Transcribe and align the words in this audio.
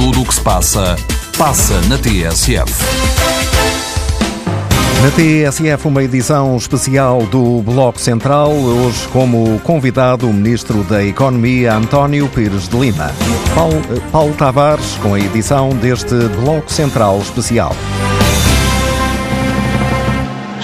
Tudo 0.00 0.22
o 0.22 0.24
que 0.24 0.32
se 0.32 0.40
passa, 0.40 0.96
passa 1.36 1.78
na 1.82 1.98
TSF. 1.98 2.72
Na 5.02 5.10
TSF, 5.10 5.88
uma 5.88 6.02
edição 6.02 6.56
especial 6.56 7.26
do 7.26 7.60
Bloco 7.60 8.00
Central, 8.00 8.50
hoje 8.50 9.06
como 9.08 9.60
convidado 9.60 10.26
o 10.26 10.32
Ministro 10.32 10.82
da 10.84 11.04
Economia, 11.04 11.74
António 11.74 12.30
Pires 12.30 12.66
de 12.66 12.78
Lima. 12.78 13.10
Paulo, 13.54 13.82
Paulo 14.10 14.32
Tavares, 14.32 14.94
com 15.02 15.12
a 15.12 15.20
edição 15.20 15.68
deste 15.68 16.14
Bloco 16.42 16.72
Central 16.72 17.18
especial. 17.18 17.76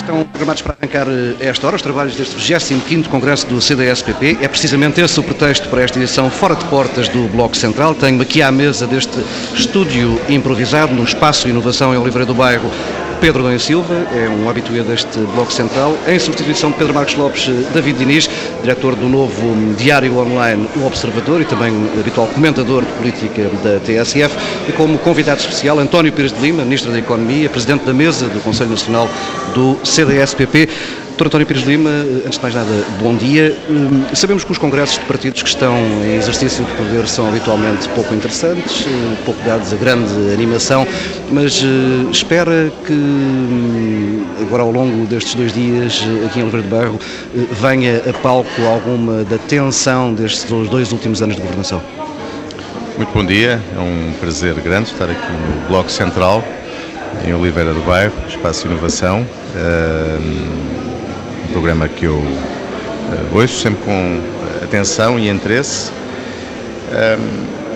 Estão 0.07 0.23
programados 0.23 0.63
para 0.63 0.77
arrancar 0.81 1.09
a 1.09 1.45
esta 1.45 1.67
hora 1.67 1.75
os 1.75 1.83
trabalhos 1.83 2.15
deste 2.15 2.37
25º 2.37 3.09
Congresso 3.09 3.45
do 3.49 3.61
CDS-PP. 3.61 4.39
É 4.41 4.47
precisamente 4.47 5.01
esse 5.01 5.19
o 5.19 5.23
pretexto 5.25 5.69
para 5.69 5.83
esta 5.83 5.99
edição 5.99 6.31
fora 6.31 6.55
de 6.55 6.65
portas 6.67 7.09
do 7.09 7.27
Bloco 7.27 7.57
Central. 7.57 7.93
Tenho 7.93 8.23
aqui 8.23 8.41
à 8.41 8.53
mesa 8.53 8.87
deste 8.87 9.19
estúdio 9.53 10.21
improvisado 10.29 10.95
no 10.95 11.03
Espaço 11.03 11.49
Inovação 11.49 11.93
em 11.93 11.97
Oliveira 11.97 12.25
do 12.25 12.35
Bairro 12.35 12.71
Pedro 13.21 13.43
Dom 13.43 13.59
Silva, 13.59 13.95
é 14.15 14.29
um 14.29 14.49
habitué 14.49 14.83
deste 14.83 15.19
Bloco 15.35 15.53
Central, 15.53 15.97
em 16.07 16.19
substituição 16.19 16.71
de 16.71 16.77
Pedro 16.77 16.95
Marcos 16.95 17.15
Lopes, 17.15 17.49
David 17.73 17.99
Diniz, 17.99 18.29
diretor 18.63 18.95
do 18.95 19.09
novo 19.09 19.75
diário 19.77 20.19
online 20.19 20.69
O 20.77 20.87
Observador 20.87 21.41
e 21.41 21.45
também 21.45 21.73
habitual 21.99 22.27
comentador 22.29 22.85
de 22.85 22.93
política 22.93 23.51
da 23.63 23.81
TSF, 23.81 24.37
e 24.69 24.73
como 24.73 24.99
convidado 24.99 25.41
especial 25.41 25.79
António 25.79 26.13
Pires 26.13 26.33
de 26.33 26.41
Lima, 26.41 26.65
Ministro 26.65 26.93
da 26.93 26.99
Economia, 26.99 27.49
Presidente 27.49 27.85
da 27.85 27.93
Mesa 27.93 28.27
do 28.29 28.41
Conselho 28.41 28.71
Nacional 28.71 29.09
do 29.55 29.79
CDS-PP. 29.83 30.69
Dr. 31.17 31.29
António 31.29 31.47
Pires 31.47 31.65
Lima, 31.65 31.89
antes 32.27 32.37
de 32.37 32.43
mais 32.43 32.55
nada, 32.55 32.85
bom 33.01 33.17
dia. 33.17 33.57
Hum, 33.71 34.05
sabemos 34.13 34.45
que 34.45 34.53
os 34.53 34.59
congressos 34.59 34.99
de 34.99 35.07
partidos 35.07 35.43
que 35.43 35.49
estão 35.49 35.75
em 36.05 36.15
exercício 36.15 36.63
de 36.63 36.71
poder 36.73 37.09
são 37.09 37.27
habitualmente 37.27 37.89
pouco 37.91 38.15
interessantes, 38.15 38.85
eh, 38.87 39.17
pouco 39.25 39.43
dados 39.43 39.73
a 39.73 39.77
grande 39.77 40.13
animação, 40.35 40.87
mas 41.33 41.65
eh, 41.65 42.11
espera 42.11 42.71
que 42.87 42.93
hum, 42.93 44.27
agora 44.43 44.65
ao 44.65 44.71
longo 44.71 45.07
destes 45.07 45.35
dois 45.35 45.55
dias 45.55 46.05
eh, 46.05 46.27
aqui 46.27 46.41
em 46.41 46.43
Oliveira 46.43 46.67
de 46.67 46.75
Bairro 46.75 47.01
venha 47.63 48.03
a 48.07 48.13
palco 48.13 48.63
alguma 48.67 49.25
da 49.25 49.39
tensão 49.39 50.13
destes 50.13 50.45
dois 50.69 50.93
últimos 50.93 51.23
anos 51.23 51.37
de 51.37 51.41
governação. 51.41 51.83
Muito 52.99 53.13
bom 53.15 53.25
dia, 53.25 53.59
é 53.75 53.81
um 53.81 54.13
prazer 54.21 54.53
grande 54.57 54.91
estar 54.91 55.09
aqui 55.09 55.33
no 55.33 55.67
Bloco 55.69 55.91
Central, 55.91 56.45
em 57.27 57.33
Oliveira 57.33 57.73
do 57.73 57.81
Bairro, 57.81 58.13
Espaço 58.29 58.67
Inovação 58.67 59.27
programa 61.47 61.89
que 61.89 62.05
eu 62.05 62.17
uh, 62.17 63.37
ouço 63.37 63.61
sempre 63.61 63.83
com 63.85 64.21
atenção 64.63 65.19
e 65.19 65.29
interesse. 65.29 65.91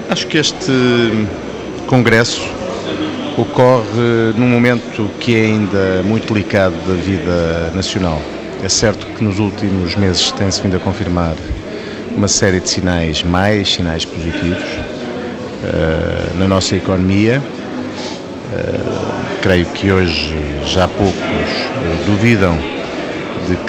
acho 0.09 0.27
que 0.27 0.39
este 0.39 1.27
congresso 1.87 2.43
ocorre 3.37 4.33
num 4.37 4.49
momento 4.49 5.11
que 5.19 5.35
é 5.35 5.45
ainda 5.47 6.03
muito 6.05 6.33
delicado 6.33 6.75
da 6.87 6.95
vida 6.95 7.71
nacional. 7.75 8.21
É 8.63 8.69
certo 8.69 9.07
que 9.07 9.25
nos 9.25 9.39
últimos 9.39 9.97
meses 9.97 10.31
tem-se 10.33 10.61
vindo 10.61 10.77
a 10.77 10.81
confirmar 10.81 11.35
uma 12.15 12.29
série 12.29 12.61
de 12.61 12.69
sinais, 12.69 13.23
mais 13.23 13.73
sinais 13.73 14.05
positivos 14.05 14.63
uh, 14.63 16.39
na 16.39 16.47
nossa 16.47 16.77
economia. 16.77 17.43
Uh, 18.53 19.41
creio 19.41 19.67
que 19.67 19.91
hoje 19.91 20.35
já 20.67 20.87
poucos 20.87 21.17
duvidam 22.05 22.59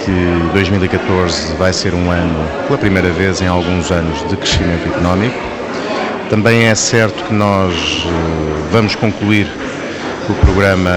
que 0.06 0.54
2014 0.54 1.54
vai 1.56 1.72
ser 1.74 1.94
um 1.94 2.10
ano, 2.10 2.36
pela 2.68 2.78
primeira 2.78 3.10
vez 3.10 3.42
em 3.42 3.48
alguns 3.48 3.92
anos, 3.92 4.28
de 4.28 4.36
crescimento 4.36 4.88
económico. 4.88 5.38
Também 6.30 6.66
é 6.66 6.76
certo 6.76 7.24
que 7.26 7.34
nós 7.34 7.74
eh, 7.74 8.70
vamos 8.72 8.96
concluir 8.96 9.48
o 10.30 10.34
programa 10.46 10.92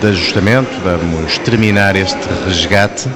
de 0.00 0.08
ajustamento, 0.08 0.70
vamos 0.82 1.38
terminar 1.38 1.94
este 1.96 2.18
resgate 2.46 3.08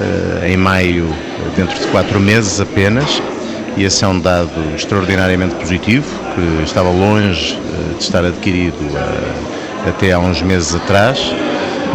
eh, 0.00 0.50
em 0.50 0.56
maio, 0.56 1.08
dentro 1.56 1.78
de 1.78 1.86
quatro 1.86 2.18
meses 2.18 2.60
apenas, 2.60 3.22
e 3.76 3.84
esse 3.84 4.04
é 4.04 4.08
um 4.08 4.18
dado 4.18 4.74
extraordinariamente 4.74 5.54
positivo, 5.54 6.06
que 6.34 6.64
estava 6.64 6.90
longe 6.90 7.56
eh, 7.56 7.94
de 7.96 8.02
estar 8.02 8.24
adquirido 8.24 8.76
até 9.88 10.12
há 10.12 10.18
uns 10.18 10.42
meses 10.42 10.74
atrás 10.74 11.32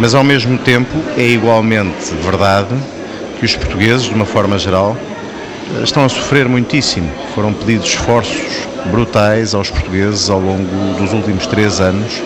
mas 0.00 0.14
ao 0.14 0.22
mesmo 0.24 0.58
tempo 0.58 0.96
é 1.16 1.26
igualmente 1.26 2.14
verdade 2.22 2.74
que 3.38 3.44
os 3.44 3.56
portugueses, 3.56 4.04
de 4.04 4.14
uma 4.14 4.26
forma 4.26 4.58
geral, 4.58 4.96
estão 5.82 6.04
a 6.04 6.08
sofrer 6.08 6.48
muitíssimo. 6.48 7.10
Foram 7.34 7.52
pedidos 7.52 7.88
esforços 7.88 8.66
brutais 8.90 9.54
aos 9.54 9.70
portugueses 9.70 10.30
ao 10.30 10.40
longo 10.40 10.64
dos 10.98 11.12
últimos 11.12 11.46
três 11.46 11.80
anos 11.80 12.22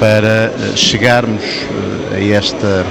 para 0.00 0.52
eh, 0.52 0.76
chegarmos 0.76 1.42
eh, 1.42 2.16
a 2.16 2.36
esta 2.36 2.84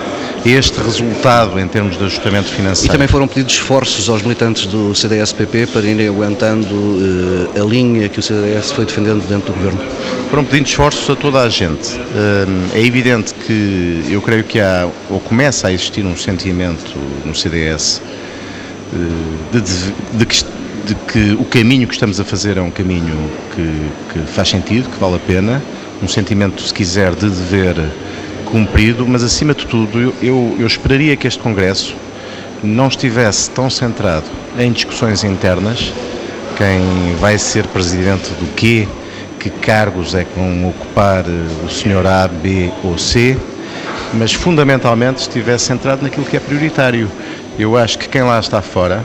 este 0.45 0.79
resultado 0.81 1.59
em 1.59 1.67
termos 1.67 1.97
de 1.97 2.03
ajustamento 2.03 2.49
financeiro. 2.49 2.91
E 2.91 2.91
também 2.91 3.07
foram 3.07 3.27
pedidos 3.27 3.53
esforços 3.53 4.09
aos 4.09 4.21
militantes 4.21 4.65
do 4.65 4.93
CDS-PP 4.93 5.67
para 5.67 5.81
irem 5.81 6.07
aguentando 6.07 6.73
uh, 6.73 7.61
a 7.61 7.65
linha 7.65 8.09
que 8.09 8.19
o 8.19 8.23
CDS 8.23 8.71
foi 8.71 8.85
defendendo 8.85 9.25
dentro 9.27 9.53
do 9.53 9.57
governo? 9.57 9.79
Foram 10.29 10.43
pedindo 10.43 10.67
esforços 10.67 11.09
a 11.09 11.15
toda 11.15 11.41
a 11.41 11.49
gente. 11.49 11.93
Uh, 11.93 12.75
é 12.75 12.81
evidente 12.81 13.33
que 13.33 14.05
eu 14.09 14.21
creio 14.21 14.43
que 14.43 14.59
há, 14.59 14.89
ou 15.09 15.19
começa 15.19 15.67
a 15.67 15.71
existir 15.71 16.05
um 16.05 16.17
sentimento 16.17 16.97
no 17.25 17.33
CDS 17.33 18.01
eh, 18.93 18.97
de, 19.51 19.61
de, 19.61 20.17
de, 20.17 20.25
que, 20.25 20.45
de, 20.85 20.95
que, 20.95 21.33
o 21.39 21.45
caminho 21.45 21.87
que 21.87 21.93
estamos 21.93 22.19
a 22.19 22.23
fazer 22.23 22.57
é 22.57 22.61
um 22.61 22.69
caminho 22.69 23.29
que, 23.55 23.91
que 24.13 24.19
faz 24.31 24.49
sentido, 24.49 24.89
que 24.89 24.99
vale 24.99 25.15
a 25.15 25.19
pena, 25.19 25.63
um 26.01 26.07
sentimento, 26.07 26.61
se 26.61 26.73
quiser, 26.73 27.15
de 27.15 27.29
dever 27.29 27.75
cumprido, 28.53 29.07
mas 29.07 29.23
acima 29.23 29.55
de 29.55 29.65
tudo 29.65 30.13
eu, 30.21 30.55
eu, 30.59 30.67
esperaria 30.67 31.17
que 31.17 31.25
este 31.25 31.39
Congresso 31.39 31.95
não 32.63 32.87
estivesse 32.87 33.49
tão 33.49 33.67
centrado 33.67 34.25
em 34.59 34.71
discussões 34.71 35.23
internas, 35.23 35.91
quem 36.55 37.15
vai 37.19 37.39
ser 37.39 37.65
presidente 37.65 38.29
do 38.29 38.53
quê, 38.53 38.87
que 39.39 39.49
cargos 39.49 40.13
é 40.13 40.23
que 40.23 40.37
vão 40.37 40.69
ocupar 40.69 41.25
o 41.65 41.67
senhor 41.67 42.05
A, 42.05 42.27
B 42.27 42.71
ou 42.83 42.95
C, 42.95 43.35
mas 44.13 44.31
fundamentalmente 44.33 45.21
estivesse 45.21 45.65
centrado 45.65 46.03
naquilo 46.03 46.23
que 46.23 46.37
é 46.37 46.39
prioritário. 46.39 47.09
Eu 47.57 47.75
acho 47.75 47.97
que 47.97 48.07
quem 48.07 48.21
lá 48.21 48.39
está 48.39 48.61
fora, 48.61 49.03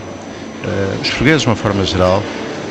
uh, 0.63 1.01
os 1.01 1.09
portugueses 1.09 1.41
de 1.41 1.49
uma 1.49 1.57
forma 1.57 1.87
geral, 1.87 2.23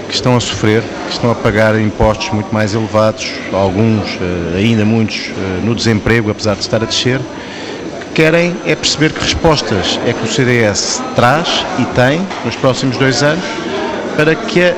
que 0.07 0.13
estão 0.13 0.35
a 0.35 0.39
sofrer, 0.39 0.81
que 0.81 1.13
estão 1.13 1.29
a 1.29 1.35
pagar 1.35 1.79
impostos 1.79 2.29
muito 2.31 2.53
mais 2.53 2.73
elevados, 2.73 3.27
alguns, 3.53 4.17
eh, 4.21 4.57
ainda 4.57 4.85
muitos, 4.85 5.29
eh, 5.29 5.61
no 5.63 5.75
desemprego, 5.75 6.31
apesar 6.31 6.55
de 6.55 6.61
estar 6.61 6.81
a 6.81 6.85
descer, 6.85 7.19
que 7.19 8.21
querem 8.21 8.55
é 8.65 8.75
perceber 8.75 9.11
que 9.11 9.21
respostas 9.21 9.99
é 10.05 10.13
que 10.13 10.23
o 10.23 10.27
CDS 10.27 11.01
traz 11.15 11.65
e 11.77 11.85
tem 11.93 12.21
nos 12.45 12.55
próximos 12.55 12.97
dois 12.97 13.21
anos 13.21 13.43
para 14.15 14.33
que 14.33 14.63
a 14.63 14.75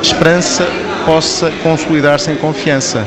esperança 0.00 0.66
possa 1.04 1.50
consolidar-se 1.62 2.30
em 2.30 2.36
confiança. 2.36 3.04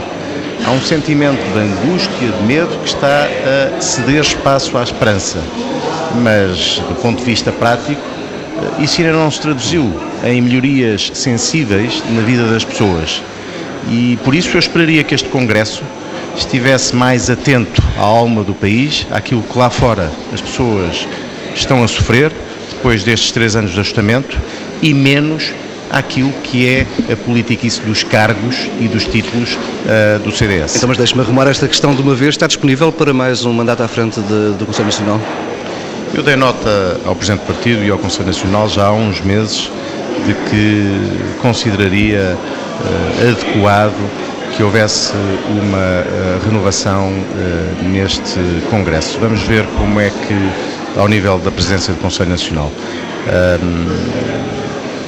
Há 0.65 0.71
um 0.71 0.81
sentimento 0.81 1.41
de 1.53 1.59
angústia, 1.59 2.27
de 2.27 2.43
medo 2.43 2.75
que 2.79 2.87
está 2.87 3.27
a 3.27 3.81
ceder 3.81 4.21
espaço 4.21 4.77
à 4.77 4.83
esperança. 4.83 5.39
Mas, 6.15 6.79
do 6.79 6.95
ponto 7.01 7.19
de 7.19 7.25
vista 7.25 7.51
prático, 7.51 8.01
isso 8.79 9.01
ainda 9.01 9.13
não 9.13 9.29
se 9.29 9.41
traduziu 9.41 9.91
em 10.23 10.41
melhorias 10.41 11.11
sensíveis 11.13 12.01
na 12.11 12.21
vida 12.21 12.47
das 12.47 12.63
pessoas. 12.63 13.21
E 13.89 14.17
por 14.23 14.33
isso 14.33 14.55
eu 14.55 14.59
esperaria 14.59 15.03
que 15.03 15.13
este 15.13 15.29
Congresso 15.29 15.83
estivesse 16.35 16.95
mais 16.95 17.29
atento 17.29 17.81
à 17.97 18.01
alma 18.01 18.43
do 18.43 18.53
país, 18.53 19.07
àquilo 19.11 19.41
que 19.41 19.57
lá 19.57 19.69
fora 19.69 20.11
as 20.33 20.41
pessoas 20.41 21.07
estão 21.55 21.83
a 21.83 21.87
sofrer 21.87 22.31
depois 22.71 23.03
destes 23.03 23.31
três 23.31 23.55
anos 23.55 23.71
de 23.71 23.79
ajustamento 23.79 24.37
e 24.81 24.93
menos 24.93 25.51
àquilo 25.89 26.31
que 26.43 26.67
é 26.67 26.85
a 27.11 27.15
politiquice 27.15 27.79
dos 27.81 28.03
cargos 28.03 28.55
e 28.79 28.87
dos 28.87 29.05
títulos 29.05 29.53
uh, 29.53 30.19
do 30.19 30.35
CDS. 30.35 30.75
Então, 30.75 30.89
mas 30.89 30.97
deixe-me 30.97 31.21
arrumar 31.21 31.47
esta 31.47 31.67
questão 31.67 31.95
de 31.95 32.01
uma 32.01 32.15
vez. 32.15 32.31
Está 32.31 32.47
disponível 32.47 32.91
para 32.91 33.13
mais 33.13 33.45
um 33.45 33.53
mandato 33.53 33.83
à 33.83 33.87
frente 33.87 34.19
de, 34.19 34.53
do 34.57 34.65
Conselho 34.65 34.87
Nacional? 34.87 35.21
Eu 36.15 36.23
dei 36.23 36.37
nota 36.37 36.97
ao 37.05 37.13
Presidente 37.13 37.41
do 37.41 37.47
Partido 37.47 37.83
e 37.83 37.89
ao 37.89 37.97
Conselho 37.97 38.27
Nacional 38.27 38.69
já 38.69 38.85
há 38.85 38.93
uns 38.93 39.19
meses 39.19 39.69
de 40.25 40.33
que 40.49 41.39
consideraria 41.41 42.37
uh, 42.37 43.29
adequado 43.29 44.09
que 44.55 44.63
houvesse 44.63 45.11
uma 45.49 45.77
uh, 45.77 46.45
renovação 46.45 47.09
uh, 47.09 47.89
neste 47.89 48.39
Congresso. 48.69 49.19
Vamos 49.19 49.41
ver 49.41 49.65
como 49.77 49.99
é 49.99 50.09
que, 50.09 50.97
ao 50.97 51.09
nível 51.09 51.37
da 51.37 51.51
presidência 51.51 51.93
do 51.93 51.99
Conselho 51.99 52.29
Nacional, 52.29 52.71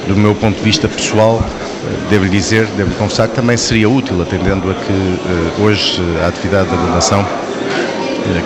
do 0.06 0.14
meu 0.14 0.34
ponto 0.34 0.58
de 0.58 0.62
vista 0.62 0.88
pessoal, 0.88 1.42
devo-lhe 2.10 2.30
dizer, 2.30 2.66
devo-lhe 2.76 2.96
confessar 2.96 3.28
que 3.28 3.34
também 3.34 3.56
seria 3.56 3.88
útil, 3.88 4.20
atendendo 4.20 4.70
a 4.70 4.74
que 4.74 5.62
hoje 5.62 6.02
a 6.22 6.28
atividade 6.28 6.68
da 6.68 6.76
governação 6.76 7.26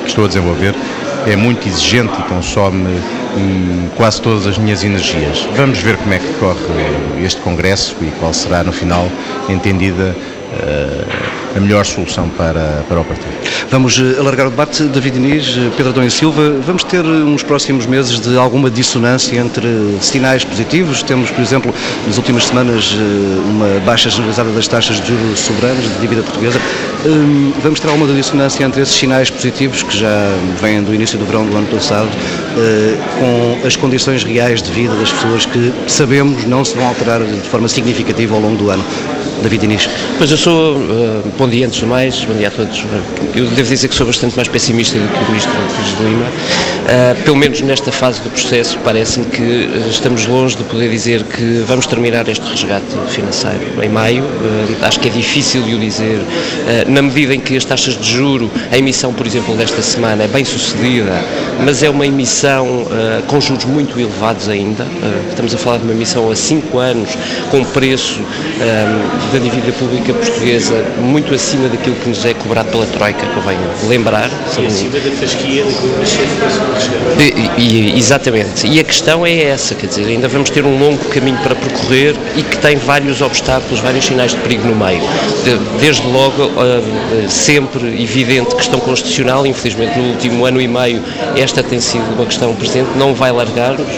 que 0.04 0.08
estou 0.08 0.26
a 0.26 0.28
desenvolver 0.28 0.76
é 1.26 1.36
muito 1.36 1.66
exigente 1.68 2.12
e 2.18 2.22
consome 2.24 2.90
e 3.36 3.88
quase 3.96 4.20
todas 4.20 4.46
as 4.46 4.58
minhas 4.58 4.82
energias. 4.84 5.48
Vamos 5.56 5.78
ver 5.78 5.96
como 5.96 6.12
é 6.12 6.18
que 6.18 6.32
corre 6.34 7.24
este 7.24 7.40
Congresso 7.40 7.96
e 8.02 8.10
qual 8.18 8.32
será, 8.32 8.62
no 8.62 8.72
final, 8.72 9.08
entendida 9.48 10.14
a 11.56 11.60
melhor 11.60 11.84
solução 11.84 12.28
para, 12.30 12.84
para 12.88 13.00
o 13.00 13.04
partido. 13.04 13.32
Vamos 13.70 13.98
eh, 13.98 14.18
alargar 14.18 14.46
o 14.46 14.50
debate. 14.50 14.82
David 14.84 15.16
Inês, 15.16 15.56
eh, 15.56 15.70
Pedro 15.76 15.92
Adão 15.92 16.04
e 16.04 16.10
Silva, 16.10 16.56
vamos 16.66 16.84
ter 16.84 17.04
eh, 17.04 17.08
uns 17.08 17.42
próximos 17.42 17.86
meses 17.86 18.20
de 18.20 18.36
alguma 18.36 18.70
dissonância 18.70 19.38
entre 19.38 19.66
sinais 20.00 20.44
positivos. 20.44 21.02
Temos, 21.02 21.30
por 21.30 21.40
exemplo, 21.40 21.74
nas 22.06 22.16
últimas 22.16 22.44
semanas, 22.44 22.94
uma 23.50 23.80
baixa 23.80 24.10
generalizada 24.10 24.50
das 24.50 24.68
taxas 24.68 25.00
de 25.00 25.08
juros 25.08 25.40
soberanas 25.40 25.84
de 25.84 26.00
dívida 26.00 26.22
portuguesa. 26.22 26.60
Hum, 27.04 27.52
vamos 27.62 27.80
ter 27.80 27.88
alguma 27.88 28.12
dissonância 28.12 28.64
entre 28.64 28.82
esses 28.82 28.94
sinais 28.94 29.30
positivos 29.30 29.82
que 29.82 29.98
já 29.98 30.34
vêm 30.60 30.82
do 30.82 30.94
início 30.94 31.18
do 31.18 31.24
verão 31.24 31.44
do 31.44 31.56
ano 31.56 31.66
passado 31.66 32.08
com 33.18 33.66
as 33.66 33.74
condições 33.76 34.22
reais 34.22 34.62
de 34.62 34.70
vida 34.70 34.94
das 34.94 35.10
pessoas 35.10 35.46
que 35.46 35.72
sabemos 35.88 36.44
não 36.44 36.64
se 36.64 36.76
vão 36.76 36.86
alterar 36.86 37.20
de 37.20 37.48
forma 37.48 37.68
significativa 37.68 38.34
ao 38.34 38.40
longo 38.40 38.56
do 38.56 38.70
ano. 38.70 38.84
David 39.42 39.64
Inês. 39.64 39.88
Pois 40.18 40.30
eu 40.30 40.36
sou, 40.36 40.76
uh, 40.76 41.32
bom 41.36 41.48
dia 41.48 41.66
antes 41.66 41.80
de 41.80 41.86
mais, 41.86 42.24
bom 42.24 42.34
dia 42.34 42.48
a 42.48 42.50
todos. 42.50 42.84
Eu 43.34 43.46
devo 43.46 43.68
dizer 43.68 43.88
que 43.88 43.94
sou 43.94 44.06
bastante 44.06 44.36
mais 44.36 44.48
pessimista 44.48 44.98
do 44.98 45.08
que 45.08 45.18
o 45.18 45.26
Ministro 45.28 45.52
Pires 45.52 45.96
de 45.98 46.04
Lima. 46.04 46.26
Uh, 46.82 47.22
pelo 47.22 47.36
menos 47.36 47.60
nesta 47.60 47.90
fase 47.92 48.20
do 48.22 48.30
processo, 48.30 48.78
parece-me 48.84 49.26
que 49.26 49.42
uh, 49.42 49.88
estamos 49.88 50.26
longe 50.26 50.56
de 50.56 50.64
poder 50.64 50.90
dizer 50.90 51.22
que 51.24 51.64
vamos 51.66 51.86
terminar 51.86 52.28
este 52.28 52.44
resgate 52.48 52.86
financeiro 53.08 53.82
em 53.82 53.88
maio. 53.88 54.22
Uh, 54.22 54.76
acho 54.82 55.00
que 55.00 55.08
é 55.08 55.10
difícil 55.10 55.62
de 55.62 55.74
o 55.74 55.78
dizer, 55.78 56.20
na 56.86 57.02
medida 57.02 57.34
em 57.34 57.40
que 57.40 57.56
as 57.56 57.64
taxas 57.64 57.98
de 57.98 58.12
juro, 58.12 58.50
a 58.70 58.78
emissão, 58.78 59.12
por 59.12 59.26
exemplo, 59.26 59.56
desta 59.56 59.82
semana 59.82 60.24
é 60.24 60.28
bem 60.28 60.44
sucedida, 60.44 61.12
mas 61.64 61.82
é 61.82 61.90
uma 61.90 62.06
emissão 62.06 62.86
com 63.26 63.40
juros 63.40 63.64
muito 63.64 63.98
elevados 63.98 64.48
ainda. 64.48 64.86
estamos 65.30 65.54
a 65.54 65.58
falar 65.58 65.78
de 65.78 65.84
uma 65.84 65.92
emissão 65.92 66.30
a 66.30 66.36
5 66.36 66.78
anos, 66.78 67.10
com 67.50 67.64
preço 67.64 68.20
da 69.32 69.38
dívida 69.38 69.72
pública 69.72 70.12
portuguesa 70.12 70.84
muito 70.98 71.34
acima 71.34 71.66
daquilo 71.68 71.96
que 71.96 72.08
nos 72.08 72.24
é 72.24 72.34
cobrado 72.34 72.70
pela 72.70 72.84
Troika, 72.86 73.24
que 73.24 73.36
eu 73.36 73.42
venho 73.42 73.60
lembrar. 73.88 74.30
E 74.58 74.66
acima 74.66 74.98
da 75.00 75.10
fasquia 75.12 75.64
da 75.64 77.22
e, 77.58 77.94
e, 77.94 77.98
Exatamente. 77.98 78.66
E 78.66 78.78
a 78.78 78.84
questão 78.84 79.24
é 79.24 79.44
essa, 79.44 79.74
quer 79.74 79.86
dizer, 79.86 80.06
ainda 80.06 80.28
vamos 80.28 80.50
ter 80.50 80.64
um 80.64 80.78
longo 80.78 81.02
caminho 81.06 81.38
para 81.38 81.54
percorrer 81.54 82.14
e 82.36 82.42
que 82.42 82.58
tem 82.58 82.76
vários 82.76 83.22
obstáculos, 83.22 83.80
vários 83.80 84.04
sinais 84.04 84.32
de 84.32 84.36
perigo 84.38 84.68
no 84.68 84.76
meio. 84.76 85.02
Desde 85.80 86.06
logo, 86.06 86.50
sempre 87.28 88.02
evidente 88.02 88.54
questão 88.54 88.80
constitucional, 88.80 89.46
infelizmente 89.46 89.98
no 89.98 90.10
último 90.10 90.44
ano 90.44 90.60
e 90.60 90.68
meio 90.68 91.02
esta 91.36 91.62
tem 91.62 91.80
sido 91.80 92.04
uma 92.14 92.26
questão 92.26 92.54
presente, 92.54 92.90
não 92.96 93.14
vai 93.14 93.32
largar-nos. 93.32 93.88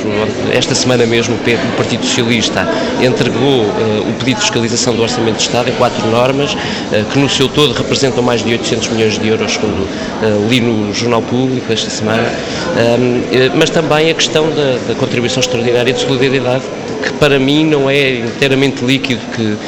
Esta 0.53 0.75
semana 0.75 1.05
mesmo 1.07 1.35
o 1.35 1.77
Partido 1.77 2.05
Socialista 2.05 2.69
entregou 3.03 3.63
ah, 3.65 4.09
o 4.09 4.13
pedido 4.19 4.37
de 4.37 4.43
fiscalização 4.43 4.95
do 4.95 5.03
Orçamento 5.03 5.24
Orçamento 5.25 5.37
de 5.37 5.43
Estado 5.43 5.71
em 5.71 5.73
quatro 5.73 6.07
normas, 6.09 6.57
eh, 6.93 7.05
que 7.11 7.19
no 7.19 7.29
seu 7.29 7.49
todo 7.49 7.73
representam 7.73 8.23
mais 8.23 8.45
de 8.45 8.53
800 8.53 8.89
milhões 8.89 9.19
de 9.19 9.29
euros, 9.29 9.53
segundo 9.53 9.89
eh, 10.23 10.49
li 10.51 10.61
no 10.61 10.93
Jornal 10.93 11.23
Público 11.23 11.73
esta 11.73 11.89
semana, 11.89 12.31
eh, 12.77 13.51
mas 13.55 13.71
também 13.71 14.11
a 14.11 14.15
questão 14.15 14.51
da, 14.51 14.79
da 14.89 14.95
contribuição 14.95 15.41
extraordinária 15.41 15.93
de 15.93 16.01
solidariedade 16.01 16.65
que 17.03 17.13
para 17.15 17.39
mim 17.39 17.67
não 17.67 17.91
é 17.91 18.21
inteiramente 18.21 18.83
líquido, 18.83 19.21
que 19.37 19.59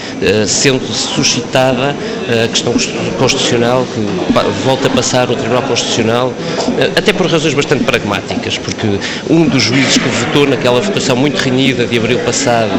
sendo 0.48 0.82
suscitada 0.86 1.94
a 2.44 2.48
questão 2.48 2.72
constitucional, 3.18 3.86
que 3.94 4.00
volta 4.64 4.86
a 4.86 4.90
passar 4.90 5.28
ao 5.28 5.36
Tribunal 5.36 5.62
Constitucional, 5.64 6.32
até 6.96 7.12
por 7.12 7.26
razões 7.26 7.52
bastante 7.52 7.84
pragmáticas, 7.84 8.56
porque 8.56 8.98
um 9.28 9.46
dos 9.46 9.62
juízes 9.62 9.98
que 9.98 10.08
votou 10.08 10.46
naquela 10.46 10.80
votação 10.80 11.14
muito 11.14 11.36
renhida 11.36 11.84
de 11.84 11.98
abril 11.98 12.18
passado 12.20 12.70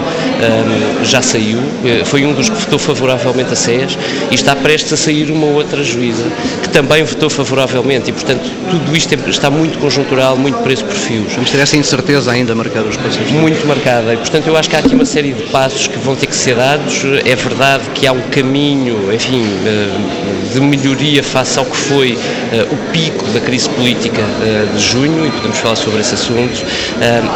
já 1.03 1.21
saiu, 1.21 1.59
foi 2.05 2.25
um 2.25 2.33
dos 2.33 2.49
que 2.49 2.57
votou 2.67 2.77
favoravelmente 2.77 3.53
a 3.53 3.55
SES 3.55 3.97
e 4.29 4.35
está 4.35 4.55
prestes 4.55 4.91
a 4.93 4.97
sair 4.97 5.31
uma 5.31 5.47
outra 5.47 5.81
juíza 5.83 6.25
que 6.61 6.69
também 6.69 7.03
votou 7.03 7.29
favoravelmente 7.29 8.09
e, 8.09 8.13
portanto, 8.13 8.43
tudo 8.69 8.95
isto 8.95 9.13
é, 9.13 9.29
está 9.29 9.49
muito 9.49 9.79
conjuntural, 9.79 10.35
muito 10.35 10.57
preço 10.59 10.83
por 10.83 10.93
fios. 10.93 11.33
Vamos 11.33 11.49
ter 11.49 11.59
essa 11.59 11.77
incerteza 11.77 12.31
ainda 12.31 12.51
a 12.51 12.55
marcar 12.55 12.83
os 12.83 12.97
passos? 12.97 13.31
Muito 13.31 13.65
marcada 13.65 14.13
e, 14.13 14.17
portanto, 14.17 14.47
eu 14.47 14.57
acho 14.57 14.69
que 14.69 14.75
há 14.75 14.79
aqui 14.79 14.93
uma 14.93 15.05
série 15.05 15.31
de 15.31 15.43
passos 15.43 15.87
que 15.87 15.97
vão 15.97 16.15
ter 16.15 16.27
que 16.27 16.35
ser 16.35 16.55
dados. 16.55 17.03
É 17.25 17.35
verdade 17.35 17.83
que 17.95 18.05
há 18.05 18.11
um 18.11 18.21
caminho, 18.29 19.13
enfim, 19.13 19.45
eh, 19.65 20.53
de 20.53 20.59
melhoria 20.59 21.23
face 21.23 21.57
ao 21.57 21.65
que 21.65 21.77
foi 21.77 22.17
eh, 22.51 22.67
o 22.69 22.91
pico 22.91 23.25
da 23.27 23.39
crise 23.39 23.69
política 23.69 24.21
eh, 24.41 24.65
de 24.75 24.79
junho 24.81 25.25
e 25.25 25.31
podemos 25.31 25.57
falar 25.57 25.75
sobre 25.75 26.01
esse 26.01 26.15
assunto, 26.15 26.65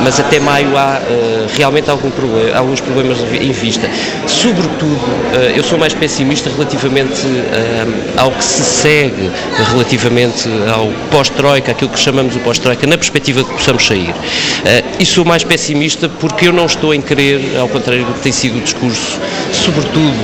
mas 0.04 0.19
até 0.19 0.39
maio 0.39 0.75
há 0.78 1.00
realmente 1.56 1.89
algum 1.89 2.10
problema, 2.10 2.57
alguns 2.57 2.81
problemas 2.81 3.19
em 3.39 3.51
vista. 3.51 3.89
Sobretudo, 4.28 5.00
eu 5.56 5.63
sou 5.63 5.78
mais 5.78 5.94
pessimista 5.94 6.50
relativamente 6.50 7.22
ao 8.18 8.31
que 8.31 8.44
se 8.44 8.63
segue, 8.63 9.30
relativamente 9.72 10.50
ao 10.74 10.88
pós-Troika, 11.10 11.72
aquilo 11.72 11.90
que 11.90 12.00
chamamos 12.00 12.36
o 12.36 12.40
pós-Troika, 12.40 12.86
na 12.88 12.98
perspectiva 12.98 13.42
de 13.42 13.50
que 13.50 13.54
possamos 13.54 13.86
sair. 13.86 14.13
E 15.00 15.06
sou 15.06 15.25
mais 15.25 15.44
pessimista 15.44 16.10
porque 16.10 16.48
eu 16.48 16.54
não 16.54 16.66
estou 16.66 16.94
em 16.94 17.02
querer, 17.02 17.58
ao 17.58 17.68
contrário 17.68 18.06
do 18.06 18.13
que 18.13 18.19
tem 18.22 18.31
sido 18.31 18.58
o 18.58 18.62
discurso, 18.62 19.19
sobretudo, 19.54 20.18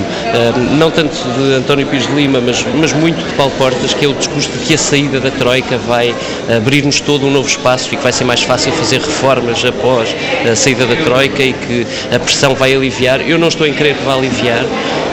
não 0.77 0.91
tanto 0.91 1.15
de 1.15 1.53
António 1.55 1.85
Pires 1.87 2.07
de 2.07 2.13
Lima, 2.13 2.41
mas, 2.41 2.65
mas 2.75 2.93
muito 2.93 3.17
de 3.17 3.33
Paulo 3.33 3.51
Portas, 3.57 3.93
que 3.93 4.05
é 4.05 4.07
o 4.07 4.13
discurso 4.13 4.49
de 4.49 4.59
que 4.65 4.73
a 4.73 4.77
saída 4.77 5.19
da 5.19 5.31
Troika 5.31 5.77
vai 5.77 6.13
abrir-nos 6.55 6.99
todo 6.99 7.25
um 7.25 7.31
novo 7.31 7.47
espaço 7.47 7.89
e 7.93 7.97
que 7.97 8.03
vai 8.03 8.11
ser 8.11 8.23
mais 8.23 8.41
fácil 8.43 8.71
fazer 8.73 8.99
reformas 8.99 9.63
após 9.65 10.09
a 10.49 10.55
saída 10.55 10.85
da 10.85 10.95
Troika 10.95 11.43
e 11.43 11.53
que 11.53 11.87
a 12.13 12.19
pressão 12.19 12.55
vai 12.55 12.73
aliviar. 12.73 13.21
Eu 13.21 13.37
não 13.37 13.47
estou 13.47 13.65
em 13.65 13.73
querer 13.73 13.95
que 13.95 14.03
vá 14.03 14.13
aliviar. 14.13 14.65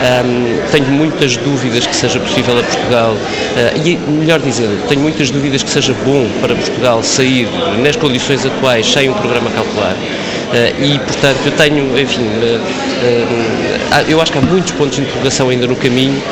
Um, 0.04 0.70
tenho 0.70 0.86
muitas 0.86 1.36
dúvidas 1.38 1.86
que 1.86 1.96
seja 1.96 2.20
possível 2.20 2.58
a 2.58 2.62
Portugal, 2.62 3.12
uh, 3.14 3.86
e 3.86 3.96
melhor 3.96 4.38
dizendo, 4.40 4.86
tenho 4.86 5.00
muitas 5.00 5.30
dúvidas 5.30 5.62
que 5.62 5.70
seja 5.70 5.94
bom 6.04 6.28
para 6.40 6.54
Portugal 6.54 7.02
sair 7.02 7.48
nas 7.82 7.96
condições 7.96 8.44
atuais 8.44 8.86
sem 8.86 9.08
um 9.08 9.14
programa 9.14 9.50
calcular. 9.50 9.96
Uh, 10.54 10.84
e, 10.84 10.98
portanto, 11.00 11.38
eu 11.46 11.52
tenho, 11.52 11.98
enfim, 11.98 12.22
uh, 12.22 12.60
uh, 12.60 14.04
eu 14.08 14.20
acho 14.20 14.30
que 14.30 14.38
há 14.38 14.40
muitos 14.40 14.70
pontos 14.70 14.94
de 14.94 15.02
interrogação 15.02 15.48
ainda 15.48 15.66
no 15.66 15.74
caminho, 15.74 16.22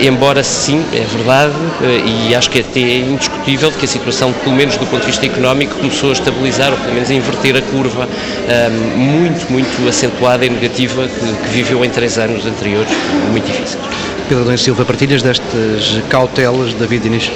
embora 0.00 0.44
sim, 0.44 0.84
é 0.92 1.04
verdade, 1.16 1.52
e 2.28 2.34
acho 2.34 2.48
que 2.48 2.60
até 2.60 2.80
é 2.80 2.98
indiscutível 2.98 3.72
que 3.72 3.84
a 3.84 3.88
situação, 3.88 4.32
pelo 4.32 4.54
menos 4.54 4.76
do 4.76 4.86
ponto 4.86 5.00
de 5.00 5.06
vista 5.06 5.26
económico, 5.26 5.74
começou 5.74 6.10
a 6.10 6.12
estabilizar, 6.12 6.70
ou 6.70 6.78
pelo 6.78 6.94
menos 6.94 7.10
a 7.10 7.14
inverter 7.14 7.56
a 7.56 7.62
curva 7.62 8.08
muito, 8.96 9.50
muito 9.50 9.88
acentuada 9.88 10.46
e 10.46 10.50
negativa 10.50 11.08
que, 11.08 11.20
que 11.20 11.48
viveu 11.48 11.84
em 11.84 11.90
três 11.90 12.18
anos 12.18 12.46
anteriores, 12.46 12.90
muito 13.30 13.46
difíceis. 13.46 13.78
Pedro 14.28 14.44
Adão 14.44 14.56
Silva, 14.56 14.84
partilhas 14.84 15.22
destas 15.22 16.00
cautelas 16.08 16.68
de 16.70 16.74
David 16.76 17.06
Inês? 17.06 17.30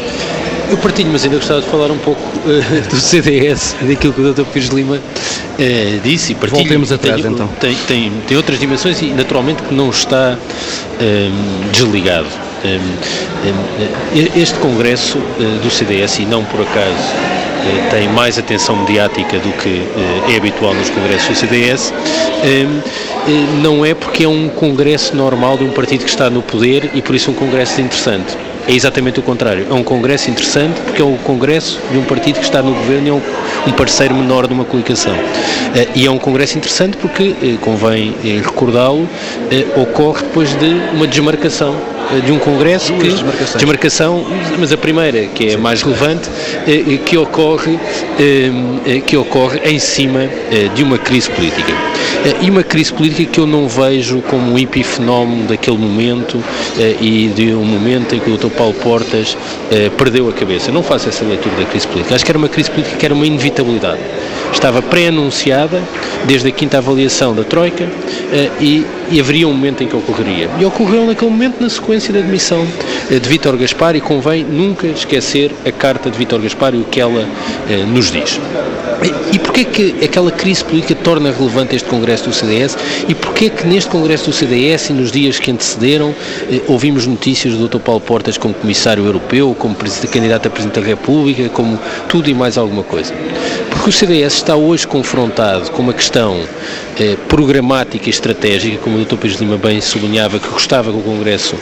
Eu 0.71 0.79
partilho, 0.79 1.11
mas 1.13 1.25
ainda 1.25 1.37
gostava 1.37 1.61
de 1.61 1.69
falar 1.69 1.91
um 1.91 1.99
pouco 1.99 2.21
uh, 2.21 2.89
do 2.89 2.97
CDS, 2.97 3.77
daquilo 3.83 4.13
que 4.13 4.21
o 4.21 4.33
Dr. 4.33 4.45
Pires 4.45 4.69
Lima 4.69 4.99
uh, 5.59 6.01
disse 6.03 6.33
e 6.33 6.35
partilho. 6.35 6.63
Voltemos 6.63 6.93
atrás 6.93 7.23
tem, 7.23 7.33
então. 7.33 7.49
Tem, 7.61 7.75
tem, 7.87 8.13
tem, 8.27 8.37
outras 8.37 8.59
dimensões 8.59 9.01
e 9.03 9.07
naturalmente 9.07 9.63
que 9.63 9.75
não 9.75 9.91
está 9.91 10.39
ehm, 11.01 11.71
desligado. 11.73 12.27
Um, 12.65 12.69
ehm, 12.69 12.81
um, 13.45 14.19
ehm, 14.19 14.31
este 14.37 14.59
congresso 14.59 15.19
uh, 15.19 15.59
do 15.63 15.71
CDS, 15.71 16.19
e 16.21 16.25
não 16.25 16.45
por 16.45 16.61
acaso 16.61 17.35
tem 17.91 18.07
mais 18.09 18.39
atenção 18.39 18.77
mediática 18.77 19.39
do 19.39 19.51
que 19.53 19.83
é 20.31 20.37
habitual 20.37 20.75
nos 20.75 20.91
congressos 20.91 21.29
do 21.29 21.35
CDS, 21.35 21.95
não 23.63 23.87
é 23.87 23.95
porque 23.95 24.25
é 24.25 24.29
um 24.29 24.51
congresso 24.51 25.17
normal 25.17 25.57
de 25.57 25.65
um 25.65 25.71
partido 25.71 26.05
que 26.05 26.11
está 26.11 26.29
no 26.29 26.43
poder 26.43 26.91
e 26.93 27.01
por 27.01 27.15
isso 27.15 27.31
um 27.31 27.35
congresso 27.35 27.81
interessante 27.81 28.37
é 28.67 28.73
exatamente 28.73 29.21
o 29.21 29.23
contrário. 29.23 29.67
É 29.71 29.75
um 29.75 29.83
congresso 29.83 30.31
interessante 30.31 30.81
porque 30.81 31.01
é 31.01 31.05
o 31.05 31.17
congresso 31.19 31.81
de 31.91 31.99
um 31.99 32.05
partido 32.05 32.39
que 32.39 32.45
está 32.45 32.63
no 32.63 32.73
governo 32.73 33.07
e 33.07 33.11
é 33.11 33.13
um, 33.13 33.73
parceiro 33.73 34.15
menor 34.15 34.47
de 34.47 34.55
uma 34.55 34.65
coligação. 34.65 35.15
Eh, 35.75 35.89
e 35.95 36.07
é 36.07 36.11
um 36.11 36.19
congresso 36.19 36.57
interessante 36.57 36.97
porque, 36.97 37.35
eh, 37.43 37.57
convém 37.61 38.15
eh, 38.25 38.41
recordá-lo, 38.45 39.09
ocorre 39.77 40.23
depois 40.23 40.55
de 40.55 40.67
uma 40.95 41.07
desmarcação 41.07 41.77
de 42.25 42.31
um 42.31 42.39
congresso 42.39 42.93
que 42.95 43.09
desmarcação, 43.57 44.25
mas 44.59 44.71
a 44.73 44.77
primeira 44.77 45.27
que 45.27 45.49
é 45.49 45.55
a 45.55 45.59
mais 45.59 45.83
relevante, 45.83 46.29
que 47.05 47.17
ocorre 47.17 47.79
que 49.07 49.17
ocorre 49.17 49.61
em 49.65 49.79
cima 49.79 50.29
de 50.75 50.83
uma 50.83 50.99
crise 50.99 51.31
política. 51.31 51.73
E 52.43 52.51
uma 52.51 52.63
crise 52.63 52.93
política 52.93 53.33
que 53.33 53.41
eu 53.41 53.47
não 53.47 53.69
vejo 53.69 54.21
como 54.23 54.53
um 54.53 54.59
epifenómeno 54.59 55.45
daquele 55.45 55.79
momento 55.79 56.43
e 57.01 57.29
de 57.29 57.55
um 57.55 57.65
momento 57.65 58.15
em 58.15 58.21
que 58.21 58.31
o 58.31 58.37
Dr. 58.37 58.54
Paulo 58.57 58.75
Portas 58.75 59.37
eh, 59.71 59.91
perdeu 59.91 60.29
a 60.29 60.33
cabeça. 60.33 60.73
Não 60.73 60.83
faço 60.83 61.09
essa 61.09 61.25
leitura 61.25 61.55
da 61.57 61.65
crise 61.65 61.87
política. 61.87 62.15
Acho 62.15 62.25
que 62.25 62.31
era 62.31 62.39
uma 62.39 62.49
crise 62.49 62.71
política 62.71 62.97
que 62.97 63.05
era 63.05 63.15
uma 63.15 63.27
inevitabilidade. 63.27 64.01
Estava 64.55 64.81
pré-anunciada 64.81 65.83
desde 66.27 66.49
a 66.49 66.51
quinta 66.51 66.79
avaliação 66.79 67.35
da 67.35 67.45
Troika 67.45 67.85
eh, 68.33 68.51
e 68.61 68.87
e 69.11 69.21
haveria 69.21 69.47
um 69.47 69.53
momento 69.53 69.83
em 69.83 69.89
que 69.89 69.97
ocorreria. 69.97 70.49
E 70.59 70.65
ocorreu 70.65 71.07
naquele 71.07 71.31
momento 71.31 71.61
na 71.61 71.69
sequência 71.69 72.13
da 72.13 72.21
admissão 72.21 72.67
de 73.09 73.29
Vítor 73.29 73.57
Gaspar 73.57 73.95
e 73.97 74.01
convém 74.01 74.45
nunca 74.45 74.87
esquecer 74.87 75.53
a 75.67 75.73
carta 75.73 76.11
de 76.11 76.17
Vítor 76.17 76.41
Gaspar 76.41 76.75
e 76.75 76.79
o 76.79 76.85
que 76.85 77.01
ela 77.01 77.27
eh, 77.69 77.85
nos 77.87 78.11
diz. 78.11 78.41
E, 79.03 79.37
e 79.37 79.39
porquê 79.39 79.65
que 79.65 80.05
aquela 80.05 80.31
crise 80.31 80.65
política 80.65 80.95
torna 80.95 81.31
relevante 81.31 81.77
este 81.77 81.89
Congresso 81.89 82.25
do 82.25 82.33
CDS 82.33 82.77
e 83.09 83.15
porquê 83.15 83.51
que 83.51 83.67
neste 83.67 83.91
Congresso 83.91 84.27
do 84.27 84.33
CDS 84.33 84.91
e 84.91 84.93
nos 84.95 85.13
dias 85.13 85.39
que 85.39 85.51
antecederam 85.51 86.15
eh, 86.51 86.61
ouvimos 86.67 87.07
notícias 87.07 87.55
do 87.55 87.69
Dr. 87.69 87.81
Paulo 87.81 88.01
Portas 88.01 88.39
como 88.39 88.55
Comissário 88.55 89.05
Europeu, 89.05 89.55
como 89.59 89.77
candidato 90.11 90.49
a 90.49 90.51
Presidente 90.51 90.81
da 90.81 90.87
República, 90.87 91.49
como 91.51 91.79
tudo 92.09 92.31
e 92.31 92.35
mais 92.35 92.57
alguma 92.57 92.83
coisa? 92.83 93.13
Porque 93.71 93.91
o 93.91 93.93
CDS 93.93 94.35
está 94.45 94.57
hoje 94.57 94.87
confrontado 94.87 95.71
com 95.71 95.81
uma 95.81 95.95
questão 95.95 96.39
eh, 97.01 97.17
programática 97.29 98.07
e 98.07 98.11
estratégica, 98.11 98.77
como 98.77 98.99
o 98.99 99.03
Dr. 99.03 99.17
Pires 99.17 99.41
Lima 99.41 99.57
bem 99.57 99.81
sublinhava, 99.81 100.39
que 100.39 100.49
gostava 100.49 100.93
que 100.93 100.99
o 100.99 101.01
Congresso 101.01 101.57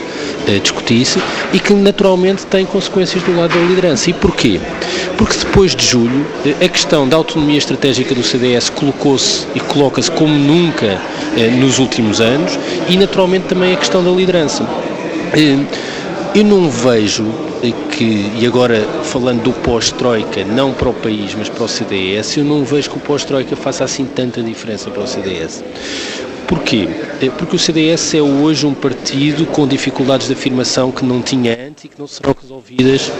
eh, 0.49 0.59
discutisse 0.59 1.17
e 1.53 1.59
que 1.61 1.73
naturalmente 1.73 2.45
tem 2.45 2.65
consequências 2.65 3.23
do 3.23 3.37
lado 3.37 3.57
da 3.57 3.65
liderança. 3.65 4.09
E 4.09 4.13
porquê? 4.13 4.59
Porque 5.17 5.37
depois 5.37 5.73
de 5.73 5.85
julho, 5.85 6.25
eh, 6.45 6.65
a 6.65 6.67
questão 6.67 7.07
da 7.07 7.15
autonomia 7.15 7.57
estratégica 7.57 8.13
do 8.13 8.21
CDS 8.21 8.69
colocou-se 8.69 9.47
e 9.55 9.61
coloca-se 9.61 10.11
como 10.11 10.37
nunca 10.37 10.99
eh, 11.37 11.47
nos 11.47 11.79
últimos 11.79 12.19
anos 12.19 12.59
e 12.89 12.97
naturalmente 12.97 13.45
também 13.45 13.73
a 13.73 13.77
questão 13.77 14.03
da 14.03 14.11
liderança. 14.11 14.67
Eh, 16.33 16.39
eu 16.39 16.43
não 16.43 16.69
vejo 16.69 17.25
que, 17.91 18.31
e 18.39 18.45
agora 18.45 18.81
falando 19.03 19.43
do 19.43 19.53
pós-Troika, 19.53 20.43
não 20.43 20.73
para 20.73 20.89
o 20.89 20.93
país, 20.93 21.33
mas 21.35 21.49
para 21.49 21.63
o 21.63 21.67
CDS, 21.67 22.37
eu 22.37 22.43
não 22.43 22.63
vejo 22.63 22.89
que 22.89 22.97
o 22.97 22.99
pós-Troika 22.99 23.55
faça 23.55 23.83
assim 23.83 24.05
tanta 24.05 24.41
diferença 24.41 24.89
para 24.89 25.03
o 25.03 25.07
CDS. 25.07 25.63
Porquê? 26.47 26.87
É 27.21 27.29
porque 27.29 27.55
o 27.55 27.59
CDS 27.59 28.15
é 28.15 28.21
hoje 28.21 28.65
um 28.65 28.73
partido 28.73 29.45
com 29.45 29.67
dificuldades 29.67 30.27
de 30.27 30.33
afirmação 30.33 30.91
que 30.91 31.05
não 31.05 31.21
tinha 31.21 31.57
antes 31.67 31.85
e 31.85 31.87
que 31.87 31.99
não 31.99 32.07
serão 32.07 32.35
resolvidas 32.39 33.11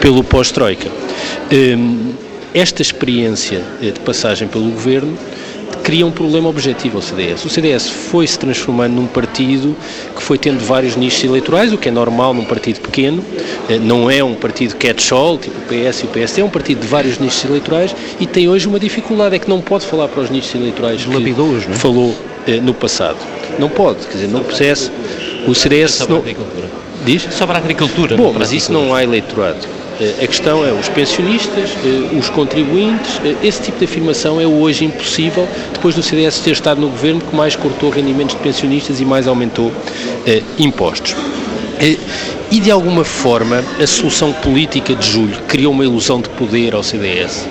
pelo 0.00 0.24
pós-Troika. 0.24 0.88
Hum, 1.52 2.12
esta 2.54 2.82
experiência 2.82 3.62
de 3.80 3.92
passagem 4.00 4.48
pelo 4.48 4.70
governo 4.70 5.16
cria 5.82 6.06
um 6.06 6.10
problema 6.10 6.48
objetivo 6.48 6.98
ao 6.98 7.02
CDS. 7.02 7.44
O 7.44 7.48
CDS 7.48 7.88
foi 7.88 8.26
se 8.26 8.38
transformando 8.38 8.94
num 8.94 9.06
partido 9.06 9.76
que 10.14 10.22
foi 10.22 10.38
tendo 10.38 10.60
vários 10.60 10.96
nichos 10.96 11.22
eleitorais, 11.24 11.72
o 11.72 11.78
que 11.78 11.88
é 11.88 11.92
normal 11.92 12.34
num 12.34 12.44
partido 12.44 12.80
pequeno, 12.80 13.24
eh, 13.68 13.78
não 13.78 14.10
é 14.10 14.22
um 14.22 14.34
partido 14.34 14.76
catch-all, 14.76 15.38
tipo 15.38 15.56
o 15.58 15.62
PS 15.62 16.02
e 16.02 16.04
o 16.04 16.08
PSD, 16.08 16.40
é 16.42 16.44
um 16.44 16.50
partido 16.50 16.80
de 16.80 16.86
vários 16.86 17.18
nichos 17.18 17.44
eleitorais 17.44 17.94
e 18.18 18.26
tem 18.26 18.48
hoje 18.48 18.68
uma 18.68 18.78
dificuldade, 18.78 19.36
é 19.36 19.38
que 19.38 19.48
não 19.48 19.60
pode 19.60 19.86
falar 19.86 20.08
para 20.08 20.22
os 20.22 20.30
nichos 20.30 20.54
eleitorais 20.54 21.04
que 21.04 21.12
Lapidou-os, 21.12 21.66
não 21.66 21.74
é? 21.74 21.76
falou 21.76 22.14
eh, 22.46 22.60
no 22.60 22.74
passado. 22.74 23.18
Não 23.58 23.68
pode, 23.68 24.06
quer 24.06 24.14
dizer, 24.14 24.28
não 24.28 24.42
processa. 24.42 24.90
O 25.46 25.54
CDS 25.54 26.06
não... 26.08 26.22
Diz? 27.04 27.26
Só 27.30 27.46
para 27.46 27.58
a 27.58 27.60
agricultura. 27.60 28.16
Bom, 28.16 28.34
mas 28.36 28.52
isso 28.52 28.72
não 28.72 28.94
há 28.94 29.02
eleitorado. 29.02 29.79
A 30.00 30.26
questão 30.26 30.66
é 30.66 30.72
os 30.72 30.88
pensionistas, 30.88 31.76
eh, 31.84 32.16
os 32.18 32.30
contribuintes, 32.30 33.20
eh, 33.22 33.36
esse 33.46 33.60
tipo 33.60 33.78
de 33.80 33.84
afirmação 33.84 34.40
é 34.40 34.46
hoje 34.46 34.82
impossível 34.82 35.46
depois 35.74 35.94
do 35.94 36.02
CDS 36.02 36.40
ter 36.40 36.52
estado 36.52 36.80
no 36.80 36.88
governo 36.88 37.20
que 37.20 37.36
mais 37.36 37.54
cortou 37.54 37.90
rendimentos 37.90 38.34
de 38.34 38.40
pensionistas 38.40 38.98
e 38.98 39.04
mais 39.04 39.28
aumentou 39.28 39.70
eh, 40.26 40.42
impostos. 40.58 41.14
E 42.50 42.60
de 42.60 42.70
alguma 42.70 43.04
forma 43.04 43.62
a 43.78 43.86
solução 43.86 44.32
política 44.32 44.94
de 44.94 45.06
julho 45.06 45.36
criou 45.46 45.70
uma 45.70 45.84
ilusão 45.84 46.18
de 46.18 46.30
poder 46.30 46.74
ao 46.74 46.82
CDS. 46.82 47.46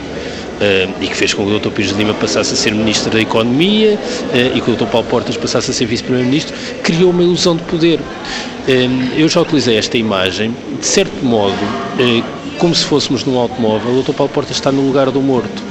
Uh, 0.60 0.91
e 1.01 1.08
que 1.08 1.15
fez 1.15 1.34
com 1.34 1.46
que 1.46 1.56
o 1.56 1.58
Dr. 1.58 1.70
Pires 1.70 1.94
de 1.94 1.98
Lima 1.98 2.13
passasse 2.13 2.53
a 2.53 2.58
ser 2.58 2.74
Ministro 2.74 3.10
da 3.10 3.22
Economia 3.22 3.98
uh, 3.98 4.58
e 4.58 4.60
que 4.60 4.70
o 4.70 4.75
Dr. 4.75 4.88
Paulo 4.88 5.08
Portas 5.08 5.38
passasse 5.38 5.72
a 5.72 5.74
ser 5.74 5.86
Vice-Primeiro-Ministro, 5.86 6.53
criou 6.84 7.12
uma 7.12 7.24
ilusão 7.24 7.56
de 7.56 7.63
poder. 7.63 7.98
Uh, 7.98 9.18
eu 9.18 9.29
já 9.29 9.39
utilizei 9.39 9.77
esta 9.77 9.98
imagem, 9.98 10.53
de 10.77 10.86
certo 10.86 11.24
modo, 11.24 11.56
como 12.60 12.75
se 12.75 12.86
fôssemos 12.86 13.24
num 13.24 13.39
automóvel, 13.39 13.92
o 13.92 14.04
Dr. 14.04 14.13
Paulo 14.13 14.32
Portas 14.32 14.56
está 14.56 14.72
no 14.72 14.82
lugar 14.82 15.10
do 15.10 15.22
morto. 15.22 15.63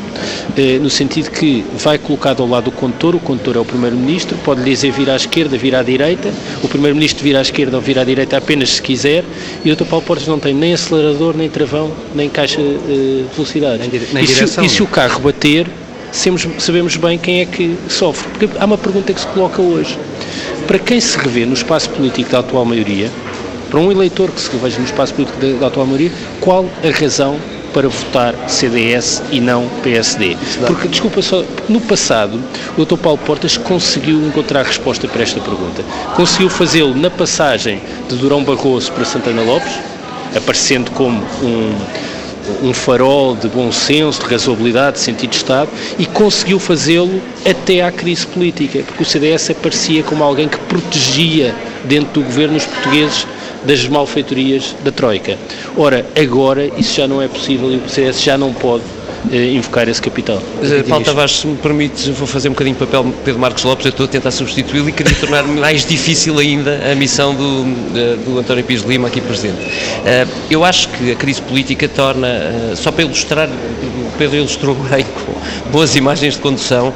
Eh, 0.56 0.78
no 0.80 0.90
sentido 0.90 1.30
que 1.30 1.64
vai 1.76 1.98
colocado 1.98 2.42
ao 2.42 2.48
lado 2.48 2.64
do 2.64 2.72
condutor, 2.72 3.14
o 3.14 3.20
condutor 3.20 3.56
é 3.56 3.58
o 3.60 3.64
Primeiro-Ministro, 3.64 4.36
pode 4.38 4.62
lhe 4.62 4.70
dizer 4.70 4.90
vir 4.90 5.08
à 5.08 5.14
esquerda, 5.14 5.56
vir 5.56 5.74
à 5.76 5.82
direita, 5.82 6.32
o 6.62 6.68
Primeiro-Ministro 6.68 7.22
vir 7.22 7.36
à 7.36 7.42
esquerda 7.42 7.76
ou 7.76 7.82
vir 7.82 7.98
à 7.98 8.04
direita 8.04 8.38
apenas 8.38 8.70
se 8.70 8.82
quiser, 8.82 9.22
e 9.64 9.70
o 9.70 9.76
Dr. 9.76 9.84
Paulo 9.84 10.04
Portas 10.04 10.26
não 10.26 10.40
tem 10.40 10.54
nem 10.54 10.72
acelerador, 10.72 11.36
nem 11.36 11.48
travão, 11.48 11.92
nem 12.14 12.28
caixa 12.28 12.60
de 12.60 13.26
velocidade. 13.32 13.78
Nem, 13.78 14.00
nem 14.12 14.24
e, 14.24 14.26
se, 14.26 14.64
e 14.64 14.68
se 14.68 14.82
o 14.82 14.86
carro 14.86 15.20
bater, 15.20 15.66
sabemos, 16.10 16.48
sabemos 16.58 16.96
bem 16.96 17.18
quem 17.18 17.40
é 17.40 17.44
que 17.44 17.76
sofre. 17.88 18.28
Porque 18.30 18.58
há 18.58 18.64
uma 18.64 18.78
pergunta 18.78 19.12
que 19.12 19.20
se 19.20 19.26
coloca 19.28 19.60
hoje. 19.60 19.96
Para 20.66 20.78
quem 20.78 21.00
se 21.00 21.16
revê 21.18 21.46
no 21.46 21.54
espaço 21.54 21.90
político 21.90 22.30
da 22.30 22.40
atual 22.40 22.64
maioria, 22.64 23.10
para 23.70 23.78
um 23.78 23.90
eleitor 23.90 24.30
que 24.30 24.40
se 24.40 24.56
veja 24.56 24.78
no 24.78 24.84
espaço 24.84 25.14
político 25.14 25.38
da, 25.38 25.66
atual 25.66 25.86
maioria, 25.86 26.12
qual 26.40 26.64
a 26.82 26.90
razão 26.90 27.38
para 27.72 27.88
votar 27.88 28.34
CDS 28.48 29.22
e 29.30 29.40
não 29.40 29.68
PSD. 29.82 30.36
Porque, 30.66 30.88
desculpa 30.88 31.20
só, 31.22 31.44
no 31.68 31.80
passado 31.80 32.40
o 32.76 32.84
Dr. 32.84 32.96
Paulo 32.96 33.18
Portas 33.18 33.56
conseguiu 33.56 34.26
encontrar 34.26 34.64
resposta 34.64 35.06
para 35.06 35.22
esta 35.22 35.40
pergunta. 35.40 35.82
Conseguiu 36.16 36.48
fazê-lo 36.48 36.94
na 36.94 37.10
passagem 37.10 37.80
de 38.08 38.16
Durão 38.16 38.42
Barroso 38.42 38.90
para 38.92 39.04
Santana 39.04 39.42
Lopes, 39.42 39.72
aparecendo 40.34 40.90
como 40.92 41.22
um, 41.42 42.68
um 42.68 42.72
farol 42.72 43.36
de 43.36 43.48
bom 43.48 43.70
senso, 43.70 44.20
de 44.20 44.26
razoabilidade, 44.26 44.96
de 44.96 45.02
sentido 45.02 45.30
de 45.30 45.36
Estado, 45.36 45.70
e 45.98 46.06
conseguiu 46.06 46.58
fazê-lo 46.58 47.20
até 47.48 47.82
à 47.82 47.92
crise 47.92 48.26
política, 48.26 48.82
porque 48.86 49.02
o 49.02 49.06
CDS 49.06 49.50
aparecia 49.50 50.02
como 50.02 50.24
alguém 50.24 50.48
que 50.48 50.58
protegia 50.58 51.54
dentro 51.84 52.20
do 52.20 52.22
governo 52.22 52.56
os 52.56 52.66
portugueses 52.66 53.26
das 53.68 53.86
malfeitorias 53.86 54.74
da 54.82 54.90
Troika. 54.90 55.36
Ora, 55.76 56.06
agora 56.18 56.70
isso 56.78 56.96
já 56.96 57.06
não 57.06 57.20
é 57.20 57.28
possível 57.28 57.70
e 57.70 57.76
o 57.76 57.86
CS 57.86 58.22
já 58.22 58.38
não 58.38 58.50
pode 58.50 58.82
invocar 59.32 59.88
esse 59.88 60.00
capital. 60.00 60.42
Paulo 60.88 61.04
Tavares, 61.04 61.40
se 61.40 61.46
me 61.46 61.56
permites, 61.56 62.08
vou 62.08 62.26
fazer 62.26 62.48
um 62.48 62.52
bocadinho 62.52 62.76
de 62.76 62.84
papel 62.84 63.12
Pedro 63.24 63.40
Marcos 63.40 63.64
Lopes, 63.64 63.84
eu 63.84 63.90
estou 63.90 64.06
a 64.06 64.08
tentar 64.08 64.30
substituí-lo 64.30 64.88
e 64.88 64.92
queria 64.92 65.14
tornar 65.14 65.42
mais 65.46 65.84
difícil 65.84 66.38
ainda 66.38 66.80
a 66.90 66.94
missão 66.94 67.34
do, 67.34 67.64
do 68.24 68.38
António 68.38 68.64
Pires 68.64 68.84
Lima 68.84 69.08
aqui 69.08 69.20
presente. 69.20 69.58
Uh, 69.58 70.28
eu 70.50 70.64
acho 70.64 70.88
que 70.90 71.12
a 71.12 71.14
crise 71.14 71.42
política 71.42 71.88
torna, 71.88 72.74
só 72.76 72.90
para 72.90 73.04
ilustrar, 73.04 73.48
o 73.48 74.18
Pedro 74.18 74.36
ilustrou 74.36 74.74
bem 74.90 75.04
com 75.04 75.70
boas 75.70 75.94
imagens 75.96 76.34
de 76.34 76.40
condução, 76.40 76.92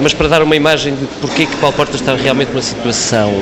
mas 0.00 0.12
para 0.12 0.28
dar 0.28 0.42
uma 0.42 0.56
imagem 0.56 0.94
de 0.94 1.06
porque 1.20 1.42
é 1.42 1.46
que 1.46 1.56
Paulo 1.56 1.74
Porta 1.74 1.96
está 1.96 2.14
realmente 2.14 2.50
numa 2.50 2.62
situação 2.62 3.32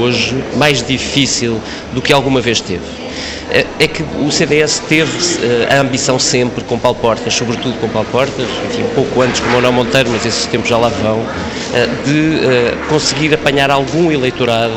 hoje 0.00 0.42
mais 0.56 0.84
difícil 0.84 1.60
do 1.92 2.02
que 2.02 2.12
alguma 2.12 2.40
vez 2.40 2.60
teve. 2.60 3.07
É, 3.50 3.64
é 3.78 3.88
que 3.88 4.02
o 4.02 4.30
CDS 4.30 4.80
teve 4.88 5.10
eh, 5.42 5.74
a 5.74 5.80
ambição 5.80 6.18
sempre, 6.18 6.62
com 6.64 6.78
Paulo 6.78 6.98
Portas, 6.98 7.32
sobretudo 7.32 7.80
com 7.80 7.88
Paulo 7.88 8.08
Portas, 8.12 8.46
enfim, 8.68 8.84
pouco 8.94 9.22
antes 9.22 9.40
com 9.40 9.48
Manuel 9.48 9.72
Monteiro, 9.72 10.10
mas 10.10 10.26
esses 10.26 10.44
tempos 10.46 10.68
já 10.68 10.76
lá 10.76 10.88
vão, 10.88 11.24
eh, 11.72 11.88
de 12.04 12.44
eh, 12.44 12.74
conseguir 12.88 13.32
apanhar 13.32 13.70
algum 13.70 14.12
eleitorado, 14.12 14.74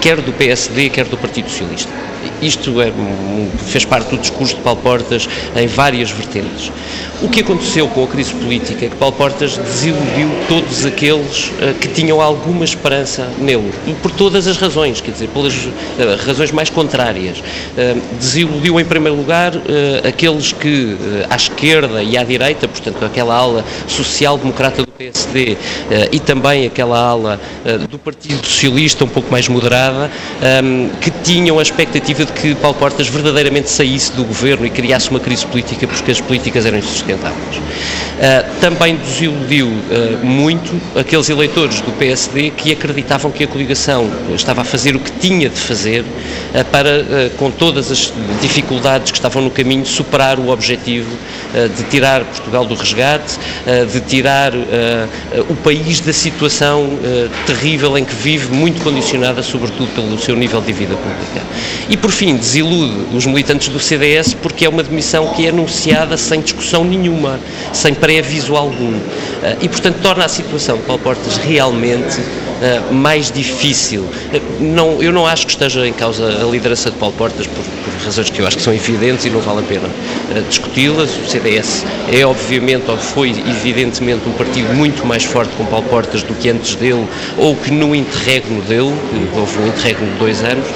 quer 0.00 0.20
do 0.20 0.32
PSD, 0.32 0.90
quer 0.90 1.06
do 1.06 1.16
Partido 1.16 1.48
Socialista. 1.48 1.90
Isto 2.40 2.80
é, 2.80 2.92
fez 3.66 3.84
parte 3.84 4.10
do 4.10 4.18
discurso 4.18 4.56
de 4.56 4.60
Paulo 4.60 4.80
Portas 4.80 5.28
em 5.56 5.66
várias 5.66 6.10
vertentes. 6.10 6.70
O 7.22 7.28
que 7.28 7.40
aconteceu 7.40 7.86
com 7.86 8.02
a 8.02 8.08
crise 8.08 8.34
política 8.34 8.84
é 8.84 8.88
que 8.88 8.96
Paulo 8.96 9.14
Portas 9.14 9.56
desiludiu 9.56 10.28
todos 10.48 10.84
aqueles 10.84 11.50
uh, 11.50 11.72
que 11.80 11.86
tinham 11.86 12.20
alguma 12.20 12.64
esperança 12.64 13.28
nele, 13.38 13.72
por 14.02 14.10
todas 14.10 14.48
as 14.48 14.56
razões, 14.56 15.00
quer 15.00 15.12
dizer, 15.12 15.28
pelas 15.28 15.54
uh, 15.54 15.70
razões 16.26 16.50
mais 16.50 16.68
contrárias. 16.68 17.38
Uh, 17.38 18.00
desiludiu, 18.18 18.80
em 18.80 18.84
primeiro 18.84 19.16
lugar, 19.16 19.52
aqueles 20.06 20.52
que, 20.52 20.96
à 21.30 21.36
esquerda 21.36 22.02
e 22.02 22.18
à 22.18 22.24
direita, 22.24 22.66
portanto, 22.66 23.04
aquela 23.04 23.36
ala 23.36 23.64
social-democrata 23.86 24.82
do 24.82 24.88
PSD 24.88 25.56
e 26.10 26.18
também 26.18 26.66
aquela 26.66 26.98
ala 26.98 27.40
do 27.88 27.98
Partido 27.98 28.44
Socialista, 28.44 29.04
um 29.04 29.08
pouco 29.08 29.30
mais 29.30 29.48
moderada, 29.48 30.10
um, 30.62 30.88
que 31.00 31.10
tinham 31.22 31.58
a 31.58 31.62
expectativa 31.62 32.24
de 32.24 32.32
que 32.32 32.54
Paulo 32.56 32.76
Portas 32.76 33.08
verdadeiramente 33.08 33.70
saísse 33.70 34.12
do 34.12 34.24
governo 34.24 34.66
e 34.66 34.70
criasse 34.70 35.10
uma 35.10 35.20
crise 35.20 35.46
política 35.46 35.86
porque 35.86 36.10
as 36.10 36.20
políticas 36.20 36.66
eram 36.66 36.78
insustentáveis 36.78 37.11
sustentáveis. 37.12 37.56
Uh, 37.56 38.60
também 38.60 38.96
desiludiu 38.96 39.66
uh, 39.66 40.24
muito 40.24 40.80
aqueles 40.96 41.28
eleitores 41.28 41.80
do 41.80 41.90
PSD 41.92 42.50
que 42.50 42.72
acreditavam 42.72 43.30
que 43.30 43.44
a 43.44 43.46
coligação 43.46 44.08
estava 44.34 44.60
a 44.60 44.64
fazer 44.64 44.94
o 44.94 45.00
que 45.00 45.10
tinha 45.12 45.48
de 45.48 45.58
fazer 45.58 46.02
uh, 46.02 46.64
para, 46.70 47.30
com 47.36 47.50
todas 47.50 47.90
as 47.90 48.12
dificuldades 48.40 49.10
que 49.10 49.18
estavam 49.18 49.42
no 49.42 49.50
caminho, 49.50 49.84
superar 49.84 50.38
o 50.38 50.50
objetivo 50.50 51.10
de 51.76 51.82
tirar 51.84 52.24
Portugal 52.24 52.64
do 52.64 52.74
resgate, 52.74 53.38
de 53.92 54.00
tirar 54.00 54.52
o 55.48 55.54
país 55.56 56.00
da 56.00 56.12
situação 56.12 56.98
terrível 57.46 57.96
em 57.98 58.04
que 58.04 58.14
vive, 58.14 58.52
muito 58.54 58.82
condicionada, 58.82 59.42
sobretudo, 59.42 59.88
pelo 59.94 60.18
seu 60.18 60.34
nível 60.34 60.60
de 60.60 60.72
vida 60.72 60.94
pública. 60.94 61.46
E 61.88 61.96
por 61.96 62.10
fim, 62.10 62.36
desilude 62.36 63.14
os 63.14 63.26
militantes 63.26 63.68
do 63.68 63.78
CDS 63.78 64.34
porque 64.34 64.64
é 64.64 64.68
uma 64.68 64.82
demissão 64.82 65.28
que 65.34 65.46
é 65.46 65.50
anunciada 65.50 66.16
sem 66.16 66.40
discussão 66.40 66.84
nenhuma, 66.84 67.01
sem 67.72 67.94
pré-aviso 67.94 68.56
algum. 68.56 68.98
E, 69.60 69.68
portanto, 69.68 69.98
torna 70.02 70.24
a 70.24 70.28
situação 70.28 70.76
de 70.76 70.82
Paulo 70.84 71.02
Portas 71.02 71.36
realmente 71.36 72.20
uh, 72.62 72.94
mais 72.94 73.30
difícil. 73.30 74.08
Não, 74.60 75.02
eu 75.02 75.12
não 75.12 75.26
acho 75.26 75.46
que 75.46 75.52
esteja 75.52 75.86
em 75.86 75.92
causa 75.92 76.24
a 76.24 76.44
liderança 76.44 76.90
de 76.90 76.96
Paulo 76.96 77.14
Portas 77.16 77.46
por, 77.46 77.64
por 77.64 78.04
razões 78.04 78.30
que 78.30 78.40
eu 78.40 78.46
acho 78.46 78.56
que 78.56 78.62
são 78.62 78.72
evidentes 78.72 79.24
e 79.24 79.30
não 79.30 79.40
vale 79.40 79.60
a 79.60 79.62
pena 79.62 79.88
uh, 79.88 80.48
discuti-las. 80.72 81.10
O 81.16 81.28
CDS 81.28 81.84
é, 82.12 82.24
obviamente, 82.24 82.90
ou 82.90 82.96
foi 82.96 83.30
evidentemente 83.30 84.28
um 84.28 84.32
partido 84.32 84.74
muito 84.74 85.06
mais 85.06 85.24
forte 85.24 85.52
com 85.56 85.64
Paulo 85.66 85.86
Portas 85.88 86.22
do 86.22 86.34
que 86.34 86.48
antes 86.48 86.74
dele 86.74 87.06
ou 87.36 87.54
que 87.54 87.70
no 87.70 87.94
interregno 87.94 88.62
dele, 88.62 88.94
houve 89.36 89.58
um 89.58 89.66
interregno 89.68 90.06
de 90.12 90.18
dois 90.18 90.42
anos, 90.42 90.66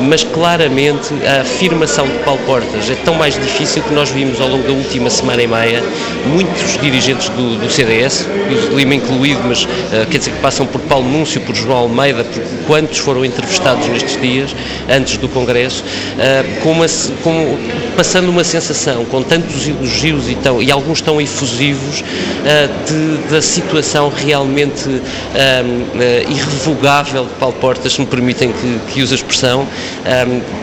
mas 0.00 0.24
claramente 0.24 1.14
a 1.26 1.42
afirmação 1.42 2.06
de 2.06 2.18
Paulo 2.18 2.40
Portas 2.44 2.90
é 2.90 2.94
tão 3.04 3.14
mais 3.14 3.34
difícil 3.34 3.82
que 3.82 3.94
nós 3.94 4.10
vimos 4.10 4.40
ao 4.40 4.48
longo 4.48 4.66
da 4.66 4.72
última 4.72 5.08
semana 5.08 5.42
e 5.42 5.46
meia 5.46 5.82
muitos 6.26 6.80
dirigentes 6.80 7.28
do, 7.30 7.58
do 7.58 7.70
CDS, 7.70 8.26
Lima 8.74 8.94
incluído, 8.94 9.40
mas 9.46 9.66
quer 10.10 10.18
dizer 10.18 10.32
que 10.32 10.40
passam 10.40 10.66
por 10.66 10.80
Paulo 10.82 11.08
Núncio 11.08 11.40
por 11.42 11.54
João 11.54 11.78
Almeida, 11.78 12.24
por 12.24 12.42
quantos 12.66 12.98
foram 12.98 13.24
entrevistados 13.24 13.86
nestes 13.88 14.20
dias, 14.20 14.54
antes 14.88 15.16
do 15.16 15.28
Congresso, 15.28 15.84
uh, 15.84 16.60
com 16.60 16.72
uma, 16.72 16.86
com, 17.22 17.58
passando 17.96 18.28
uma 18.28 18.44
sensação, 18.44 19.04
com 19.04 19.22
tantos 19.44 19.66
elogios 19.68 20.28
e, 20.28 20.34
tão, 20.34 20.62
e 20.62 20.70
alguns 20.70 21.00
tão 21.00 21.20
efusivos, 21.20 22.00
uh, 22.00 22.86
de, 22.86 23.28
da 23.28 23.42
situação 23.42 24.08
realmente 24.14 24.88
uh, 24.88 26.30
irrevogável 26.30 27.24
de 27.24 27.32
Paulo 27.34 27.54
Portas, 27.60 27.92
se 27.92 28.00
me 28.00 28.06
permitem 28.06 28.52
que, 28.52 28.92
que 28.92 29.02
use 29.02 29.12
a 29.12 29.16
expressão. 29.16 29.66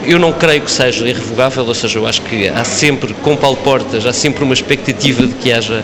eu 0.06 0.20
não 0.20 0.34
creio 0.34 0.62
que 0.62 0.72
seja 0.72 1.08
irrevogável, 1.08 1.66
ou 1.66 1.74
seja, 1.74 2.00
eu 2.00 2.08
acho 2.08 2.22
que 2.24 2.48
há 2.48 2.64
sempre, 2.64 3.14
com 3.14 3.36
Paulo 3.36 3.58
Portas, 3.58 4.06
há 4.06 4.14
sempre 4.14 4.44
uma 4.44 4.54
expectativa 4.54 5.26
de 5.26 5.34
que 5.34 5.52
haja 5.52 5.84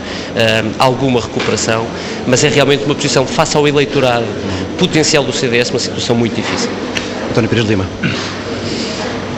alguma 0.77 1.21
recuperação, 1.21 1.85
mas 2.25 2.43
é 2.43 2.49
realmente 2.49 2.85
uma 2.85 2.95
posição 2.95 3.25
face 3.25 3.55
ao 3.55 3.67
eleitorado 3.67 4.25
potencial 4.77 5.23
do 5.23 5.33
CDS 5.33 5.69
uma 5.69 5.79
situação 5.79 6.15
muito 6.15 6.35
difícil. 6.35 6.69
António 7.29 7.49
Pires 7.49 7.65
Lima. 7.65 7.85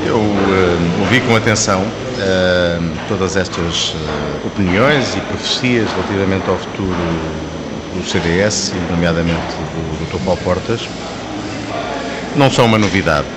Eu 0.06 0.18
uh, 0.18 1.02
ouvi 1.02 1.22
com 1.22 1.36
atenção 1.36 1.86
uh, 2.20 3.08
todas 3.08 3.36
estas 3.36 3.94
uh, 3.94 4.48
opiniões 4.48 5.16
e 5.16 5.22
profecias 5.22 5.90
relativamente 5.92 6.50
ao 6.50 6.58
futuro 6.58 6.96
do 7.96 8.08
CDS, 8.08 8.74
nomeadamente 8.92 9.40
do, 9.40 10.06
do 10.06 10.18
Dr. 10.18 10.24
Paulo 10.24 10.40
Portas. 10.44 10.88
Não 12.36 12.52
são 12.52 12.66
uma 12.66 12.78
novidade. 12.78 13.28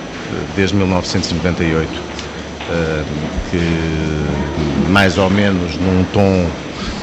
Desde 0.56 0.74
1998, 0.76 1.90
que 3.50 4.88
mais 4.88 5.18
ou 5.18 5.28
menos 5.28 5.76
num 5.76 6.04
tom 6.12 6.48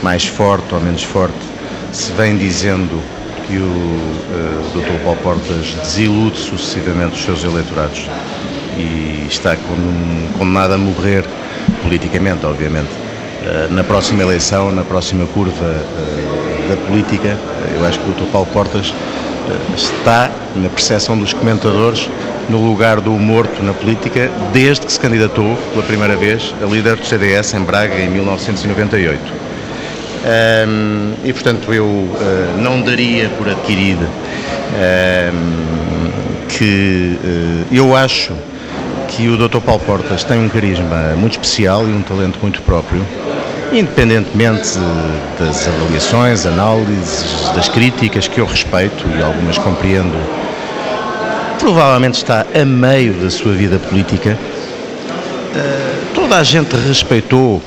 mais 0.01 0.25
forte 0.25 0.73
ou 0.73 0.81
menos 0.81 1.03
forte 1.03 1.37
se 1.91 2.11
vem 2.13 2.37
dizendo 2.37 3.01
que 3.47 3.57
o 3.57 3.63
uh, 3.63 4.79
Dr. 4.79 5.03
Paulo 5.03 5.19
Portas 5.21 5.73
desilude 5.81 6.37
sucessivamente 6.37 7.15
os 7.15 7.23
seus 7.23 7.43
eleitorados 7.43 8.05
e 8.77 9.25
está 9.27 9.57
condenado 10.37 10.73
a 10.73 10.77
morrer 10.77 11.25
politicamente, 11.89 12.45
obviamente. 12.45 12.89
Uh, 13.41 13.73
na 13.73 13.83
próxima 13.83 14.21
eleição, 14.21 14.71
na 14.71 14.83
próxima 14.83 15.25
curva 15.25 15.65
uh, 15.65 16.69
da 16.69 16.77
política, 16.85 17.35
eu 17.75 17.85
acho 17.85 17.99
que 17.99 18.09
o 18.11 18.13
Dr. 18.13 18.31
Paulo 18.31 18.47
Portas 18.53 18.93
está, 19.75 20.29
na 20.55 20.69
percepção 20.69 21.17
dos 21.17 21.33
comentadores, 21.33 22.07
no 22.47 22.63
lugar 22.63 23.01
do 23.01 23.11
morto 23.11 23.63
na 23.63 23.73
política, 23.73 24.29
desde 24.53 24.85
que 24.85 24.91
se 24.91 24.99
candidatou 24.99 25.55
pela 25.71 25.83
primeira 25.83 26.15
vez 26.15 26.53
a 26.61 26.65
líder 26.65 26.95
do 26.95 27.05
CDS 27.05 27.55
em 27.55 27.61
Braga 27.61 27.95
em 27.95 28.09
1998. 28.09 29.19
Um, 30.19 31.13
e 31.23 31.33
portanto 31.33 31.73
eu 31.73 31.85
uh, 31.85 32.61
não 32.61 32.81
daria 32.81 33.29
por 33.29 33.47
adquirido 33.49 34.05
um, 35.33 36.47
que 36.49 37.17
uh, 37.23 37.73
eu 37.73 37.95
acho 37.95 38.33
que 39.19 39.27
o 39.27 39.35
Dr. 39.35 39.59
Paulo 39.59 39.81
Portas 39.81 40.23
tem 40.23 40.39
um 40.39 40.47
carisma 40.47 41.13
muito 41.17 41.33
especial 41.33 41.85
e 41.85 41.91
um 41.91 42.01
talento 42.01 42.39
muito 42.41 42.61
próprio, 42.61 43.05
independentemente 43.69 44.79
das 45.37 45.67
avaliações, 45.67 46.45
análises, 46.45 47.51
das 47.53 47.67
críticas 47.67 48.29
que 48.29 48.39
eu 48.39 48.45
respeito 48.45 49.05
e 49.17 49.21
algumas 49.21 49.57
compreendo. 49.57 50.15
Provavelmente 51.59 52.13
está 52.13 52.45
a 52.55 52.63
meio 52.63 53.13
da 53.15 53.29
sua 53.29 53.51
vida 53.51 53.77
política. 53.77 54.37
Uh, 54.39 56.13
toda 56.15 56.37
a 56.37 56.43
gente 56.43 56.73
respeitou 56.77 57.61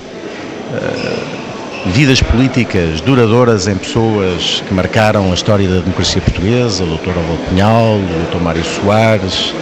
vidas 1.84 2.22
políticas 2.22 3.02
duradouras 3.02 3.68
em 3.68 3.76
pessoas 3.76 4.62
que 4.66 4.72
marcaram 4.72 5.30
a 5.30 5.34
história 5.34 5.68
da 5.68 5.80
democracia 5.80 6.22
portuguesa, 6.22 6.82
o 6.82 6.96
Dr. 6.96 7.10
Alvo 7.10 7.36
Pinhal, 7.50 7.96
o 7.96 8.30
Dr. 8.30 8.40
Mário 8.40 8.64
Soares, 8.64 9.52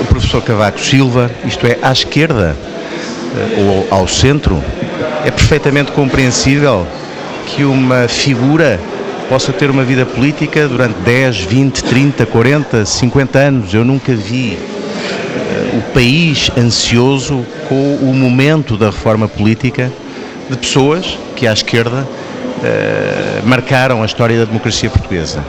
o 0.00 0.04
professor 0.04 0.42
Cavaco 0.42 0.80
Silva, 0.80 1.30
isto 1.44 1.66
é, 1.66 1.78
à 1.82 1.92
esquerda 1.92 2.56
eh, 3.36 3.86
ou 3.90 3.98
ao 3.98 4.08
centro, 4.08 4.62
é 5.24 5.30
perfeitamente 5.30 5.92
compreensível 5.92 6.86
que 7.46 7.64
uma 7.64 8.08
figura 8.08 8.80
possa 9.28 9.52
ter 9.52 9.70
uma 9.70 9.84
vida 9.84 10.04
política 10.04 10.68
durante 10.68 10.98
10, 11.00 11.40
20, 11.40 11.84
30, 11.84 12.26
40, 12.26 12.84
50 12.84 13.38
anos. 13.38 13.74
Eu 13.74 13.84
nunca 13.84 14.14
vi 14.14 14.58
uh, 14.58 15.78
o 15.78 15.82
país 15.92 16.50
ansioso 16.56 17.44
com 17.68 17.96
o 17.96 18.14
momento 18.14 18.76
da 18.76 18.86
reforma 18.86 19.26
política 19.26 19.90
de 20.50 20.56
pessoas 20.56 21.18
que 21.36 21.46
à 21.46 21.52
esquerda 21.52 22.06
uh, 22.06 23.48
marcaram 23.48 24.02
a 24.02 24.06
história 24.06 24.38
da 24.38 24.44
democracia 24.44 24.90
portuguesa. 24.90 25.42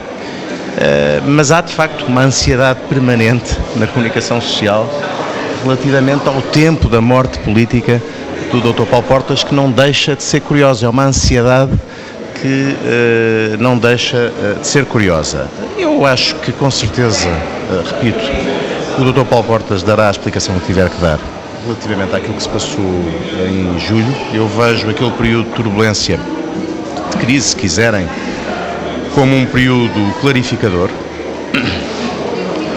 Uh, 0.76 1.22
mas 1.26 1.50
há 1.50 1.60
de 1.60 1.72
facto 1.72 2.04
uma 2.06 2.22
ansiedade 2.22 2.80
permanente 2.88 3.56
na 3.76 3.86
comunicação 3.86 4.40
social 4.40 4.88
relativamente 5.64 6.28
ao 6.28 6.42
tempo 6.42 6.88
da 6.88 7.00
morte 7.00 7.38
política 7.38 8.02
do 8.52 8.60
Dr. 8.60 8.82
Paulo 8.84 9.06
Portas 9.06 9.42
que 9.42 9.54
não 9.54 9.70
deixa 9.70 10.14
de 10.14 10.22
ser 10.22 10.40
curiosa. 10.40 10.86
É 10.86 10.88
uma 10.88 11.04
ansiedade 11.04 11.72
que 12.40 12.76
uh, 13.56 13.62
não 13.62 13.78
deixa 13.78 14.30
de 14.60 14.66
ser 14.66 14.84
curiosa. 14.84 15.48
Eu 15.78 16.04
acho 16.04 16.34
que 16.36 16.52
com 16.52 16.70
certeza, 16.70 17.30
repito, 17.94 18.24
o 18.98 19.12
Dr. 19.12 19.24
Paulo 19.24 19.44
Portas 19.44 19.82
dará 19.82 20.08
a 20.08 20.10
explicação 20.10 20.58
que 20.58 20.66
tiver 20.66 20.90
que 20.90 21.00
dar 21.00 21.18
relativamente 21.66 22.14
àquilo 22.14 22.34
que 22.34 22.42
se 22.42 22.48
passou 22.48 23.04
em 23.48 23.78
julho, 23.80 24.14
eu 24.32 24.46
vejo 24.46 24.88
aquele 24.88 25.10
período 25.10 25.48
de 25.48 25.54
turbulência, 25.56 26.18
de 27.10 27.16
crise, 27.16 27.48
se 27.48 27.56
quiserem, 27.56 28.06
como 29.16 29.34
um 29.34 29.46
período 29.46 30.14
clarificador 30.20 30.90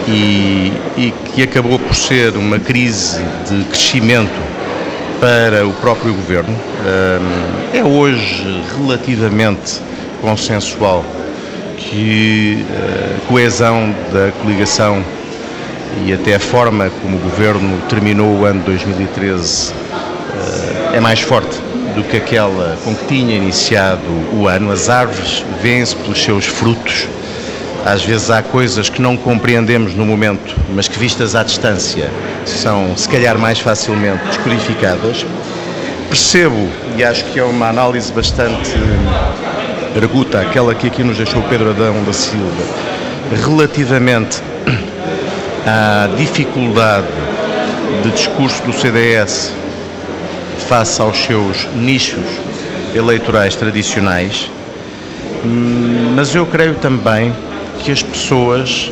e, 0.08 0.72
e 0.96 1.14
que 1.34 1.42
acabou 1.42 1.78
por 1.78 1.94
ser 1.94 2.34
uma 2.34 2.58
crise 2.58 3.20
de 3.46 3.62
crescimento 3.64 4.40
para 5.20 5.66
o 5.66 5.72
próprio 5.74 6.14
governo. 6.14 6.56
É 7.74 7.84
hoje 7.84 8.64
relativamente 8.74 9.82
consensual 10.22 11.04
que 11.76 12.64
a 12.74 13.28
coesão 13.28 13.94
da 14.10 14.32
coligação 14.40 15.04
e 16.06 16.12
até 16.14 16.36
a 16.36 16.40
forma 16.40 16.90
como 17.02 17.18
o 17.18 17.20
governo 17.20 17.82
terminou 17.86 18.38
o 18.38 18.46
ano 18.46 18.62
2013 18.64 19.74
eh, 19.74 20.96
é 20.96 21.00
mais 21.00 21.20
forte 21.20 21.69
do 22.00 22.08
que 22.08 22.16
aquela 22.16 22.78
com 22.82 22.94
que 22.94 23.06
tinha 23.06 23.36
iniciado 23.36 24.00
o 24.32 24.48
ano. 24.48 24.72
As 24.72 24.88
árvores 24.88 25.44
vêm-se 25.62 25.94
pelos 25.96 26.22
seus 26.22 26.46
frutos. 26.46 27.06
Às 27.84 28.02
vezes 28.02 28.30
há 28.30 28.42
coisas 28.42 28.88
que 28.88 29.00
não 29.00 29.16
compreendemos 29.16 29.94
no 29.94 30.04
momento, 30.04 30.54
mas 30.74 30.88
que 30.88 30.98
vistas 30.98 31.34
à 31.34 31.42
distância 31.42 32.10
são 32.44 32.96
se 32.96 33.08
calhar 33.08 33.38
mais 33.38 33.58
facilmente 33.58 34.24
descodificadas. 34.26 35.24
Percebo, 36.08 36.68
e 36.96 37.04
acho 37.04 37.24
que 37.26 37.38
é 37.38 37.44
uma 37.44 37.68
análise 37.68 38.12
bastante 38.12 38.72
arguta, 39.96 40.40
aquela 40.40 40.74
que 40.74 40.86
aqui 40.86 41.02
nos 41.02 41.16
deixou 41.16 41.42
Pedro 41.42 41.70
Adão 41.70 42.02
da 42.04 42.12
Silva, 42.12 42.64
relativamente 43.46 44.42
à 45.66 46.08
dificuldade 46.16 47.06
de 48.02 48.10
discurso 48.10 48.62
do 48.62 48.72
CDS 48.72 49.59
face 50.64 51.00
aos 51.00 51.16
seus 51.18 51.66
nichos 51.74 52.24
eleitorais 52.94 53.54
tradicionais, 53.56 54.50
mas 56.14 56.34
eu 56.34 56.44
creio 56.46 56.74
também 56.74 57.32
que 57.82 57.90
as 57.90 58.02
pessoas 58.02 58.90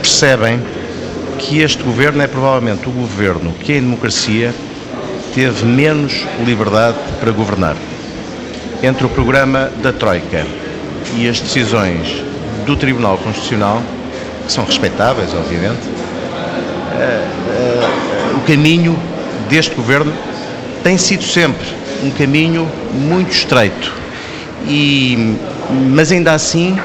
percebem 0.00 0.60
que 1.38 1.60
este 1.60 1.82
governo 1.82 2.22
é 2.22 2.26
provavelmente 2.26 2.88
o 2.88 2.92
governo 2.92 3.52
que 3.52 3.72
em 3.72 3.80
democracia 3.80 4.54
teve 5.34 5.64
menos 5.64 6.24
liberdade 6.44 6.96
para 7.20 7.30
governar. 7.30 7.76
Entre 8.82 9.04
o 9.04 9.08
programa 9.08 9.70
da 9.82 9.92
Troika 9.92 10.44
e 11.16 11.28
as 11.28 11.40
decisões 11.40 12.22
do 12.66 12.76
Tribunal 12.76 13.18
Constitucional, 13.18 13.82
que 14.46 14.52
são 14.52 14.64
respeitáveis, 14.64 15.34
obviamente, 15.34 15.82
o 18.36 18.40
caminho 18.46 18.98
deste 19.48 19.74
governo 19.74 20.12
tem 20.84 20.98
sido 20.98 21.24
sempre 21.24 21.66
um 22.04 22.10
caminho 22.10 22.70
muito 22.92 23.32
estreito, 23.32 23.90
e, 24.68 25.36
mas 25.90 26.12
ainda 26.12 26.32
assim 26.32 26.78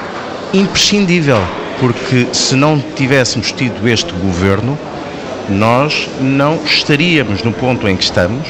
imprescindível, 0.54 1.40
porque 1.78 2.26
se 2.32 2.56
não 2.56 2.82
tivéssemos 2.96 3.52
tido 3.52 3.86
este 3.86 4.10
governo, 4.14 4.76
nós 5.50 6.08
não 6.18 6.58
estaríamos 6.64 7.42
no 7.42 7.52
ponto 7.52 7.86
em 7.86 7.94
que 7.94 8.02
estamos, 8.02 8.48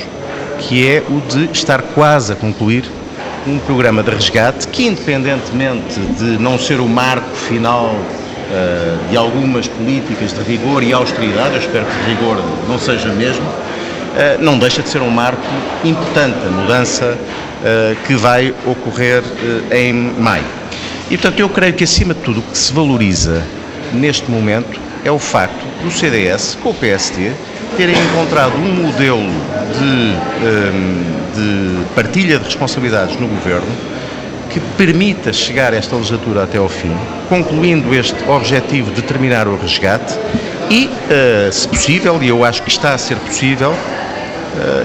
que 0.61 0.87
é 0.87 1.03
o 1.09 1.21
de 1.21 1.51
estar 1.53 1.83
quase 1.83 2.33
a 2.33 2.37
concluir 2.37 2.85
um 3.47 3.59
programa 3.59 4.03
de 4.05 4.11
resgate 4.11 4.69
que, 4.69 4.87
independentemente 4.87 5.99
de 6.19 6.39
não 6.39 6.59
ser 6.59 6.79
o 6.79 6.87
marco 6.87 7.35
final 7.35 7.87
uh, 7.97 9.09
de 9.11 9.17
algumas 9.17 9.67
políticas 9.67 10.33
de 10.33 10.43
rigor 10.43 10.83
e 10.83 10.93
austeridade, 10.93 11.55
eu 11.55 11.61
espero 11.61 11.87
que 11.87 12.11
rigor 12.11 12.39
não 12.69 12.79
seja 12.79 13.09
mesmo, 13.09 13.47
não 14.40 14.59
deixa 14.59 14.83
de 14.83 14.88
ser 14.88 15.01
um 15.03 15.11
marco 15.11 15.42
importante, 15.85 16.37
a 16.46 16.51
mudança 16.51 17.16
uh, 17.16 18.07
que 18.07 18.14
vai 18.14 18.55
ocorrer 18.66 19.23
em 19.70 19.92
maio. 19.92 20.44
E, 21.11 21.16
portanto, 21.16 21.40
eu 21.40 21.49
creio 21.49 21.75
que, 21.75 21.85
acima 21.85 22.14
de 22.14 22.20
tudo, 22.20 22.40
o 22.40 22.42
que 22.42 22.57
se 22.57 22.73
valoriza 22.73 23.42
neste 23.92 24.31
momento 24.31 24.81
é 25.05 25.11
o 25.11 25.18
facto 25.18 25.64
do 25.83 25.90
CDS, 25.90 26.57
com 26.62 26.70
o 26.70 26.75
PSD, 26.75 27.33
terem 27.77 27.96
encontrado 27.96 28.57
um 28.57 28.85
modelo 28.85 29.31
de, 29.79 30.14
ehm, 30.44 31.03
de 31.35 31.85
partilha 31.94 32.38
de 32.38 32.44
responsabilidades 32.44 33.18
no 33.18 33.27
governo 33.27 33.68
que 34.51 34.61
permita 34.77 35.33
chegar 35.33 35.73
esta 35.73 35.94
legislatura 35.94 36.42
até 36.42 36.59
ao 36.59 36.68
fim, 36.68 36.94
concluindo 37.29 37.94
este 37.94 38.16
objetivo 38.29 38.90
de 38.92 39.03
terminar 39.03 39.46
o 39.46 39.57
resgate 39.57 40.14
e, 40.68 40.90
se 41.53 41.68
possível, 41.68 42.20
e 42.23 42.29
eu 42.29 42.44
acho 42.44 42.62
que 42.62 42.68
está 42.68 42.94
a 42.94 42.99
ser 42.99 43.16
possível, 43.16 43.75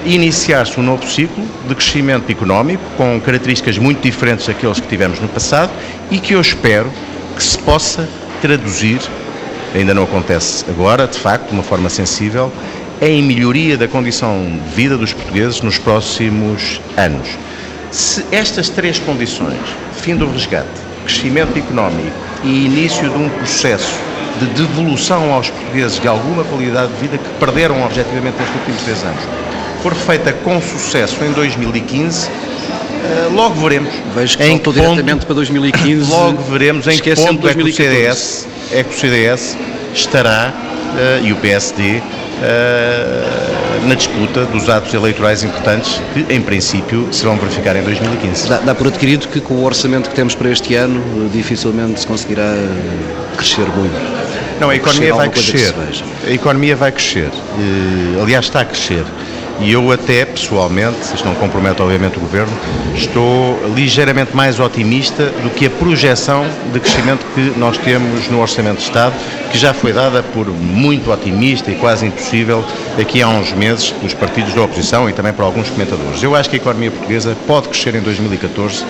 iniciar-se 0.06 0.80
um 0.80 0.84
novo 0.84 1.08
ciclo 1.08 1.44
de 1.68 1.76
crescimento 1.76 2.32
económico 2.32 2.84
com 2.98 3.20
características 3.20 3.78
muito 3.78 4.02
diferentes 4.02 4.46
daqueles 4.46 4.80
que 4.80 4.88
tivemos 4.88 5.20
no 5.20 5.28
passado 5.28 5.72
e 6.12 6.20
que 6.20 6.34
eu 6.34 6.42
espero 6.42 6.92
que 7.36 7.44
se 7.44 7.58
possa 7.58 8.08
traduzir 8.42 9.00
ainda 9.78 9.94
não 9.94 10.04
acontece 10.04 10.66
agora, 10.70 11.08
de 11.08 11.18
facto, 11.18 11.48
de 11.48 11.54
uma 11.54 11.64
forma 11.64 11.90
sensível, 11.90 12.52
em 13.02 13.22
melhoria 13.22 13.78
da 13.78 13.88
condição 13.88 14.46
de 14.46 14.76
vida 14.76 14.98
dos 14.98 15.12
portugueses 15.14 15.62
nos 15.62 15.78
próximos 15.78 16.80
anos. 16.96 17.28
Se 17.92 18.26
estas 18.32 18.70
três 18.70 19.00
condições, 19.00 19.60
fim 19.98 20.16
do 20.16 20.30
resgate, 20.32 20.70
crescimento 21.06 21.58
económico 21.58 22.16
e 22.44 22.66
início 22.66 23.10
de 23.10 23.18
um 23.18 23.30
processo 23.30 24.00
de 24.40 24.46
devolução 24.48 25.34
aos 25.34 25.50
portugueses 25.50 26.00
de 26.00 26.08
alguma 26.08 26.44
qualidade 26.44 26.92
de 26.94 27.00
vida 27.00 27.18
que 27.18 27.30
perderam 27.40 27.84
objetivamente 27.84 28.38
nestes 28.38 28.56
últimos 28.56 28.82
três 28.84 29.04
anos, 29.04 29.24
for 29.86 29.94
feita 29.94 30.34
com 30.34 30.60
sucesso 30.60 31.24
em 31.24 31.32
2015, 31.32 32.28
eh, 32.28 33.30
logo 33.32 33.54
veremos. 33.54 33.94
Vejo 34.16 34.36
que 34.36 34.44
em 34.44 34.58
que 34.58 34.72
diretamente 34.72 35.28
para 35.28 35.36
2015. 35.36 36.10
Logo 36.10 36.42
veremos 36.42 36.88
em 36.88 36.98
que 36.98 37.14
ponto 37.14 37.48
é 37.48 37.54
que 37.54 37.62
o 37.62 37.72
CDS 37.72 38.48
é 38.72 38.84
que 38.84 38.96
o 38.96 38.98
CDS 38.98 39.56
estará, 39.94 40.52
uh, 40.52 41.24
e 41.24 41.32
o 41.32 41.36
PSD, 41.36 41.98
uh, 41.98 42.02
eh, 42.42 43.88
na 43.88 43.94
disputa 43.94 44.46
dos 44.46 44.68
atos 44.68 44.92
eleitorais 44.92 45.44
importantes 45.44 46.02
que, 46.16 46.34
em 46.34 46.42
princípio, 46.42 47.08
se 47.12 47.24
vão 47.24 47.38
verificar 47.38 47.76
em 47.76 47.84
2015. 47.84 48.50
Dá, 48.50 48.58
dá 48.58 48.74
por 48.74 48.88
adquirido 48.88 49.28
que, 49.28 49.40
com 49.40 49.54
o 49.54 49.64
orçamento 49.64 50.10
que 50.10 50.16
temos 50.16 50.34
para 50.34 50.50
este 50.50 50.74
ano, 50.74 51.30
dificilmente 51.32 52.00
se 52.00 52.08
conseguirá 52.08 52.56
crescer 53.38 53.68
muito. 53.68 54.26
Não, 54.60 54.72
a 54.72 54.76
economia 54.76 55.14
vai 55.14 55.30
crescer. 55.30 55.76
A 56.26 56.32
economia 56.32 56.76
vai 56.76 56.92
crescer. 56.92 57.30
Uh, 57.30 58.24
aliás, 58.24 58.46
está 58.46 58.62
a 58.62 58.66
crescer. 58.66 59.06
E 59.60 59.72
eu 59.72 59.90
até, 59.92 60.26
pessoalmente, 60.26 60.98
isto 61.14 61.26
não 61.26 61.34
compromete 61.36 61.82
obviamente 61.82 62.18
o 62.18 62.20
Governo, 62.20 62.52
estou 62.94 63.58
ligeiramente 63.74 64.36
mais 64.36 64.60
otimista 64.60 65.26
do 65.28 65.50
que 65.50 65.66
a 65.66 65.70
projeção 65.70 66.46
de 66.74 66.80
crescimento 66.80 67.26
que 67.34 67.58
nós 67.58 67.78
temos 67.78 68.28
no 68.28 68.42
Orçamento 68.42 68.78
de 68.78 68.84
Estado, 68.84 69.16
que 69.52 69.58
já 69.58 69.74
foi 69.74 69.94
dada 69.94 70.22
por 70.22 70.48
muito 70.48 71.10
otimista 71.12 71.72
e 71.72 71.76
quase 71.76 72.06
impossível 72.06 72.66
aqui 73.00 73.22
há 73.22 73.30
uns 73.30 73.54
meses 73.54 73.92
pelos 73.92 74.14
partidos 74.14 74.54
da 74.54 74.62
oposição 74.62 75.10
e 75.10 75.14
também 75.14 75.32
por 75.32 75.44
alguns 75.44 75.70
comentadores. 75.70 76.22
Eu 76.22 76.36
acho 76.36 76.50
que 76.50 76.58
a 76.58 76.60
economia 76.60 76.92
portuguesa 76.92 77.36
pode 77.48 77.70
crescer 77.70 77.96
em 77.96 78.02
2014 78.02 78.84
uh, 78.84 78.88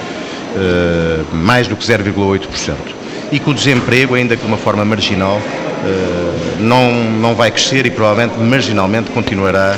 eh, 0.56 1.20
mais 1.32 1.68
do 1.68 1.76
que 1.76 1.86
0,8% 1.86 2.74
e 3.32 3.40
que 3.40 3.50
o 3.50 3.54
desemprego, 3.54 4.16
ainda 4.16 4.36
que 4.36 4.42
de 4.42 4.48
uma 4.48 4.58
forma 4.58 4.84
marginal, 4.84 5.38
uh, 5.38 6.60
não, 6.60 6.92
não 6.92 7.36
vai 7.36 7.52
crescer 7.52 7.86
e 7.86 7.92
provavelmente 7.92 8.40
marginalmente 8.40 9.12
continuará 9.12 9.78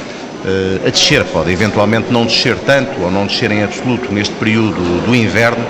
a 0.86 0.90
descer. 0.90 1.24
Pode 1.26 1.52
eventualmente 1.52 2.12
não 2.12 2.26
descer 2.26 2.56
tanto 2.66 3.02
ou 3.02 3.12
não 3.12 3.26
descer 3.26 3.52
em 3.52 3.64
absoluto 3.64 4.12
neste 4.12 4.34
período 4.36 5.06
do 5.06 5.16
inverno, 5.16 5.66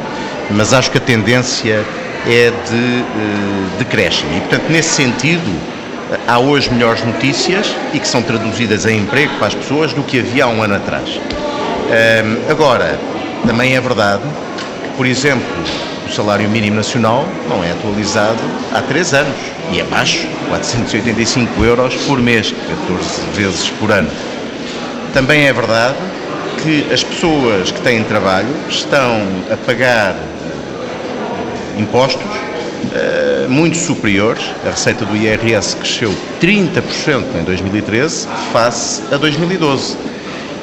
mas 0.52 0.74
acho 0.74 0.92
que 0.92 0.98
a 0.98 1.02
tendência 1.02 1.86
é 2.26 2.52
de 2.52 2.76
uh, 2.76 3.78
decréscimo. 3.78 4.36
E, 4.36 4.40
portanto, 4.42 4.70
nesse 4.70 4.90
sentido, 4.90 5.60
há 6.28 6.40
hoje 6.40 6.70
melhores 6.72 7.04
notícias 7.04 7.76
e 7.94 8.00
que 8.00 8.08
são 8.08 8.22
traduzidas 8.22 8.86
em 8.86 9.00
emprego 9.00 9.34
para 9.38 9.48
as 9.48 9.56
pessoas 9.56 9.94
do 9.94 10.04
que 10.04 10.20
havia 10.20 10.46
há 10.46 10.48
um 10.48 10.62
ano 10.62 10.76
atrás. 10.76 11.10
Uh, 11.10 12.52
agora, 12.52 13.00
também 13.46 13.76
é 13.76 13.82
verdade 13.82 14.24
que, 14.84 14.90
por 14.98 15.06
exemplo, 15.06 15.48
o 16.06 16.12
salário 16.12 16.50
mínimo 16.50 16.78
nacional 16.78 17.26
não 17.50 17.63
é 17.63 17.72
atualizado 17.72 18.40
há 18.74 18.82
três 18.82 19.13
anos 19.13 19.36
e 19.72 19.80
é 19.80 19.84
baixo, 19.84 20.26
485 20.50 21.63
euros 21.63 21.96
por 22.08 22.20
mês, 22.20 22.54
14 22.88 23.22
vezes 23.34 23.70
por 23.72 23.92
ano. 23.92 24.10
Também 25.17 25.47
é 25.47 25.51
verdade 25.51 25.97
que 26.62 26.93
as 26.93 27.03
pessoas 27.03 27.71
que 27.71 27.82
têm 27.82 28.03
trabalho 28.03 28.53
estão 28.69 29.19
a 29.51 29.58
pagar 29.58 30.13
eh, 30.13 31.80
impostos 31.80 32.21
uh, 32.23 33.49
muito 33.49 33.77
superiores. 33.77 34.43
A 34.63 34.69
receita 34.69 35.06
do 35.06 35.17
IRS 35.17 35.75
cresceu 35.75 36.15
30% 36.39 37.23
em 37.41 37.43
2013 37.43 38.27
face 38.53 39.01
a 39.12 39.17
2012. 39.17 39.97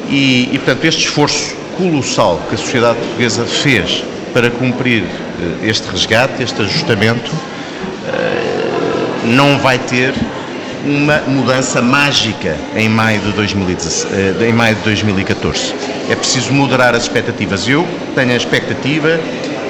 E, 0.09 0.49
e, 0.53 0.59
portanto, 0.59 0.85
este 0.85 1.01
esforço 1.03 1.57
colossal 1.77 2.41
que 2.49 2.55
a 2.55 2.59
sociedade 2.59 3.01
portuguesa 3.01 3.45
fez 3.47 4.05
para 4.33 4.51
cumprir 4.51 5.03
uh, 5.03 5.67
este 5.67 5.89
resgate, 5.91 6.41
este 6.41 6.63
ajustamento, 6.63 7.33
uh, 7.33 9.27
não 9.27 9.59
vai 9.59 9.81
ter 9.81 10.15
uma 10.85 11.19
mudança 11.27 11.81
mágica 11.81 12.57
em 12.77 12.89
maio 12.89 13.21
de, 13.21 13.33
2016, 13.33 14.07
eh, 14.13 14.49
em 14.49 14.53
maio 14.53 14.77
de 14.77 14.83
2014. 14.83 15.75
É 16.11 16.15
preciso 16.15 16.53
moderar 16.53 16.95
as 16.95 17.05
expectativas. 17.05 17.67
Eu 17.67 17.87
tenho 18.15 18.33
a 18.33 18.37
expectativa 18.37 19.19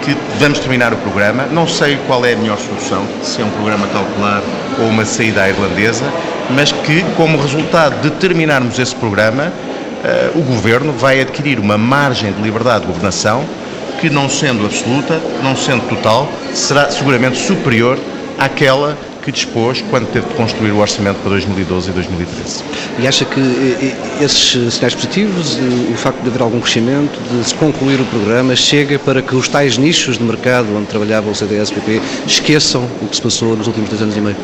que 0.05 0.16
vamos 0.38 0.59
terminar 0.59 0.92
o 0.92 0.96
programa. 0.96 1.46
Não 1.46 1.66
sei 1.66 1.96
qual 2.07 2.24
é 2.24 2.35
a 2.35 2.37
melhor 2.37 2.59
solução, 2.59 3.07
se 3.22 3.40
é 3.40 3.44
um 3.44 3.50
programa 3.50 3.87
calcular 3.88 4.42
ou 4.79 4.88
uma 4.88 5.05
saída 5.05 5.42
à 5.42 5.48
irlandesa, 5.48 6.05
mas 6.50 6.72
que, 6.72 7.03
como 7.16 7.40
resultado 7.40 8.03
de 8.03 8.11
terminarmos 8.11 8.79
esse 8.79 8.94
programa, 8.94 9.53
uh, 10.35 10.38
o 10.38 10.42
Governo 10.42 10.92
vai 10.92 11.20
adquirir 11.20 11.59
uma 11.59 11.79
margem 11.79 12.33
de 12.33 12.42
liberdade 12.42 12.81
de 12.81 12.87
governação 12.88 13.44
que, 14.00 14.11
não 14.11 14.29
sendo 14.29 14.66
absoluta, 14.66 15.18
não 15.42 15.57
sendo 15.57 15.88
total, 15.88 16.29
será 16.53 16.90
seguramente 16.90 17.38
superior 17.38 17.98
àquela 18.38 18.98
que 19.25 19.33
dispôs 19.33 19.83
quando 19.91 20.07
teve 20.13 20.29
de 20.29 20.35
construir 20.35 20.71
o 20.73 20.79
orçamento 20.79 21.17
para 21.21 21.31
2012 21.31 21.89
e 21.89 21.93
2013. 21.93 22.65
E 22.99 23.09
acha 23.09 23.25
que 23.25 23.41
eh, 23.41 23.95
eh, 24.21 24.25
esses 24.25 24.75
sinais 24.75 24.95
positivos, 24.95 25.59
eh, 25.59 25.93
o 25.93 25.97
facto 25.97 26.21
de 26.21 26.29
haver 26.29 26.43
algum 26.43 26.61
crescimento, 26.61 27.19
de 27.33 27.43
se 27.43 27.55
concluir 27.55 27.99
o 28.01 28.05
programa, 28.05 28.55
chega 28.55 28.99
para 28.99 29.23
que 29.23 29.35
os 29.35 29.49
tais 29.49 29.79
nichos 29.79 30.19
de 30.19 30.25
mercado 30.25 30.77
onde 30.77 30.87
trabalhava 30.87 31.31
o 31.31 31.35
CDS-PP 31.35 32.03
esqueçam 32.27 32.87
o 33.01 33.07
que 33.07 33.17
se 33.17 33.23
passou 33.23 33.57
nos 33.57 33.67
últimos 33.67 33.89
dois 33.89 34.03
anos 34.03 34.17
e 34.17 34.21
meio? 34.21 34.37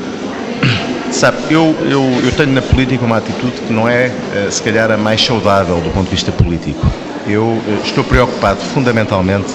Sabe, 1.13 1.37
eu, 1.51 1.77
eu, 1.83 2.03
eu 2.25 2.33
tenho 2.33 2.53
na 2.53 2.63
política 2.63 3.05
uma 3.05 3.19
atitude 3.19 3.53
que 3.67 3.73
não 3.73 3.87
é, 3.87 4.11
se 4.49 4.63
calhar, 4.63 4.91
a 4.91 4.97
mais 4.97 5.23
saudável 5.23 5.77
do 5.81 5.91
ponto 5.91 6.05
de 6.05 6.13
vista 6.13 6.33
político. 6.33 6.87
Eu 7.27 7.61
estou 7.85 8.03
preocupado 8.03 8.61
fundamentalmente 8.61 9.53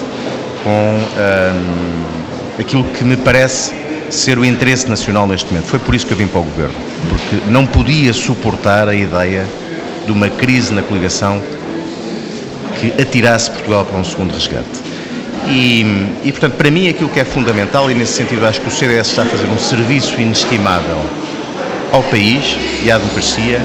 com 0.62 0.70
hum, 0.70 2.04
aquilo 2.60 2.84
que 2.84 3.02
me 3.04 3.16
parece 3.16 3.85
ser 4.10 4.38
o 4.38 4.44
interesse 4.44 4.88
nacional 4.88 5.26
neste 5.26 5.46
momento. 5.52 5.66
Foi 5.66 5.78
por 5.78 5.94
isso 5.94 6.06
que 6.06 6.12
eu 6.12 6.16
vim 6.16 6.26
para 6.26 6.40
o 6.40 6.44
governo, 6.44 6.74
porque 7.08 7.50
não 7.50 7.66
podia 7.66 8.12
suportar 8.12 8.88
a 8.88 8.94
ideia 8.94 9.46
de 10.04 10.12
uma 10.12 10.28
crise 10.28 10.72
na 10.72 10.82
coligação 10.82 11.42
que 12.80 13.00
atirasse 13.00 13.50
Portugal 13.50 13.84
para 13.84 13.98
um 13.98 14.04
segundo 14.04 14.32
resgate. 14.32 14.86
E, 15.48 15.84
e, 16.24 16.32
portanto, 16.32 16.54
para 16.54 16.70
mim, 16.70 16.88
aquilo 16.88 17.08
que 17.08 17.20
é 17.20 17.24
fundamental, 17.24 17.90
e 17.90 17.94
nesse 17.94 18.14
sentido 18.14 18.44
acho 18.46 18.60
que 18.60 18.68
o 18.68 18.70
CDS 18.70 19.08
está 19.08 19.22
a 19.22 19.26
fazer 19.26 19.46
um 19.46 19.58
serviço 19.58 20.20
inestimável 20.20 20.98
ao 21.92 22.02
país 22.02 22.56
e 22.82 22.90
à 22.90 22.98
democracia, 22.98 23.60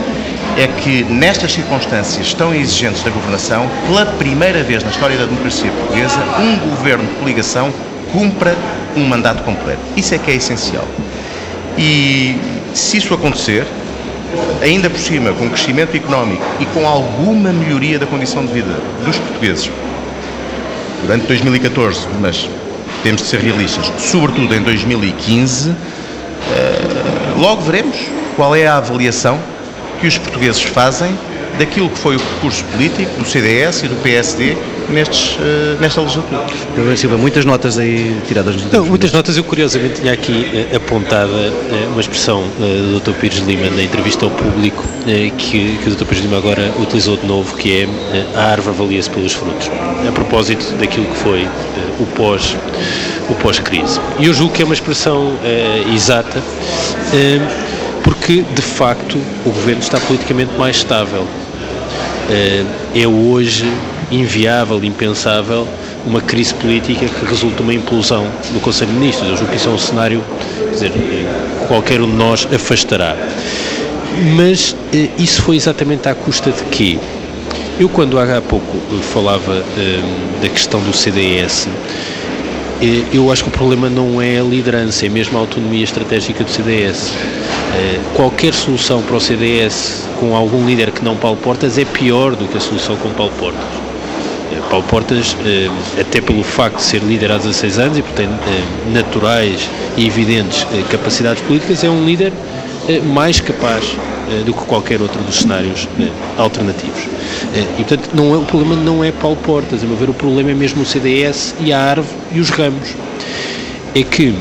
é 0.58 0.68
que 0.68 1.04
nestas 1.06 1.54
circunstâncias 1.54 2.34
tão 2.34 2.54
exigentes 2.54 3.04
da 3.04 3.10
governação, 3.10 3.70
pela 3.88 4.06
primeira 4.06 4.64
vez 4.64 4.84
na 4.84 4.90
história 4.90 5.18
da 5.18 5.26
democracia 5.26 5.72
portuguesa, 5.72 6.20
um 6.40 6.70
governo 6.70 7.06
de 7.06 7.16
coligação 7.16 7.74
cumpra 8.12 8.56
um 8.96 9.06
mandato 9.06 9.44
completo. 9.44 9.82
Isso 9.96 10.14
é 10.16 10.18
que 10.18 10.32
é 10.32 10.36
essencial. 10.36 10.88
E 11.78 12.38
se 12.74 12.98
isso 12.98 13.14
acontecer, 13.14 13.66
ainda 14.62 14.90
por 14.90 15.00
cima 15.00 15.32
com 15.34 15.50
crescimento 15.50 15.96
económico 15.96 16.44
e 16.60 16.66
com 16.66 16.88
alguma 16.88 17.52
melhoria 17.52 17.98
da 17.98 18.06
condição 18.06 18.46
de 18.46 18.54
vida 18.54 18.78
dos 19.06 19.18
portugueses 19.18 19.70
durante 21.02 21.26
2014, 21.28 22.08
mas 22.20 22.50
temos 23.04 23.22
de 23.24 23.28
ser 23.28 23.40
realistas, 23.40 23.92
sobretudo 23.98 24.54
em 24.54 24.62
2015, 24.62 25.72
eh, 25.72 25.74
logo 27.38 27.62
veremos 27.62 27.98
qual 28.36 28.56
é 28.56 28.68
a 28.68 28.78
avaliação 28.78 29.40
que 30.00 30.08
os 30.08 30.18
portugueses 30.18 30.62
fazem 30.62 31.18
daquilo 31.58 31.90
que 31.90 31.98
foi 31.98 32.16
o 32.16 32.20
percurso 32.20 32.64
político 32.66 33.20
do 33.20 33.28
CDS 33.28 33.84
e 33.84 33.88
do 33.88 33.96
PSD 34.02 34.56
nestes, 34.92 35.36
uh, 35.36 35.80
nesta 35.80 36.02
legislatura. 36.02 36.42
Eu 36.76 36.98
Silva, 36.98 37.18
muitas 37.18 37.46
notas 37.46 37.78
aí 37.78 38.16
tiradas 38.28 38.56
nos 38.56 38.72
Não, 38.72 38.86
Muitas 38.86 39.12
notas, 39.12 39.38
eu 39.38 39.44
curiosamente 39.44 40.02
tinha 40.02 40.14
aqui 40.14 40.68
uh, 40.72 40.76
apontada 40.76 41.28
uh, 41.28 41.92
uma 41.92 42.02
expressão 42.02 42.44
do 42.58 43.00
Dr. 43.00 43.14
Pires 43.14 43.40
Lima 43.40 43.70
na 43.70 43.84
entrevista 43.84 44.26
ao 44.26 44.32
público 44.32 44.84
que, 45.38 45.78
que 45.78 45.90
o 45.90 45.96
Dr. 45.96 46.06
Pires 46.06 46.24
Lima 46.24 46.38
agora 46.38 46.72
utilizou 46.80 47.18
de 47.18 47.26
novo, 47.26 47.56
que 47.58 47.82
é 47.82 47.88
a 48.36 48.52
árvore 48.52 48.76
avalia-se 48.76 49.10
pelos 49.10 49.34
frutos, 49.34 49.70
a 50.08 50.12
propósito 50.12 50.76
daquilo 50.76 51.06
que 51.08 51.18
foi 51.18 51.48
o 52.00 52.06
pós 52.06 52.56
o 53.30 53.36
pós-crise. 53.36 54.00
E 54.20 54.26
eu 54.26 54.34
julgo 54.34 54.54
que 54.54 54.62
é 54.62 54.66
uma 54.66 54.74
expressão 54.74 55.34
exata 55.94 56.42
porque 58.04 58.42
de 58.42 58.62
facto 58.62 59.18
o 59.46 59.50
governo 59.50 59.82
está 59.82 60.00
politicamente 60.00 60.54
mais 60.58 60.78
estável. 60.78 61.28
É 62.96 63.08
hoje 63.08 63.66
inviável, 64.12 64.84
impensável, 64.84 65.68
uma 66.06 66.22
crise 66.22 66.54
política 66.54 67.06
que 67.06 67.26
resulta 67.26 67.62
uma 67.64 67.74
implosão 67.74 68.28
do 68.52 68.60
Conselho 68.60 68.92
de 68.92 68.98
Ministros. 68.98 69.30
Eu 69.30 69.38
julgo 69.38 69.52
que 69.52 69.58
isso 69.58 69.70
é 69.70 69.72
um 69.72 69.78
cenário, 69.78 70.24
quer 70.66 70.72
dizer, 70.72 70.92
qualquer 71.68 72.02
um 72.02 72.10
de 72.10 72.16
nós 72.16 72.48
afastará. 72.54 73.16
Mas 74.36 74.76
eh, 74.94 75.10
isso 75.18 75.42
foi 75.42 75.56
exatamente 75.56 76.10
à 76.10 76.14
custa 76.14 76.52
de 76.52 76.64
quê? 76.66 76.98
Eu, 77.80 77.88
quando 77.88 78.20
há 78.20 78.42
pouco 78.42 78.78
falava 79.02 79.64
eh, 79.78 80.00
da 80.42 80.50
questão 80.50 80.82
do 80.82 80.94
CDS, 80.94 81.68
eh, 82.82 83.04
eu 83.14 83.32
acho 83.32 83.44
que 83.44 83.50
o 83.50 83.52
problema 83.52 83.90
não 83.90 84.22
é 84.22 84.40
a 84.40 84.44
liderança, 84.44 85.06
é 85.06 85.10
mesmo 85.10 85.38
a 85.38 85.42
autonomia 85.42 85.84
estratégica 85.84 86.44
do 86.44 86.52
CDS. 86.52 87.12
Qualquer 88.16 88.54
solução 88.54 89.02
para 89.02 89.16
o 89.16 89.20
CDS 89.20 90.06
com 90.20 90.36
algum 90.36 90.66
líder 90.66 90.92
que 90.92 91.04
não 91.04 91.16
Paulo 91.16 91.38
Portas 91.38 91.78
é 91.78 91.86
pior 91.86 92.36
do 92.36 92.48
que 92.48 92.58
a 92.58 92.60
solução 92.60 92.96
com 92.98 93.10
Paulo 93.12 93.32
Portas. 93.40 93.82
Paulo 94.72 94.86
Portas, 94.88 95.36
eh, 95.46 95.70
até 96.00 96.22
pelo 96.22 96.44
facto 96.44 96.78
de 96.78 96.84
ser 96.84 97.02
líder 97.02 97.30
há 97.30 97.38
16 97.38 97.78
anos 97.78 97.98
e, 97.98 98.02
portanto, 98.02 98.40
eh, 98.48 98.94
naturais 98.94 99.70
e 99.98 100.08
evidentes 100.08 100.66
eh, 100.74 100.82
capacidades 100.90 101.44
políticas, 101.44 101.84
é 101.84 101.90
um 101.90 102.06
líder 102.06 102.32
mais 103.14 103.40
capaz 103.40 103.84
do 104.46 104.54
que 104.54 104.66
qualquer 104.66 105.02
outro 105.02 105.22
dos 105.24 105.40
cenários 105.40 105.88
alternativos. 106.38 107.04
E, 107.78 107.84
portanto, 107.84 108.10
não 108.14 108.34
é, 108.34 108.38
o 108.38 108.42
problema 108.44 108.76
não 108.76 109.04
é 109.04 109.12
Paulo 109.12 109.38
Portas, 109.38 109.84
a 109.84 109.86
meu 109.86 109.96
ver, 109.96 110.10
o 110.10 110.14
problema 110.14 110.52
é 110.52 110.54
mesmo 110.54 110.82
o 110.82 110.86
CDS 110.86 111.54
e 111.60 111.72
a 111.72 111.80
árvore 111.80 112.16
e 112.32 112.40
os 112.40 112.50
ramos. 112.50 112.96
É 113.94 114.04
que 114.04 114.34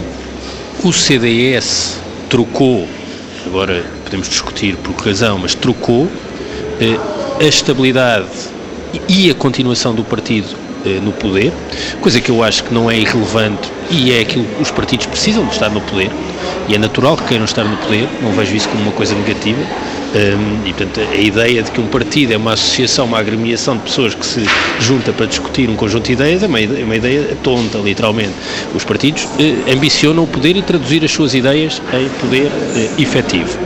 o 0.82 0.92
CDS 0.92 1.98
trocou, 2.30 2.88
agora 3.46 3.84
podemos 4.04 4.28
discutir 4.28 4.76
por 4.76 4.94
que 4.94 5.08
razão, 5.08 5.38
mas 5.38 5.54
trocou 5.54 6.10
a 7.40 7.44
estabilidade 7.44 8.28
e 9.08 9.30
a 9.30 9.34
continuação 9.34 9.94
do 9.94 10.04
partido 10.04 10.48
eh, 10.48 10.69
no 11.02 11.12
poder, 11.12 11.52
coisa 12.00 12.20
que 12.20 12.30
eu 12.30 12.42
acho 12.42 12.64
que 12.64 12.72
não 12.72 12.90
é 12.90 12.98
irrelevante 12.98 13.70
e 13.90 14.12
é 14.12 14.20
aquilo 14.20 14.44
que 14.44 14.62
os 14.62 14.70
partidos 14.70 15.06
precisam 15.06 15.44
de 15.44 15.52
estar 15.52 15.68
no 15.70 15.80
poder, 15.80 16.10
e 16.68 16.74
é 16.74 16.78
natural 16.78 17.16
que 17.16 17.24
queiram 17.24 17.44
estar 17.44 17.64
no 17.64 17.76
poder, 17.78 18.08
não 18.22 18.32
vejo 18.32 18.54
isso 18.54 18.68
como 18.68 18.82
uma 18.82 18.92
coisa 18.92 19.14
negativa, 19.14 19.60
e 20.64 20.72
portanto 20.72 21.00
a 21.00 21.16
ideia 21.16 21.62
de 21.62 21.70
que 21.70 21.80
um 21.80 21.86
partido 21.86 22.32
é 22.32 22.36
uma 22.36 22.54
associação, 22.54 23.04
uma 23.06 23.18
agremiação 23.18 23.76
de 23.76 23.84
pessoas 23.84 24.14
que 24.14 24.26
se 24.26 24.44
junta 24.80 25.12
para 25.12 25.26
discutir 25.26 25.68
um 25.70 25.76
conjunto 25.76 26.06
de 26.06 26.12
ideias 26.12 26.42
é 26.42 26.46
uma, 26.46 26.60
é 26.60 26.84
uma 26.84 26.96
ideia 26.96 27.36
tonta, 27.42 27.78
literalmente. 27.78 28.32
Os 28.74 28.84
partidos 28.84 29.28
eh, 29.38 29.72
ambicionam 29.72 30.24
o 30.24 30.26
poder 30.26 30.56
e 30.56 30.62
traduzir 30.62 31.04
as 31.04 31.12
suas 31.12 31.34
ideias 31.34 31.80
em 31.92 32.08
poder 32.20 32.50
eh, 32.74 32.90
efetivo. 32.98 33.56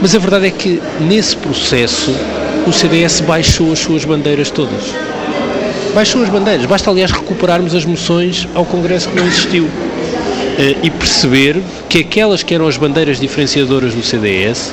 Mas 0.00 0.14
a 0.14 0.18
verdade 0.18 0.46
é 0.46 0.50
que 0.50 0.82
nesse 1.00 1.36
processo 1.36 2.14
o 2.66 2.72
CDS 2.72 3.20
baixou 3.20 3.72
as 3.72 3.78
suas 3.78 4.04
bandeiras 4.04 4.50
todas. 4.50 5.09
Baixou 5.94 6.22
as 6.22 6.28
bandeiras. 6.28 6.66
Basta, 6.66 6.88
aliás, 6.90 7.10
recuperarmos 7.10 7.74
as 7.74 7.84
moções 7.84 8.46
ao 8.54 8.64
Congresso 8.64 9.08
que 9.08 9.16
não 9.16 9.26
existiu 9.26 9.68
eh, 10.58 10.76
e 10.82 10.90
perceber 10.90 11.60
que 11.88 11.98
aquelas 11.98 12.42
que 12.42 12.54
eram 12.54 12.68
as 12.68 12.76
bandeiras 12.76 13.18
diferenciadoras 13.18 13.94
do 13.94 14.02
CDS 14.02 14.72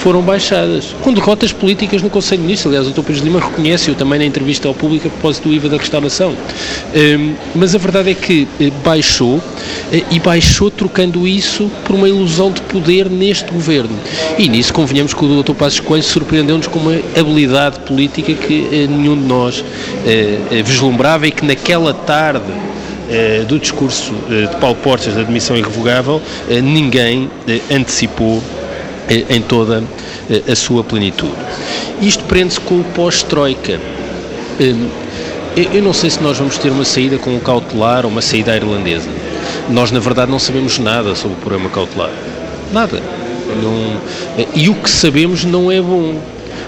foram 0.00 0.22
baixadas, 0.22 0.96
com 1.02 1.12
derrotas 1.12 1.52
políticas 1.52 2.02
no 2.02 2.08
Conselho 2.08 2.38
de 2.38 2.46
Ministros. 2.46 2.74
Aliás, 2.74 2.88
o 2.88 2.90
Dr. 2.90 3.02
Pires 3.02 3.22
Lima 3.22 3.38
reconhece-o 3.38 3.94
também 3.94 4.18
na 4.18 4.24
entrevista 4.24 4.66
ao 4.66 4.74
público 4.74 5.08
a 5.08 5.10
propósito 5.10 5.48
do 5.48 5.54
IVA 5.54 5.68
da 5.68 5.76
restauração. 5.76 6.30
Um, 6.30 7.34
mas 7.54 7.74
a 7.74 7.78
verdade 7.78 8.10
é 8.10 8.14
que 8.14 8.48
eh, 8.58 8.70
baixou 8.82 9.36
uh, 9.36 9.42
e 10.10 10.18
baixou 10.18 10.70
trocando 10.70 11.28
isso 11.28 11.70
por 11.84 11.94
uma 11.94 12.08
ilusão 12.08 12.50
de 12.50 12.62
poder 12.62 13.10
neste 13.10 13.52
governo. 13.52 13.96
E 14.38 14.48
nisso 14.48 14.72
convenhamos 14.72 15.12
que 15.12 15.22
o 15.22 15.42
Dr. 15.42 15.52
Passos 15.52 15.80
Coelho 15.80 16.02
surpreendeu-nos 16.02 16.66
com 16.66 16.78
uma 16.78 16.98
habilidade 17.18 17.80
política 17.80 18.32
que 18.32 18.62
uh, 18.62 18.90
nenhum 18.90 19.20
de 19.20 19.26
nós 19.26 19.64
vislumbrava 20.64 21.26
e 21.26 21.30
que 21.30 21.44
naquela 21.44 21.92
tarde 21.92 22.44
do 23.48 23.58
discurso 23.58 24.12
de 24.28 24.56
Paulo 24.56 24.76
Portas 24.76 25.14
da 25.14 25.20
admissão 25.20 25.56
irrevogável, 25.56 26.22
ninguém 26.62 27.28
antecipou 27.70 28.42
em 29.10 29.42
toda 29.42 29.82
a 30.50 30.54
sua 30.54 30.84
plenitude. 30.84 31.34
Isto 32.00 32.24
prende-se 32.24 32.60
com 32.60 32.80
o 32.80 32.84
pós-Troika. 32.84 33.80
Hum, 34.60 34.88
eu 35.56 35.82
não 35.82 35.92
sei 35.92 36.10
se 36.10 36.22
nós 36.22 36.38
vamos 36.38 36.56
ter 36.58 36.70
uma 36.70 36.84
saída 36.84 37.18
com 37.18 37.36
o 37.36 37.40
cautelar 37.40 38.04
ou 38.04 38.10
uma 38.10 38.22
saída 38.22 38.54
irlandesa. 38.54 39.08
Nós, 39.68 39.90
na 39.90 39.98
verdade, 39.98 40.30
não 40.30 40.38
sabemos 40.38 40.78
nada 40.78 41.14
sobre 41.14 41.36
o 41.36 41.40
programa 41.40 41.68
cautelar. 41.68 42.10
Nada. 42.72 43.02
Não... 43.62 44.00
E 44.54 44.68
o 44.68 44.74
que 44.74 44.88
sabemos 44.88 45.44
não 45.44 45.70
é 45.72 45.80
bom 45.80 46.14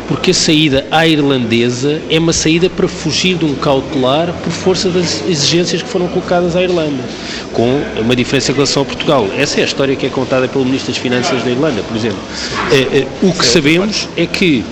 porque 0.08 0.30
a 0.30 0.34
saída 0.34 0.86
à 0.90 1.06
irlandesa 1.06 2.00
é 2.10 2.18
uma 2.18 2.32
saída 2.32 2.68
para 2.68 2.88
fugir 2.88 3.36
de 3.36 3.44
um 3.44 3.54
cautelar 3.54 4.32
por 4.32 4.52
força 4.52 4.88
das 4.90 5.22
exigências 5.28 5.82
que 5.82 5.88
foram 5.88 6.08
colocadas 6.08 6.56
à 6.56 6.62
Irlanda, 6.62 7.02
com 7.52 7.80
uma 8.00 8.16
diferença 8.16 8.50
em 8.50 8.54
relação 8.54 8.82
a 8.82 8.86
Portugal. 8.86 9.28
Essa 9.36 9.60
é 9.60 9.62
a 9.62 9.66
história 9.66 9.96
que 9.96 10.06
é 10.06 10.08
contada 10.08 10.48
pelo 10.48 10.64
Ministro 10.64 10.92
das 10.92 11.00
Finanças 11.00 11.42
da 11.42 11.50
Irlanda, 11.50 11.82
por 11.82 11.96
exemplo. 11.96 12.18
É, 12.70 12.98
é, 12.98 13.06
o 13.22 13.32
que 13.32 13.44
sabemos 13.44 14.08
é 14.16 14.26
que 14.26 14.64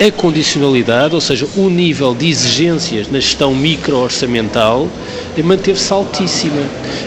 a 0.00 0.10
condicionalidade, 0.10 1.14
ou 1.14 1.20
seja, 1.20 1.46
o 1.56 1.68
nível 1.70 2.14
de 2.14 2.28
exigências 2.28 3.08
na 3.10 3.18
gestão 3.18 3.54
micro-orçamental, 3.54 4.88
manteve-se 5.42 5.92
altíssima. 5.92 6.62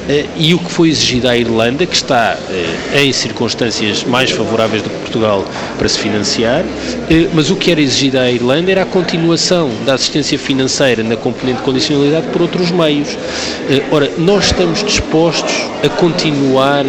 Eh, 0.07 0.25
e 0.35 0.53
o 0.53 0.59
que 0.59 0.71
foi 0.71 0.89
exigido 0.89 1.27
à 1.27 1.37
Irlanda, 1.37 1.85
que 1.85 1.95
está 1.95 2.37
eh, 2.49 3.03
em 3.03 3.13
circunstâncias 3.13 4.03
mais 4.03 4.31
favoráveis 4.31 4.81
do 4.81 4.89
que 4.89 4.97
Portugal 4.97 5.45
para 5.77 5.87
se 5.87 5.99
financiar, 5.99 6.63
eh, 7.09 7.27
mas 7.33 7.49
o 7.49 7.55
que 7.55 7.71
era 7.71 7.81
exigido 7.81 8.19
à 8.19 8.31
Irlanda 8.31 8.71
era 8.71 8.83
a 8.83 8.85
continuação 8.85 9.69
da 9.85 9.93
assistência 9.93 10.37
financeira 10.37 11.03
na 11.03 11.15
componente 11.15 11.59
de 11.59 11.63
condicionalidade 11.63 12.27
por 12.27 12.41
outros 12.41 12.71
meios. 12.71 13.17
Ora, 13.91 14.09
nós 14.17 14.45
estamos 14.45 14.83
dispostos 14.83 15.53
a 15.83 15.89
continuar 15.89 16.85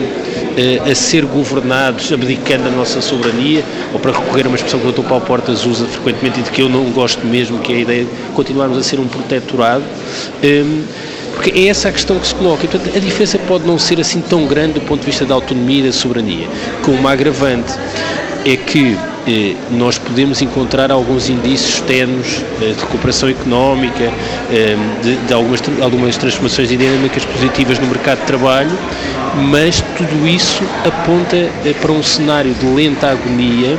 a 0.90 0.94
ser 0.94 1.24
governados 1.24 2.12
abdicando 2.12 2.64
da 2.64 2.70
nossa 2.70 3.00
soberania, 3.00 3.64
ou 3.92 4.00
para 4.00 4.12
recorrer 4.12 4.46
a 4.46 4.48
uma 4.48 4.56
expressão 4.56 4.80
que 4.80 4.86
o 4.86 4.92
Dr. 4.92 5.08
Paulo 5.08 5.24
Portas 5.24 5.64
usa 5.64 5.86
frequentemente 5.86 6.40
e 6.40 6.42
de 6.42 6.50
que 6.50 6.62
eu 6.62 6.68
não 6.68 6.84
gosto 6.90 7.24
mesmo, 7.26 7.58
que 7.58 7.72
é 7.72 7.76
a 7.76 7.78
ideia 7.80 8.04
de 8.04 8.10
continuarmos 8.34 8.78
a 8.78 8.82
ser 8.82 8.98
um 9.00 9.06
protetorado. 9.06 9.84
Porque 11.34 11.58
é 11.58 11.68
essa 11.68 11.88
a 11.88 11.92
questão 11.92 12.18
que 12.18 12.26
se 12.26 12.34
coloca. 12.34 12.66
E, 12.66 12.68
portanto, 12.68 12.94
a 12.94 12.98
diferença 12.98 13.38
pode 13.38 13.66
não 13.66 13.78
ser 13.78 13.98
assim 13.98 14.20
tão 14.20 14.46
grande 14.46 14.74
do 14.74 14.80
ponto 14.82 15.00
de 15.00 15.06
vista 15.06 15.24
da 15.24 15.34
autonomia 15.34 15.80
e 15.80 15.86
da 15.86 15.92
soberania. 15.92 16.46
Com 16.82 16.92
uma 16.92 17.12
agravante 17.12 17.72
é 18.44 18.56
que 18.56 18.94
eh, 18.94 19.09
nós 19.70 19.98
podemos 19.98 20.40
encontrar 20.42 20.90
alguns 20.90 21.28
indícios 21.28 21.80
tenos 21.82 22.42
eh, 22.60 22.72
de 22.72 22.80
recuperação 22.80 23.28
económica, 23.28 24.10
eh, 24.50 24.76
de, 25.02 25.16
de, 25.16 25.34
algumas, 25.34 25.62
algumas 25.82 26.16
transformações 26.16 26.68
dinâmicas 26.68 27.24
positivas 27.24 27.78
no 27.78 27.86
mercado 27.86 28.20
de 28.20 28.26
trabalho, 28.26 28.76
mas 29.48 29.82
tudo 29.96 30.26
isso 30.26 30.62
aponta 30.84 31.36
eh, 31.36 31.74
para 31.80 31.92
um 31.92 32.02
cenário 32.02 32.54
de 32.54 32.66
lenta 32.66 33.10
agonia 33.10 33.78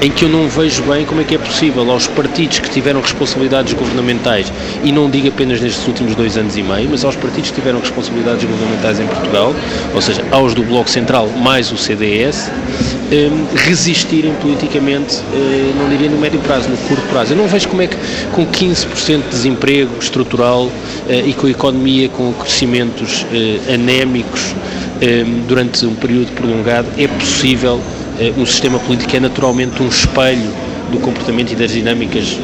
em 0.00 0.10
que 0.10 0.24
eu 0.24 0.28
não 0.28 0.48
vejo 0.48 0.82
bem 0.82 1.04
como 1.04 1.20
é 1.20 1.24
que 1.24 1.34
é 1.34 1.38
possível 1.38 1.90
aos 1.90 2.06
partidos 2.06 2.58
que 2.60 2.70
tiveram 2.70 3.00
responsabilidades 3.00 3.72
governamentais, 3.72 4.52
e 4.84 4.92
não 4.92 5.10
digo 5.10 5.28
apenas 5.28 5.60
nestes 5.60 5.86
últimos 5.86 6.14
dois 6.14 6.36
anos 6.36 6.56
e 6.56 6.62
meio, 6.62 6.88
mas 6.90 7.04
aos 7.04 7.16
partidos 7.16 7.50
que 7.50 7.56
tiveram 7.56 7.80
responsabilidades 7.80 8.44
governamentais 8.44 9.00
em 9.00 9.06
Portugal, 9.06 9.54
ou 9.94 10.00
seja, 10.00 10.24
aos 10.30 10.54
do 10.54 10.62
Bloco 10.62 10.88
Central 10.88 11.28
mais 11.28 11.72
o 11.72 11.76
CDS, 11.76 12.50
um, 13.10 13.56
resistirem 13.56 14.32
politicamente, 14.34 15.16
uh, 15.16 15.74
não 15.76 15.88
diria 15.88 16.10
no 16.10 16.18
médio 16.18 16.38
prazo, 16.40 16.68
no 16.68 16.76
curto 16.88 17.06
prazo. 17.08 17.32
Eu 17.32 17.36
não 17.36 17.48
vejo 17.48 17.68
como 17.68 17.82
é 17.82 17.86
que 17.86 17.96
com 18.32 18.46
15% 18.46 19.22
de 19.22 19.28
desemprego 19.30 19.92
estrutural 20.00 20.64
uh, 20.64 20.72
e 21.26 21.32
com 21.32 21.46
a 21.46 21.50
economia 21.50 22.08
com 22.08 22.32
crescimentos 22.34 23.22
uh, 23.22 23.74
anémicos 23.74 24.54
um, 25.00 25.46
durante 25.46 25.86
um 25.86 25.94
período 25.94 26.32
prolongado 26.32 26.88
é 26.98 27.06
possível 27.06 27.80
um 28.36 28.46
sistema 28.46 28.78
político 28.78 29.16
é 29.16 29.20
naturalmente 29.20 29.82
um 29.82 29.88
espelho 29.88 30.50
do 30.90 30.98
comportamento 30.98 31.52
e 31.52 31.56
das 31.56 31.70
dinâmicas 31.70 32.38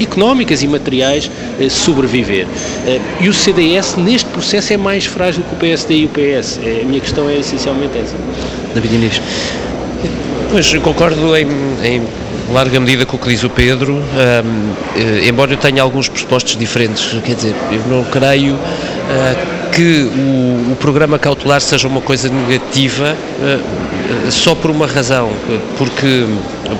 económicas 0.00 0.62
e 0.62 0.68
materiais 0.68 1.30
eh, 1.60 1.68
sobreviver. 1.68 2.46
Eh, 2.86 3.00
e 3.20 3.28
o 3.28 3.34
CDS, 3.34 3.96
neste 3.96 4.28
processo, 4.30 4.72
é 4.72 4.76
mais 4.76 5.06
frágil 5.06 5.42
que 5.42 5.54
o 5.54 5.58
PSD 5.58 5.94
e 5.94 6.04
o 6.06 6.08
PS. 6.08 6.58
Eh, 6.62 6.80
a 6.82 6.84
minha 6.84 7.00
questão 7.00 7.28
é 7.28 7.38
essencialmente 7.38 7.98
essa. 7.98 8.16
David 8.74 8.94
Inês. 8.94 9.22
Pois, 10.50 10.72
concordo 10.74 11.36
em, 11.36 11.46
em 11.82 12.02
larga 12.52 12.78
medida 12.78 13.06
com 13.06 13.16
o 13.16 13.20
que 13.20 13.28
diz 13.28 13.42
o 13.42 13.50
Pedro, 13.50 13.94
um, 13.94 15.26
embora 15.26 15.52
eu 15.52 15.56
tenha 15.56 15.82
alguns 15.82 16.08
pressupostos 16.08 16.56
diferentes. 16.56 17.16
Quer 17.24 17.34
dizer, 17.34 17.54
eu 17.72 17.80
não 17.88 18.04
creio 18.04 18.54
uh, 18.54 19.63
que 19.74 20.04
o, 20.04 20.72
o, 20.72 20.76
programa 20.76 21.18
cautelar 21.18 21.60
seja 21.60 21.88
uma 21.88 22.00
coisa 22.00 22.28
negativa 22.28 23.16
uh, 23.16 24.30
só 24.30 24.54
por 24.54 24.70
uma 24.70 24.86
razão, 24.86 25.30
porque, 25.76 26.26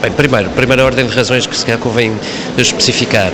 bem, 0.00 0.12
primeiro, 0.12 0.48
primeira 0.50 0.84
ordem 0.84 1.04
de 1.06 1.14
razões 1.14 1.46
que 1.46 1.56
se 1.56 1.64
calhar 1.64 1.80
convém 1.80 2.12
especificar. 2.56 3.32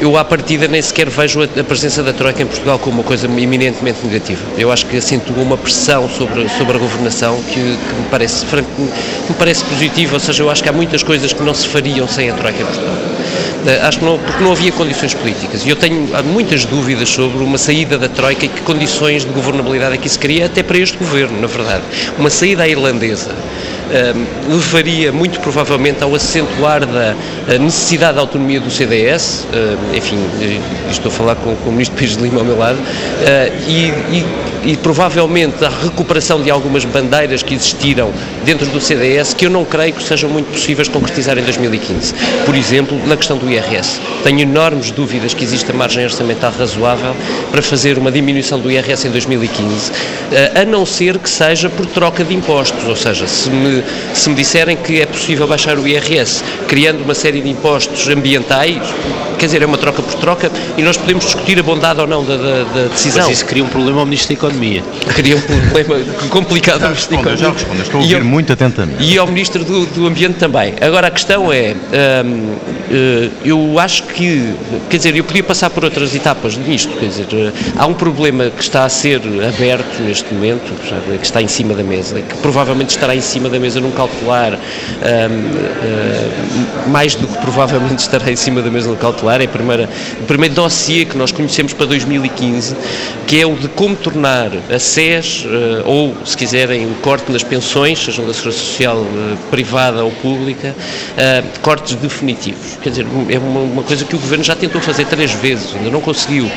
Eu, 0.00 0.16
à 0.16 0.24
partida, 0.24 0.66
nem 0.66 0.80
sequer 0.80 1.10
vejo 1.10 1.42
a, 1.42 1.44
a 1.44 1.64
presença 1.64 2.02
da 2.02 2.12
Troika 2.12 2.42
em 2.42 2.46
Portugal 2.46 2.78
como 2.78 3.00
uma 3.00 3.04
coisa 3.04 3.26
eminentemente 3.26 4.04
negativa. 4.04 4.40
Eu 4.56 4.72
acho 4.72 4.86
que 4.86 4.96
acentua 4.96 5.42
uma 5.42 5.58
pressão 5.58 6.08
sobre, 6.08 6.48
sobre 6.48 6.76
a 6.76 6.78
governação 6.78 7.42
que, 7.42 7.54
que 7.54 7.60
me, 7.60 8.06
parece, 8.10 8.46
me 8.46 9.34
parece 9.38 9.64
positiva, 9.64 10.14
ou 10.14 10.20
seja, 10.20 10.42
eu 10.42 10.50
acho 10.50 10.62
que 10.62 10.68
há 10.68 10.72
muitas 10.72 11.02
coisas 11.02 11.32
que 11.32 11.42
não 11.42 11.52
se 11.52 11.68
fariam 11.68 12.08
sem 12.08 12.30
a 12.30 12.34
Troika 12.34 12.62
em 12.62 12.64
Portugal. 12.64 13.11
Eh, 13.66 13.80
acho 13.82 13.98
que 13.98 14.04
não, 14.04 14.18
porque 14.18 14.42
não 14.42 14.52
havia 14.52 14.72
condições 14.72 15.14
políticas. 15.14 15.64
E 15.64 15.68
eu 15.68 15.76
tenho 15.76 16.08
muitas 16.24 16.64
dúvidas 16.64 17.08
sobre 17.08 17.42
uma 17.42 17.58
saída 17.58 17.96
da 17.96 18.08
Troika 18.08 18.44
e 18.46 18.48
que 18.48 18.60
condições 18.62 19.24
de 19.24 19.30
governabilidade 19.30 19.94
é 19.94 19.98
que 19.98 20.06
isso 20.06 20.18
queria, 20.18 20.46
até 20.46 20.62
para 20.62 20.78
este 20.78 20.96
governo, 20.96 21.40
na 21.40 21.46
verdade. 21.46 21.82
Uma 22.18 22.30
saída 22.30 22.64
à 22.64 22.68
irlandesa 22.68 23.30
uh, 23.30 24.52
levaria 24.52 25.12
muito 25.12 25.40
provavelmente 25.40 26.02
ao 26.02 26.14
acentuar 26.14 26.84
da 26.86 27.14
necessidade 27.60 28.14
de 28.14 28.20
autonomia 28.20 28.60
do 28.60 28.70
CDS, 28.70 29.46
uh, 29.52 29.96
enfim, 29.96 30.18
estou 30.90 31.10
a 31.10 31.14
falar 31.14 31.36
com, 31.36 31.54
com 31.56 31.68
o 31.70 31.72
Ministro 31.72 31.96
Pires 31.96 32.16
de 32.16 32.22
Lima 32.22 32.40
ao 32.40 32.44
meu 32.44 32.58
lado, 32.58 32.78
uh, 32.78 33.68
e, 33.68 33.88
e, 34.16 34.24
e, 34.64 34.76
provavelmente 34.76 35.64
a 35.64 35.68
recuperação 35.68 36.40
de 36.40 36.50
algumas 36.50 36.84
bandeiras 36.84 37.42
que 37.42 37.54
existiram 37.54 38.12
dentro 38.44 38.66
do 38.66 38.80
CDS 38.80 39.34
que 39.34 39.46
eu 39.46 39.50
não 39.50 39.64
creio 39.64 39.92
que 39.92 40.02
sejam 40.02 40.28
muito 40.30 40.52
possíveis 40.52 40.88
de 40.88 40.94
concretizar 40.94 41.38
em 41.38 41.42
2015. 41.42 42.14
Por 42.44 42.54
exemplo, 42.54 43.00
na 43.06 43.16
questão 43.16 43.36
do 43.36 43.50
IRS. 43.50 44.00
Tenho 44.22 44.40
enormes 44.40 44.90
dúvidas 44.90 45.34
que 45.34 45.44
exista 45.44 45.72
margem 45.72 46.04
orçamental 46.04 46.52
razoável 46.56 47.14
para 47.50 47.62
fazer 47.62 47.98
uma 47.98 48.10
diminuição 48.10 48.58
do 48.58 48.70
IRS 48.70 49.06
em 49.06 49.10
2015, 49.10 49.92
a 50.54 50.64
não 50.64 50.86
ser 50.86 51.18
que 51.18 51.28
seja 51.28 51.68
por 51.68 51.86
troca 51.86 52.24
de 52.24 52.34
impostos, 52.34 52.84
ou 52.84 52.96
seja, 52.96 53.26
se 53.26 53.50
me 53.50 53.82
se 54.14 54.28
me 54.28 54.34
disserem 54.34 54.76
que 54.76 55.00
é 55.00 55.06
possível 55.06 55.46
baixar 55.46 55.78
o 55.78 55.86
IRS 55.86 56.42
criando 56.68 57.02
uma 57.02 57.14
série 57.14 57.40
de 57.40 57.48
impostos 57.48 58.08
ambientais, 58.08 58.82
quer 59.42 59.46
dizer, 59.46 59.62
é 59.62 59.66
uma 59.66 59.76
troca 59.76 60.00
por 60.00 60.14
troca 60.14 60.52
e 60.78 60.82
nós 60.82 60.96
podemos 60.96 61.24
discutir 61.24 61.58
a 61.58 61.64
bondade 61.64 62.00
ou 62.00 62.06
não 62.06 62.24
da, 62.24 62.36
da, 62.36 62.62
da 62.62 62.86
decisão. 62.86 63.24
Mas 63.24 63.38
isso 63.38 63.44
cria 63.44 63.64
um 63.64 63.68
problema 63.68 63.98
ao 63.98 64.06
Ministro 64.06 64.28
da 64.28 64.34
Economia. 64.34 64.84
Cria 65.16 65.36
um 65.36 65.40
problema 65.40 66.04
complicado 66.30 66.84
ao 66.84 66.90
Ministro 66.90 67.16
da 67.16 67.20
Economia. 67.20 67.44
Já 67.44 67.52
respondo, 67.52 67.82
estou 67.82 67.98
a 67.98 68.02
ouvir 68.04 68.14
ao, 68.14 68.24
muito 68.24 68.52
atentamente. 68.52 69.02
E 69.02 69.18
ao 69.18 69.26
Ministro 69.26 69.64
do, 69.64 69.84
do 69.86 70.06
Ambiente 70.06 70.38
também. 70.38 70.74
Agora, 70.80 71.08
a 71.08 71.10
questão 71.10 71.52
é, 71.52 71.74
hum, 72.24 72.54
eh, 72.92 73.30
eu 73.44 73.78
acho 73.78 74.04
que, 74.04 74.54
quer 74.90 74.98
dizer, 74.98 75.16
eu 75.16 75.24
podia 75.24 75.42
passar 75.42 75.70
por 75.70 75.82
outras 75.82 76.14
etapas 76.14 76.58
nisto, 76.58 76.92
quer 76.98 77.06
dizer, 77.06 77.26
eh, 77.32 77.50
há 77.76 77.86
um 77.86 77.94
problema 77.94 78.50
que 78.50 78.62
está 78.62 78.84
a 78.84 78.88
ser 78.88 79.20
aberto 79.48 80.02
neste 80.02 80.32
momento, 80.32 80.72
que 81.18 81.24
está 81.24 81.40
em 81.40 81.48
cima 81.48 81.74
da 81.74 81.82
mesa, 81.82 82.20
que 82.20 82.36
provavelmente 82.36 82.90
estará 82.90 83.16
em 83.16 83.20
cima 83.20 83.48
da 83.48 83.58
mesa 83.58 83.80
num 83.80 83.90
calcular, 83.92 84.52
um, 84.52 84.56
uh, 84.56 86.88
mais 86.88 87.14
do 87.14 87.26
que 87.26 87.38
provavelmente 87.38 88.00
estará 88.00 88.30
em 88.30 88.36
cima 88.36 88.60
da 88.60 88.70
mesa 88.70 88.90
num 88.90 88.96
calcular, 88.96 89.31
é 89.40 89.44
a 89.44 89.48
primeira, 89.48 89.88
o 90.20 90.24
primeiro 90.24 90.54
dossiê 90.54 91.04
que 91.04 91.16
nós 91.16 91.32
conhecemos 91.32 91.72
para 91.72 91.86
2015, 91.86 92.76
que 93.26 93.40
é 93.40 93.46
o 93.46 93.54
de 93.54 93.68
como 93.68 93.96
tornar 93.96 94.50
a 94.70 94.78
SES, 94.78 95.44
uh, 95.44 95.48
ou 95.84 96.14
se 96.24 96.36
quiserem, 96.36 96.86
um 96.86 96.94
corte 96.94 97.30
nas 97.30 97.42
pensões, 97.42 97.98
sejam 97.98 98.26
da 98.26 98.32
Segurança 98.32 98.58
Social 98.58 98.98
uh, 98.98 99.36
privada 99.50 100.04
ou 100.04 100.10
pública, 100.10 100.74
cortes 101.60 101.94
definitivos. 101.96 102.78
Quer 102.82 102.90
dizer, 102.90 103.06
é 103.28 103.38
uma, 103.38 103.82
coisa 103.82 104.04
que 104.04 104.16
o 104.16 104.18
Governo 104.18 104.44
já 104.44 104.54
tentou 104.54 104.80
fazer 104.80 105.06
três 105.06 105.32
vezes, 105.32 105.74
ainda 105.74 105.90
não 105.90 106.00
conseguiu. 106.00 106.50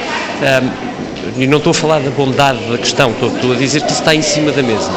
e 1.38 1.48
não 1.48 1.58
estou 1.58 1.72
a 1.72 1.74
falar 1.74 2.00
da 2.00 2.10
bondade 2.10 2.60
da 2.70 2.78
questão, 2.78 3.12
estou 3.12 3.52
a 3.52 3.56
dizer 3.56 3.82
que 3.82 3.92
isso 3.92 4.00
está 4.00 4.16
em 4.16 4.22
cima 4.22 4.52
da 4.52 4.64
mesa. 4.64 4.92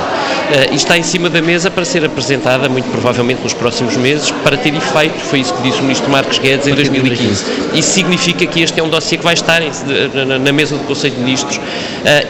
E 0.73 0.77
está 0.77 0.97
em 0.97 1.03
cima 1.03 1.29
da 1.29 1.43
mesa 1.43 1.71
para 1.71 1.85
ser 1.85 2.03
apresentada, 2.07 2.71
muito 2.71 2.91
provavelmente 2.91 3.43
nos 3.43 3.53
próximos 3.53 3.99
meses, 3.99 4.31
para 4.43 4.57
ter 4.57 4.75
efeito, 4.75 5.19
foi 5.19 5.41
isso 5.41 5.53
que 5.53 5.63
disse 5.63 5.79
o 5.79 5.83
Ministro 5.83 6.11
Marcos 6.11 6.39
Guedes 6.39 6.67
em 6.67 6.75
2015. 6.75 7.45
Isso 7.75 7.91
significa 7.91 8.47
que 8.47 8.63
este 8.63 8.81
é 8.81 8.83
um 8.83 8.89
dossiê 8.89 9.19
que 9.19 9.25
vai 9.25 9.35
estar 9.35 9.61
em, 9.61 9.71
na, 10.41 10.53
mesa 10.53 10.77
do 10.77 10.85
Conselho 10.85 11.17
de 11.17 11.21
Ministros 11.21 11.59
uh, 11.59 11.61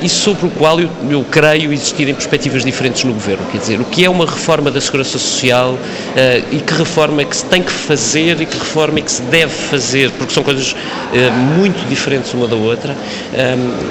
e 0.02 0.08
sobre 0.08 0.46
o 0.46 0.50
qual 0.50 0.80
eu, 0.80 0.90
eu, 1.08 1.24
creio 1.30 1.72
existirem 1.72 2.12
perspectivas 2.12 2.64
diferentes 2.64 3.04
no 3.04 3.12
Governo. 3.12 3.46
Quer 3.52 3.58
dizer, 3.58 3.80
o 3.80 3.84
que 3.84 4.04
é 4.04 4.10
uma 4.10 4.26
reforma 4.26 4.68
da 4.68 4.80
Segurança 4.80 5.16
Social 5.16 5.74
uh, 5.74 5.78
e 6.50 6.60
que 6.60 6.74
reforma 6.74 7.22
é 7.22 7.24
que 7.24 7.36
se 7.36 7.44
tem 7.44 7.62
que 7.62 7.72
fazer 7.72 8.40
e 8.40 8.46
que 8.46 8.58
reforma 8.58 8.98
é 8.98 9.02
que 9.02 9.12
se 9.12 9.22
deve 9.22 9.52
fazer, 9.52 10.10
porque 10.12 10.34
são 10.34 10.42
coisas 10.42 10.74
muito 11.56 11.88
diferentes 11.88 12.34
uma 12.34 12.46
da 12.46 12.56
outra 12.56 12.94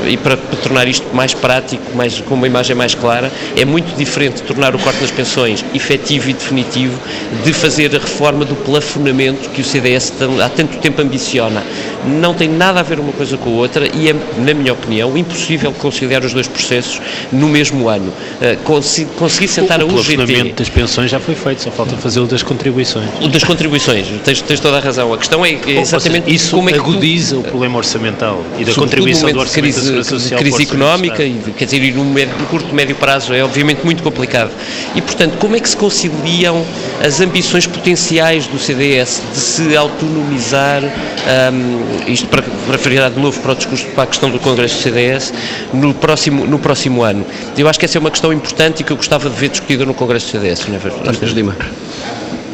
e 0.08 0.18
para, 0.18 0.38
para 0.38 0.58
tornar 0.58 0.88
isto 0.88 1.06
mais 1.16 1.34
prático, 1.34 1.96
mais, 1.96 2.20
com 2.22 2.36
uma 2.36 2.48
imagem 2.48 2.76
mais 2.76 2.94
clara, 2.94 3.32
é 3.56 3.66
muito 3.66 3.96
diferente 3.96 4.17
diferente 4.18 4.42
de 4.42 4.44
tornar 4.44 4.76
o 4.76 4.80
corte 4.80 5.00
nas 5.02 5.12
pensões 5.12 5.64
efetivo 5.74 6.30
e 6.30 6.34
definitivo 6.34 7.00
de 7.44 7.54
fazer 7.54 7.96
a 7.96 8.00
reforma 8.00 8.44
do 8.44 8.56
plafonamento 8.56 9.50
que 9.50 9.62
o 9.62 9.64
CDS 9.64 10.12
há 10.44 10.50
tanto 10.50 10.78
tempo 10.78 11.02
ambiciona. 11.02 11.64
Não 12.06 12.34
tem 12.34 12.50
nada 12.50 12.80
a 12.80 12.84
ver 12.84 13.00
uma 13.00 13.12
coisa 13.12 13.38
com 13.38 13.50
a 13.50 13.54
outra 13.54 13.88
e 13.88 14.10
é, 14.10 14.16
na 14.40 14.54
minha 14.54 14.74
opinião, 14.74 15.16
impossível 15.18 15.72
conciliar 15.74 16.24
os 16.24 16.34
dois 16.34 16.48
processos 16.48 17.00
no 17.32 17.48
mesmo 17.48 17.88
ano. 17.88 18.12
Uh, 18.42 19.06
conseguir 19.16 19.48
sentar 19.48 19.82
o, 19.82 19.84
a 19.84 19.86
UGT... 19.86 20.00
O 20.00 20.16
plafonamento 20.16 20.56
das 20.56 20.70
pensões 20.70 21.12
já 21.12 21.20
foi 21.20 21.36
feito, 21.36 21.64
só 21.64 21.72
falta 21.72 21.96
fazer 21.98 22.20
o 22.20 22.26
das 22.26 22.42
contribuições. 22.42 23.10
O 23.22 23.28
das 23.28 23.44
contribuições, 23.44 24.08
tens, 24.24 24.42
tens 24.42 24.60
toda 24.60 24.78
a 24.78 24.80
razão. 24.80 25.14
A 25.14 25.18
questão 25.18 25.46
é, 25.46 25.52
é 25.52 25.80
exatamente 25.80 26.26
seja, 26.26 26.36
isso 26.36 26.56
como 26.56 26.70
é 26.70 26.74
que 26.74 26.80
agudiza 26.80 27.36
tu, 27.36 27.42
o 27.42 27.44
problema 27.44 27.78
orçamental 27.78 28.44
e 28.58 28.66
da 28.66 28.74
contribuição 28.74 29.32
do 29.32 29.40
orçamento 29.40 29.76
crise, 29.76 30.30
da 30.30 30.38
crise 30.38 30.64
económica 30.64 31.24
e, 31.24 31.40
quer 31.56 31.66
dizer, 31.66 31.84
e 31.84 31.92
no, 31.92 32.06
médio, 32.06 32.34
no 32.40 32.46
curto 32.48 32.74
médio 32.74 32.96
prazo 32.96 33.34
é 33.34 33.44
obviamente 33.44 33.84
muito 33.84 34.02
complicado. 34.08 34.52
E, 34.96 35.02
portanto, 35.02 35.38
como 35.38 35.56
é 35.56 35.60
que 35.60 35.68
se 35.68 35.76
conciliam 35.76 36.66
as 37.06 37.20
ambições 37.20 37.68
potenciais 37.68 38.48
do 38.48 38.58
CDS 38.58 39.22
de 39.34 39.40
se 39.40 39.76
autonomizar, 39.76 40.82
um, 40.84 42.10
isto 42.12 42.28
para, 42.28 42.44
virar 42.78 43.10
de 43.10 43.20
novo 43.20 43.40
para, 43.42 43.52
o 43.52 43.56
discurso, 43.56 43.86
para 43.88 44.04
a 44.04 44.08
questão 44.08 44.30
do 44.30 44.40
Congresso 44.40 44.78
do 44.78 44.82
CDS, 44.84 45.34
no 45.74 45.94
próximo, 45.94 46.46
no 46.46 46.58
próximo 46.58 47.04
ano? 47.04 47.26
Eu 47.58 47.68
acho 47.68 47.78
que 47.78 47.86
essa 47.86 47.98
é 47.98 48.00
uma 48.00 48.12
questão 48.12 48.32
importante 48.32 48.82
e 48.82 48.84
que 48.84 48.92
eu 48.92 48.98
gostava 48.98 49.30
de 49.30 49.36
ver 49.36 49.50
discutida 49.50 49.86
no 49.86 49.94
Congresso 49.94 50.28
do 50.28 50.32
CDS, 50.32 50.68
não 50.68 50.76
é 50.76 51.26
Lima. 51.34 51.56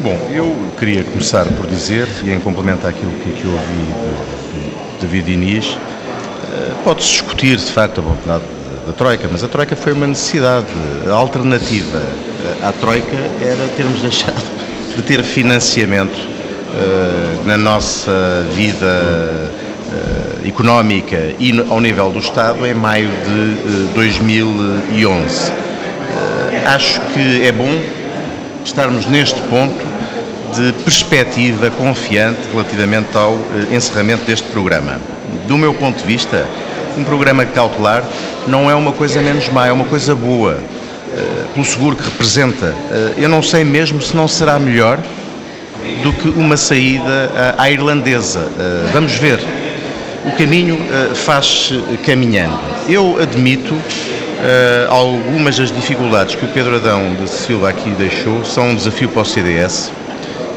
Bom, 0.02 0.18
eu 0.34 0.56
queria 0.78 1.04
começar 1.04 1.46
por 1.46 1.68
dizer, 1.68 2.08
e 2.24 2.32
em 2.32 2.40
complemento 2.40 2.86
àquilo 2.86 3.12
que 3.24 3.30
aqui 3.30 3.48
ouvi 3.48 4.74
de 5.00 5.08
David 5.08 5.32
Inês, 5.32 5.78
eh, 6.52 6.72
pode-se 6.84 7.10
discutir, 7.12 7.56
de 7.56 7.72
facto, 7.72 8.02
a 8.02 8.04
vontade 8.04 8.44
da 8.86 8.94
Troika, 8.94 9.28
mas 9.32 9.44
a 9.44 9.48
Troika 9.48 9.76
foi 9.76 9.94
uma 9.94 10.08
necessidade. 10.08 10.68
A 11.08 11.14
alternativa 11.14 12.02
à 12.62 12.72
Troika 12.72 13.18
era 13.42 13.68
termos 13.76 14.02
deixado 14.02 14.44
de 14.96 15.02
ter 15.02 15.24
financiamento 15.24 16.16
uh, 16.16 17.48
na 17.48 17.58
nossa 17.58 18.46
vida 18.54 18.86
uh, 18.86 20.48
económica 20.48 21.34
e 21.40 21.58
ao 21.70 21.80
nível 21.80 22.12
do 22.12 22.20
Estado 22.20 22.66
em 22.66 22.74
maio 22.74 23.10
de 23.10 23.90
uh, 23.90 23.94
2011. 23.96 25.52
acho 26.66 27.02
que 27.14 27.46
é 27.46 27.52
bom 27.52 27.82
estarmos 28.64 29.06
neste 29.08 29.40
ponto 29.42 29.94
de 30.56 30.72
perspectiva 30.84 31.72
confiante 31.72 32.40
relativamente 32.52 33.18
ao 33.18 33.38
encerramento 33.72 34.24
deste 34.26 34.48
programa. 34.50 35.00
Do 35.48 35.58
meu 35.58 35.74
ponto 35.74 35.98
de 35.98 36.06
vista, 36.06 36.48
um 36.98 37.04
programa 37.04 37.46
cautelar 37.46 38.04
não 38.48 38.70
é 38.70 38.76
uma 38.76 38.92
coisa 38.92 39.22
menos 39.22 39.50
má, 39.50 39.68
é 39.68 39.72
uma 39.72 39.86
coisa 39.86 40.16
boa, 40.16 40.54
uh, 40.54 41.48
pelo 41.54 41.66
seguro 41.66 41.96
que 41.96 42.04
representa. 42.04 42.68
Uh, 42.68 43.14
eu 43.18 43.30
não 43.30 43.42
sei 43.42 43.64
mesmo 43.64 44.02
se 44.02 44.16
não 44.16 44.28
será 44.28 44.60
melhor 44.60 45.00
do 46.02 46.14
que 46.14 46.30
uma 46.30 46.58
saída 46.58 47.04
uh, 47.04 47.62
à 47.62 47.70
irlandesa. 47.70 48.48
vamos 48.92 49.14
ver. 49.14 49.40
O 50.26 50.32
caminho 50.38 50.80
faz-se 51.16 51.78
caminhando. 52.06 52.58
Eu 52.88 53.22
admito 53.22 53.76
algumas 54.90 55.58
das 55.58 55.70
dificuldades 55.70 56.36
que 56.36 56.46
o 56.46 56.48
Pedro 56.48 56.78
Adão 56.78 57.14
de 57.14 57.30
Silva 57.30 57.68
aqui 57.68 57.90
deixou 57.90 58.46
são 58.46 58.70
um 58.70 58.76
desafio 58.76 59.10
para 59.10 59.22
o 59.22 59.26
CDS 59.26 59.92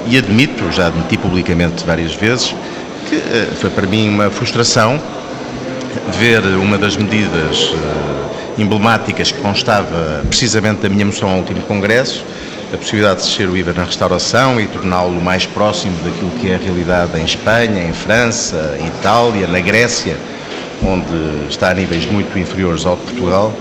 e 0.07 0.17
admito, 0.17 0.71
já 0.71 0.87
admiti 0.87 1.17
publicamente 1.17 1.85
várias 1.85 2.15
vezes, 2.15 2.55
que 3.09 3.21
foi 3.57 3.71
para 3.71 3.89
mim 3.89 4.09
uma 4.09 4.31
frustração 4.31 5.01
ver 6.19 6.43
uma 6.57 6.79
das 6.79 6.97
medidas 6.97 7.71
uh, 7.71 8.61
emblemáticas 8.61 9.33
que 9.33 9.41
constava 9.41 10.23
precisamente 10.29 10.83
da 10.83 10.89
minha 10.89 11.05
moção 11.05 11.29
ao 11.31 11.39
último 11.39 11.61
Congresso, 11.63 12.25
a 12.73 12.77
possibilidade 12.77 13.21
de 13.21 13.29
descer 13.29 13.49
o 13.49 13.57
IVA 13.57 13.73
na 13.73 13.85
restauração 13.85 14.61
e 14.61 14.67
torná-lo 14.67 15.21
mais 15.21 15.47
próximo 15.47 15.97
daquilo 16.03 16.31
que 16.41 16.51
é 16.51 16.57
a 16.57 16.59
realidade 16.59 17.19
em 17.19 17.25
Espanha, 17.25 17.83
em 17.83 17.93
França, 17.93 18.77
em 18.81 18.87
Itália, 18.87 19.47
na 19.47 19.61
Grécia, 19.61 20.17
onde 20.83 21.49
está 21.49 21.71
a 21.71 21.75
níveis 21.75 22.05
muito 22.11 22.37
inferiores 22.39 22.85
ao 22.85 22.97
de 22.97 23.03
Portugal, 23.03 23.53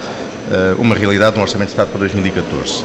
eh, 0.52 0.76
uma 0.78 0.96
realidade 0.96 1.36
no 1.36 1.42
Orçamento 1.42 1.68
de 1.68 1.74
Estado 1.74 1.90
para 1.90 2.00
2014. 2.00 2.84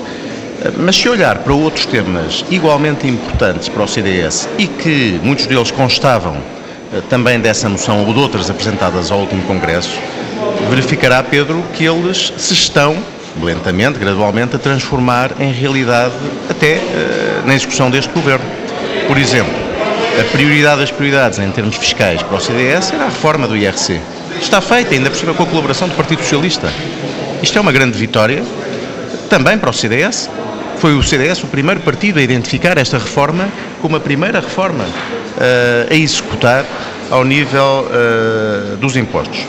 Eh, 0.62 0.72
mas 0.78 0.96
se 0.96 1.08
olhar 1.08 1.38
para 1.38 1.52
outros 1.52 1.86
temas 1.86 2.44
igualmente 2.50 3.06
importantes 3.06 3.68
para 3.68 3.82
o 3.82 3.88
CDS 3.88 4.48
e 4.58 4.66
que 4.66 5.20
muitos 5.22 5.46
deles 5.46 5.70
constavam 5.70 6.36
eh, 6.36 6.59
também 7.08 7.38
dessa 7.38 7.68
moção 7.68 8.04
ou 8.04 8.12
de 8.12 8.18
outras 8.18 8.50
apresentadas 8.50 9.10
ao 9.10 9.20
último 9.20 9.42
Congresso, 9.42 9.98
verificará, 10.68 11.22
Pedro, 11.22 11.64
que 11.74 11.84
eles 11.84 12.32
se 12.36 12.52
estão 12.52 12.96
lentamente, 13.42 13.98
gradualmente, 13.98 14.56
a 14.56 14.58
transformar 14.58 15.30
em 15.38 15.52
realidade 15.52 16.14
até 16.48 16.76
uh, 16.76 17.46
na 17.46 17.54
execução 17.54 17.90
deste 17.90 18.12
governo. 18.12 18.44
Por 19.06 19.16
exemplo, 19.18 19.54
a 20.20 20.24
prioridade 20.32 20.80
das 20.80 20.90
prioridades 20.90 21.38
em 21.38 21.50
termos 21.50 21.76
fiscais 21.76 22.22
para 22.22 22.36
o 22.36 22.40
CDS 22.40 22.92
era 22.92 23.04
a 23.04 23.08
reforma 23.08 23.46
do 23.46 23.56
IRC. 23.56 24.00
Está 24.40 24.60
feita, 24.60 24.94
ainda 24.94 25.10
por 25.10 25.16
cima 25.16 25.34
com 25.34 25.42
a 25.42 25.46
colaboração 25.46 25.88
do 25.88 25.94
Partido 25.94 26.22
Socialista. 26.22 26.72
Isto 27.42 27.58
é 27.58 27.60
uma 27.60 27.72
grande 27.72 27.96
vitória, 27.96 28.42
também 29.28 29.56
para 29.56 29.70
o 29.70 29.72
CDS. 29.72 30.28
Foi 30.80 30.94
o 30.94 31.02
CDS 31.02 31.44
o 31.44 31.46
primeiro 31.46 31.80
partido 31.80 32.18
a 32.18 32.22
identificar 32.22 32.78
esta 32.78 32.96
reforma 32.96 33.46
como 33.82 33.96
a 33.96 34.00
primeira 34.00 34.40
reforma 34.40 34.84
uh, 34.84 35.92
a 35.92 35.94
executar 35.94 36.64
ao 37.10 37.22
nível 37.22 37.86
uh, 37.86 38.76
dos 38.78 38.96
impostos. 38.96 39.40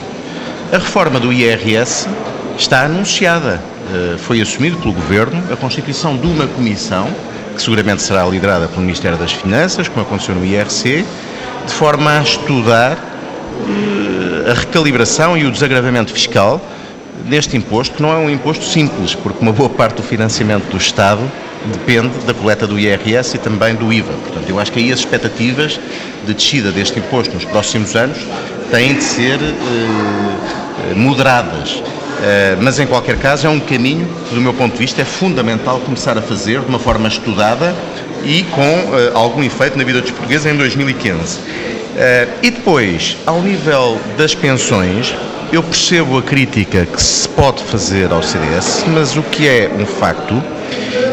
A 0.73 0.77
reforma 0.77 1.21
do 1.21 1.31
IRS 1.31 2.09
está 2.57 2.83
anunciada. 2.83 3.61
Eh, 3.93 4.17
foi 4.17 4.39
assumido 4.39 4.77
pelo 4.77 4.93
Governo 4.93 5.43
a 5.51 5.55
constituição 5.57 6.15
de 6.15 6.25
uma 6.27 6.47
comissão, 6.47 7.09
que 7.55 7.61
seguramente 7.61 8.01
será 8.01 8.25
liderada 8.25 8.67
pelo 8.69 8.81
Ministério 8.81 9.17
das 9.17 9.33
Finanças, 9.33 9.89
como 9.89 10.05
aconteceu 10.05 10.33
no 10.33 10.45
IRC, 10.45 11.05
de 11.65 11.73
forma 11.73 12.19
a 12.19 12.21
estudar 12.21 12.97
a 14.49 14.53
recalibração 14.53 15.37
e 15.37 15.45
o 15.45 15.51
desagravamento 15.51 16.13
fiscal 16.13 16.61
deste 17.25 17.55
imposto, 17.57 17.95
que 17.95 18.01
não 18.01 18.11
é 18.11 18.17
um 18.17 18.29
imposto 18.29 18.65
simples, 18.65 19.15
porque 19.15 19.39
uma 19.41 19.51
boa 19.51 19.69
parte 19.69 19.95
do 19.95 20.03
financiamento 20.03 20.69
do 20.69 20.77
Estado 20.77 21.21
depende 21.65 22.09
da 22.25 22.33
coleta 22.33 22.65
do 22.65 22.79
IRS 22.79 23.35
e 23.35 23.39
também 23.39 23.75
do 23.75 23.91
IVA. 23.91 24.13
Portanto, 24.13 24.49
eu 24.49 24.59
acho 24.59 24.71
que 24.71 24.79
aí 24.79 24.91
as 24.91 24.99
expectativas 24.99 25.79
de 26.25 26.33
descida 26.33 26.71
deste 26.71 26.99
imposto 26.99 27.33
nos 27.33 27.45
próximos 27.45 27.95
anos 27.95 28.17
têm 28.71 28.95
de 28.95 29.03
ser 29.03 29.39
eh, 29.39 30.95
moderadas. 30.95 31.81
Eh, 32.23 32.55
mas 32.61 32.79
em 32.79 32.85
qualquer 32.85 33.17
caso 33.17 33.47
é 33.47 33.49
um 33.49 33.59
caminho 33.59 34.07
que, 34.29 34.35
do 34.35 34.41
meu 34.41 34.53
ponto 34.53 34.73
de 34.73 34.79
vista, 34.79 35.01
é 35.01 35.05
fundamental 35.05 35.79
começar 35.79 36.17
a 36.17 36.21
fazer 36.21 36.59
de 36.59 36.67
uma 36.67 36.79
forma 36.79 37.07
estudada 37.07 37.75
e 38.23 38.43
com 38.43 38.61
uh, 38.61 39.17
algum 39.17 39.43
efeito 39.43 39.75
na 39.75 39.83
vida 39.83 39.99
dos 39.99 40.11
portugueses 40.11 40.45
em 40.45 40.55
2015. 40.55 41.39
Uh, 41.39 41.41
eh, 41.97 42.27
e 42.43 42.51
depois, 42.51 43.17
ao 43.25 43.41
nível 43.41 43.99
das 44.17 44.35
pensões, 44.35 45.15
eu 45.51 45.61
percebo 45.61 46.17
a 46.17 46.21
crítica 46.21 46.85
que 46.85 47.01
se 47.01 47.27
pode 47.29 47.63
fazer 47.63 48.11
ao 48.11 48.23
CDS, 48.23 48.85
mas 48.87 49.17
o 49.17 49.23
que 49.23 49.47
é 49.47 49.69
um 49.77 49.85
facto 49.85 50.41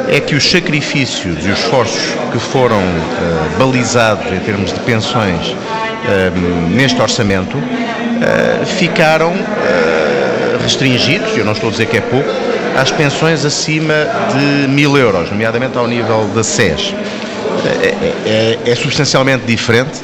é 0.08 0.20
que 0.20 0.34
os 0.34 0.50
sacrifícios 0.50 1.44
e 1.44 1.50
os 1.50 1.58
esforços 1.58 2.00
que 2.32 2.38
foram 2.38 2.78
uh, 2.78 3.58
balizados 3.58 4.26
em 4.32 4.38
termos 4.40 4.72
de 4.72 4.80
pensões 4.80 5.54
neste 6.70 7.00
orçamento 7.02 7.58
ficaram 8.78 9.34
restringidos, 10.62 11.36
eu 11.36 11.44
não 11.44 11.52
estou 11.52 11.68
a 11.68 11.72
dizer 11.72 11.86
que 11.86 11.96
é 11.96 12.00
pouco, 12.00 12.28
às 12.76 12.90
pensões 12.90 13.44
acima 13.44 13.94
de 14.32 14.68
mil 14.68 14.96
euros, 14.96 15.30
nomeadamente 15.30 15.76
ao 15.76 15.86
nível 15.86 16.28
da 16.34 16.42
SES. 16.42 16.94
É, 17.82 18.58
é, 18.64 18.70
é 18.70 18.74
substancialmente 18.74 19.44
diferente 19.44 20.00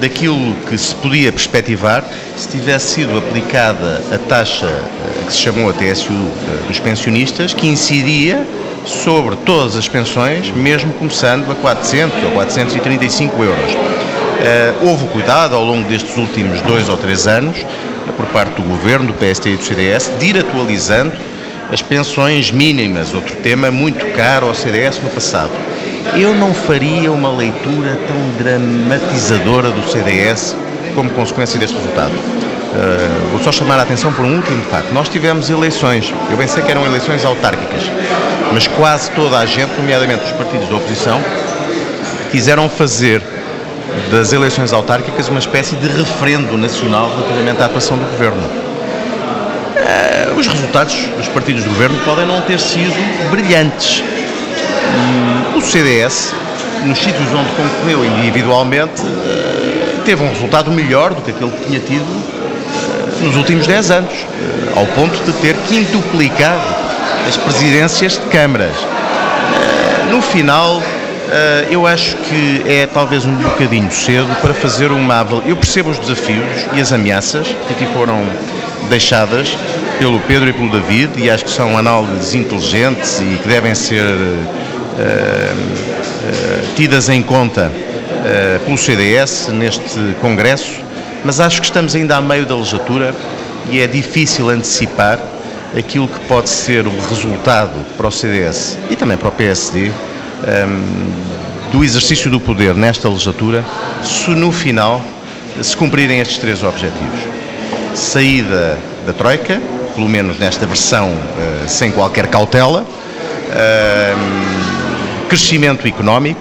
daquilo 0.00 0.54
que 0.68 0.76
se 0.76 0.94
podia 0.94 1.32
perspectivar 1.32 2.04
se 2.36 2.48
tivesse 2.48 2.94
sido 2.94 3.16
aplicada 3.18 4.02
a 4.12 4.18
taxa 4.18 4.66
eh, 4.66 5.24
que 5.26 5.32
se 5.32 5.38
chamou 5.38 5.70
a 5.70 5.72
TSU 5.72 6.12
eh, 6.12 6.66
dos 6.68 6.78
pensionistas, 6.78 7.54
que 7.54 7.66
incidia 7.66 8.46
sobre 8.84 9.36
todas 9.36 9.76
as 9.76 9.88
pensões, 9.88 10.50
mesmo 10.50 10.92
começando 10.94 11.50
a 11.50 11.54
400 11.54 12.24
ou 12.24 12.30
435 12.32 13.42
euros. 13.42 13.72
Uh, 13.72 14.86
houve 14.86 15.06
cuidado 15.08 15.56
ao 15.56 15.64
longo 15.64 15.88
destes 15.88 16.16
últimos 16.16 16.60
dois 16.60 16.88
ou 16.88 16.96
três 16.96 17.26
anos 17.26 17.56
por 18.16 18.26
parte 18.26 18.60
do 18.60 18.62
Governo, 18.62 19.08
do 19.08 19.14
PST 19.14 19.48
e 19.48 19.56
do 19.56 19.62
CDS, 19.64 20.12
de 20.20 20.26
ir 20.26 20.38
atualizando 20.38 21.12
as 21.72 21.82
pensões 21.82 22.52
mínimas, 22.52 23.12
outro 23.12 23.34
tema 23.36 23.70
muito 23.70 24.04
caro 24.14 24.46
ao 24.46 24.54
CDS 24.54 25.00
no 25.02 25.10
passado. 25.10 25.50
Eu 26.14 26.34
não 26.34 26.54
faria 26.54 27.10
uma 27.10 27.30
leitura 27.30 27.98
tão 28.06 28.16
dramatizadora 28.38 29.70
do 29.70 29.88
CDS 29.90 30.56
como 30.94 31.10
consequência 31.10 31.58
deste 31.58 31.76
resultado. 31.76 32.12
Uh, 32.12 33.30
vou 33.30 33.40
só 33.42 33.52
chamar 33.52 33.78
a 33.78 33.82
atenção 33.82 34.12
por 34.12 34.24
um 34.24 34.36
último 34.36 34.62
facto. 34.64 34.92
Nós 34.92 35.08
tivemos 35.08 35.50
eleições, 35.50 36.12
eu 36.30 36.36
bem 36.36 36.46
sei 36.46 36.62
que 36.62 36.70
eram 36.70 36.84
eleições 36.84 37.24
autárquicas, 37.24 37.82
mas 38.52 38.66
quase 38.66 39.10
toda 39.12 39.38
a 39.38 39.46
gente, 39.46 39.72
nomeadamente 39.76 40.24
os 40.24 40.32
partidos 40.32 40.68
da 40.68 40.76
oposição, 40.76 41.20
quiseram 42.30 42.68
fazer 42.68 43.22
das 44.10 44.32
eleições 44.32 44.72
autárquicas 44.72 45.28
uma 45.28 45.38
espécie 45.38 45.74
de 45.76 45.88
referendo 45.88 46.56
nacional 46.58 47.10
relativamente 47.10 47.62
à 47.62 47.66
atuação 47.66 47.96
do 47.96 48.04
governo. 48.10 48.42
Eh, 49.76 50.32
os 50.36 50.46
resultados 50.46 50.94
dos 51.16 51.28
partidos 51.28 51.64
do 51.64 51.70
governo 51.70 51.98
podem 52.04 52.26
não 52.26 52.40
ter 52.42 52.58
sido 52.60 52.94
brilhantes. 53.30 54.02
O 55.56 55.60
CDS, 55.62 56.34
nos 56.84 56.98
sítios 56.98 57.32
onde 57.32 57.48
concorreu 57.56 58.04
individualmente, 58.04 59.00
eh, 59.00 59.94
teve 60.04 60.22
um 60.22 60.28
resultado 60.28 60.70
melhor 60.70 61.14
do 61.14 61.22
que 61.22 61.30
aquele 61.30 61.50
que 61.50 61.64
tinha 61.64 61.80
tido 61.80 62.04
eh, 62.04 63.24
nos 63.24 63.34
últimos 63.36 63.66
10 63.66 63.90
anos, 63.90 64.12
ao 64.76 64.84
ponto 64.88 65.16
de 65.24 65.32
ter 65.40 65.56
quintuplicado 65.66 66.62
as 67.26 67.38
presidências 67.38 68.12
de 68.12 68.26
câmaras. 68.26 68.76
No 70.10 70.20
final, 70.20 70.82
eu 71.70 71.86
acho 71.86 72.16
que 72.16 72.62
é 72.66 72.86
talvez 72.86 73.24
um 73.24 73.34
bocadinho 73.34 73.90
cedo 73.90 74.28
para 74.42 74.52
fazer 74.52 74.92
uma 74.92 75.20
avaliação. 75.20 75.48
Eu 75.48 75.56
percebo 75.56 75.90
os 75.90 75.98
desafios 75.98 76.46
e 76.74 76.80
as 76.80 76.92
ameaças 76.92 77.48
que 77.48 77.72
aqui 77.72 77.92
foram 77.94 78.22
deixadas 78.90 79.56
pelo 79.98 80.20
Pedro 80.20 80.50
e 80.50 80.52
pelo 80.52 80.70
David 80.70 81.12
e 81.16 81.30
acho 81.30 81.44
que 81.46 81.50
são 81.50 81.76
análises 81.76 82.34
inteligentes 82.34 83.18
e 83.20 83.38
que 83.42 83.48
devem 83.48 83.74
ser 83.74 84.04
tidas 86.74 87.08
em 87.08 87.22
conta 87.22 87.70
pelo 88.64 88.76
CDS 88.76 89.48
neste 89.48 90.14
Congresso, 90.20 90.80
mas 91.24 91.40
acho 91.40 91.60
que 91.60 91.66
estamos 91.66 91.94
ainda 91.94 92.16
a 92.16 92.20
meio 92.20 92.46
da 92.46 92.56
legislatura 92.56 93.14
e 93.70 93.80
é 93.80 93.86
difícil 93.86 94.48
antecipar 94.48 95.18
aquilo 95.76 96.08
que 96.08 96.20
pode 96.20 96.48
ser 96.48 96.86
o 96.86 97.08
resultado 97.08 97.74
para 97.96 98.06
o 98.06 98.10
CDS 98.10 98.78
e 98.90 98.96
também 98.96 99.16
para 99.16 99.28
o 99.28 99.32
PSD 99.32 99.86
ehm, 99.86 99.92
do 101.72 101.84
exercício 101.84 102.30
do 102.30 102.40
poder 102.40 102.74
nesta 102.74 103.08
legislatura 103.08 103.64
se 104.02 104.30
no 104.30 104.52
final 104.52 105.02
se 105.62 105.76
cumprirem 105.76 106.20
estes 106.20 106.38
três 106.38 106.62
objetivos. 106.62 107.20
Saída 107.94 108.78
da 109.06 109.12
Troika, 109.12 109.60
pelo 109.94 110.08
menos 110.08 110.38
nesta 110.38 110.66
versão 110.66 111.10
uh, 111.10 111.68
sem 111.68 111.90
qualquer 111.90 112.26
cautela, 112.26 112.82
uh, 112.82 114.35
crescimento 115.28 115.86
económico 115.86 116.40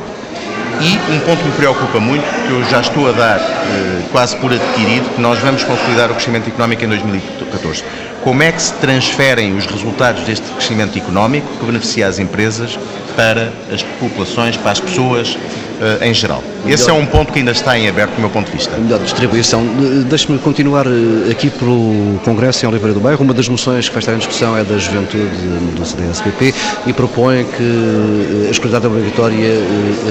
e 0.82 1.14
um 1.14 1.20
ponto 1.22 1.42
que 1.42 1.50
me 1.50 1.56
preocupa 1.56 2.00
muito, 2.00 2.24
que 2.46 2.52
eu 2.52 2.64
já 2.66 2.82
estou 2.82 3.08
a 3.08 3.12
dar 3.12 3.40
uh, 3.40 4.10
quase 4.12 4.36
por 4.38 4.52
adquirido, 4.52 5.16
que 5.16 5.22
nós 5.22 5.40
vamos 5.40 5.64
consolidar 5.64 6.12
o 6.12 6.16
crescimento 6.16 6.50
económico 6.50 6.84
em 6.84 6.90
2014 6.90 7.84
como 8.26 8.42
é 8.42 8.52
que 8.52 8.60
se 8.60 8.74
transferem 8.74 9.56
os 9.56 9.68
resultados 9.68 10.24
deste 10.24 10.48
crescimento 10.54 10.98
económico 10.98 11.48
que 11.60 11.64
beneficia 11.64 12.08
as 12.08 12.18
empresas 12.18 12.76
para 13.16 13.54
as 13.72 13.84
populações, 13.84 14.58
para 14.58 14.72
as 14.72 14.80
pessoas 14.80 15.36
uh, 15.36 16.04
em 16.04 16.12
geral. 16.12 16.44
Esse 16.68 16.90
é 16.90 16.94
um 16.94 17.06
ponto 17.06 17.32
que 17.32 17.40
ainda 17.40 17.52
está 17.52 17.78
em 17.78 17.88
aberto 17.88 18.16
do 18.16 18.22
meu 18.22 18.30
ponto 18.30 18.48
de 18.48 18.58
vista. 18.58 18.76
Melhor 18.78 19.00
distribuição. 19.00 19.64
Deixe-me 20.08 20.40
continuar 20.40 20.86
eh, 20.88 21.32
aqui 21.32 21.50
pelo 21.50 22.20
Congresso 22.24 22.66
em 22.66 22.70
Oliveira 22.70 22.94
do 22.94 23.00
Bairro. 23.00 23.24
Uma 23.24 23.34
das 23.34 23.48
moções 23.48 23.88
que 23.88 23.94
vai 23.94 24.00
estar 24.00 24.14
em 24.14 24.18
discussão 24.18 24.58
é 24.58 24.64
da 24.64 24.78
juventude 24.78 25.24
do 25.76 25.86
CDSPP 25.86 26.54
e 26.88 26.94
propõe 26.94 27.44
que 27.46 27.64
eh, 27.64 28.48
a 28.48 28.52
escolaridade 28.52 28.88
obrigatória 28.88 29.60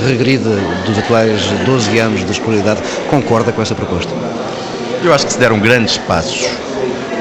regrida 0.07 0.51
dos 0.87 0.97
atuais 0.99 1.43
12 1.67 1.99
anos 1.99 2.25
de 2.25 2.33
escolaridade. 2.33 2.81
Concorda 3.11 3.53
com 3.53 3.61
essa 3.61 3.75
proposta? 3.75 4.13
Eu 5.03 5.13
acho 5.13 5.27
que 5.27 5.33
se 5.33 5.39
deram 5.39 5.59
grandes 5.59 5.99
passos 5.99 6.47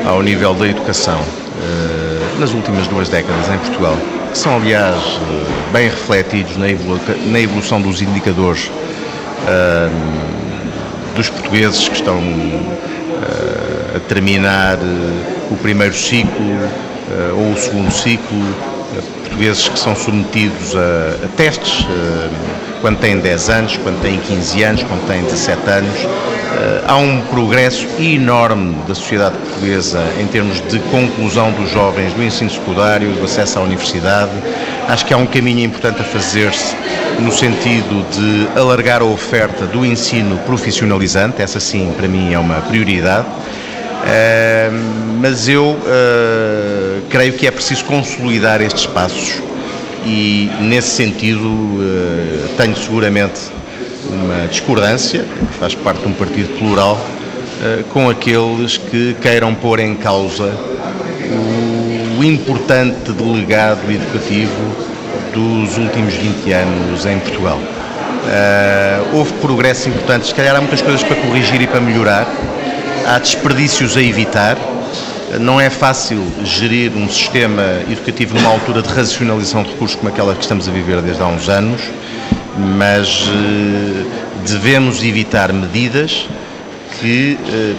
ao 0.06 0.22
nível 0.22 0.54
da 0.54 0.68
educação 0.68 1.20
eh, 1.20 2.40
nas 2.40 2.54
últimas 2.54 2.88
duas 2.88 3.10
décadas 3.10 3.48
em 3.50 3.58
Portugal, 3.58 3.98
que 4.32 4.38
são, 4.38 4.58
aliás, 4.58 4.98
eh, 4.98 5.72
bem 5.72 5.90
refletidos 5.90 6.56
na 6.58 7.40
evolução 7.40 7.82
dos 7.82 8.02
indicadores 8.02 8.70
eh, 9.48 9.90
dos 11.16 11.30
portugueses 11.30 11.88
que 11.88 11.96
estão 11.96 12.20
a 13.96 14.00
terminar 14.10 14.78
o 15.52 15.56
primeiro 15.58 15.94
ciclo 15.94 16.58
ou 17.38 17.52
o 17.52 17.58
segundo 17.58 17.92
ciclo 17.92 18.44
portugueses 19.34 19.68
que 19.68 19.80
são 19.80 19.96
submetidos 19.96 20.76
a, 20.76 21.26
a 21.26 21.28
testes 21.36 21.82
uh, 21.82 22.30
quando 22.82 23.00
têm 23.00 23.18
10 23.18 23.50
anos, 23.50 23.78
quando 23.78 24.02
têm 24.02 24.20
15 24.20 24.64
anos, 24.64 24.84
quando 24.84 25.08
têm 25.08 25.24
17 25.24 25.70
anos. 25.70 26.00
Uh, 26.00 26.84
há 26.88 26.98
um 26.98 27.22
progresso 27.22 27.88
enorme 28.00 28.76
da 28.88 28.94
sociedade 28.94 29.36
portuguesa 29.38 30.04
em 30.20 30.28
termos 30.28 30.62
de 30.68 30.80
conclusão 30.92 31.52
dos 31.52 31.72
jovens 31.72 32.14
do 32.14 32.24
ensino 32.24 32.50
secundário, 32.50 33.12
do 33.14 33.26
acesso 33.26 33.58
à 33.58 33.62
universidade. 33.64 34.32
Acho 34.88 35.06
que 35.06 35.14
há 35.14 35.18
um 35.18 35.26
caminho 35.26 35.66
importante 35.66 36.02
a 36.02 36.04
fazer-se 36.04 36.76
no 37.20 37.32
sentido 37.32 38.06
de 38.12 38.60
alargar 38.60 39.02
a 39.02 39.06
oferta 39.06 39.66
do 39.66 39.86
ensino 39.86 40.38
profissionalizante, 40.40 41.42
essa 41.42 41.60
sim 41.60 41.94
para 41.96 42.08
mim 42.08 42.34
é 42.34 42.40
uma 42.40 42.62
prioridade. 42.62 43.26
Uh, 43.28 45.20
mas 45.22 45.48
eu 45.48 45.64
uh, 45.64 47.02
creio 47.10 47.34
que 47.34 47.48
é 47.48 47.52
preciso 47.52 47.86
consolidar 47.86 48.62
estes 48.62 48.86
passos 48.86 49.42
e, 50.06 50.52
nesse 50.60 50.90
sentido, 50.90 51.48
uh, 51.48 52.50
tenho 52.58 52.76
seguramente 52.76 53.40
uma 54.10 54.48
discordância, 54.48 55.26
faz 55.58 55.74
parte 55.74 56.02
de 56.02 56.10
um 56.10 56.14
partido 56.14 56.58
plural, 56.60 57.00
com 57.94 58.10
aqueles 58.10 58.76
que 58.78 59.16
queiram 59.22 59.56
pôr 59.56 59.80
em 59.80 59.96
causa 59.96 60.54
importante 62.24 63.12
delegado 63.12 63.92
educativo 63.92 64.54
dos 65.34 65.78
últimos 65.78 66.14
20 66.14 66.54
anos 66.54 67.06
em 67.06 67.20
Portugal. 67.20 67.60
houve 69.14 69.34
progressos 69.34 69.88
importantes, 69.88 70.30
se 70.30 70.36
calhar 70.36 70.56
há 70.56 70.62
muitas 70.62 70.82
coisas 70.82 71.04
para 71.04 71.16
corrigir 71.18 71.62
e 71.62 71.68
para 71.68 71.82
melhorar, 71.82 72.28
há 73.06 73.20
desperdícios 73.20 73.98
a 73.98 74.02
evitar. 74.02 74.58
Não 75.40 75.60
é 75.60 75.70
fácil 75.70 76.24
gerir 76.44 76.92
um 76.96 77.10
sistema 77.10 77.64
educativo 77.90 78.36
numa 78.36 78.50
altura 78.50 78.84
de 78.84 78.90
racionalização 78.90 79.64
de 79.64 79.72
recursos 79.72 79.96
como 79.96 80.10
aquela 80.10 80.36
que 80.36 80.42
estamos 80.42 80.68
a 80.68 80.72
viver 80.72 81.02
desde 81.02 81.24
há 81.24 81.26
uns 81.26 81.50
anos, 81.50 81.82
mas 82.56 83.28
eh, 83.30 84.06
devemos 84.46 85.04
evitar 85.04 85.52
medidas 85.52 86.28
que 87.00 87.38
eh, 87.48 87.76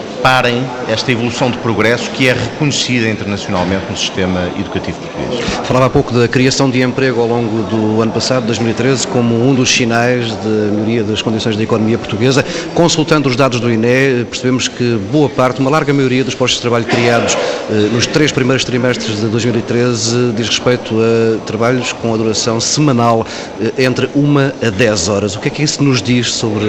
esta 0.89 1.13
evolução 1.13 1.51
de 1.51 1.59
progresso 1.59 2.11
que 2.13 2.27
é 2.27 2.33
reconhecida 2.33 3.11
internacionalmente 3.11 3.85
no 3.91 3.95
sistema 3.95 4.49
educativo 4.59 4.99
português. 4.99 5.45
Falava 5.65 5.85
há 5.85 5.91
pouco 5.91 6.15
da 6.15 6.27
criação 6.27 6.71
de 6.71 6.81
emprego 6.81 7.21
ao 7.21 7.27
longo 7.27 7.63
do 7.65 8.01
ano 8.01 8.11
passado, 8.11 8.47
2013, 8.47 9.07
como 9.09 9.35
um 9.47 9.55
dos 9.55 9.69
sinais 9.69 10.29
de 10.29 10.49
melhoria 10.49 11.05
das 11.05 11.21
condições 11.21 11.59
da 11.59 11.63
economia 11.63 11.99
portuguesa. 11.99 12.43
Consultando 12.75 13.29
os 13.29 13.37
dados 13.37 13.61
do 13.61 13.71
INE, 13.71 14.25
percebemos 14.25 14.67
que 14.67 14.99
boa 15.13 15.29
parte, 15.29 15.61
uma 15.61 15.69
larga 15.69 15.93
maioria 15.93 16.25
dos 16.25 16.35
postos 16.35 16.57
de 16.57 16.63
trabalho 16.63 16.87
criados 16.87 17.37
eh, 17.71 17.91
nos 17.93 18.07
três 18.07 18.33
primeiros 18.33 18.65
trimestres 18.65 19.21
de 19.21 19.27
2013 19.27 20.33
diz 20.35 20.49
respeito 20.49 20.95
a 21.03 21.45
trabalhos 21.45 21.93
com 21.93 22.15
a 22.15 22.17
duração 22.17 22.59
semanal 22.61 23.27
eh, 23.61 23.85
entre 23.85 24.09
uma 24.15 24.55
a 24.67 24.71
10 24.71 25.09
horas. 25.11 25.37
O 25.37 25.41
que 25.41 25.49
é 25.49 25.51
que 25.51 25.63
isso 25.63 25.85
nos 25.85 26.01
diz 26.01 26.33
sobre 26.33 26.65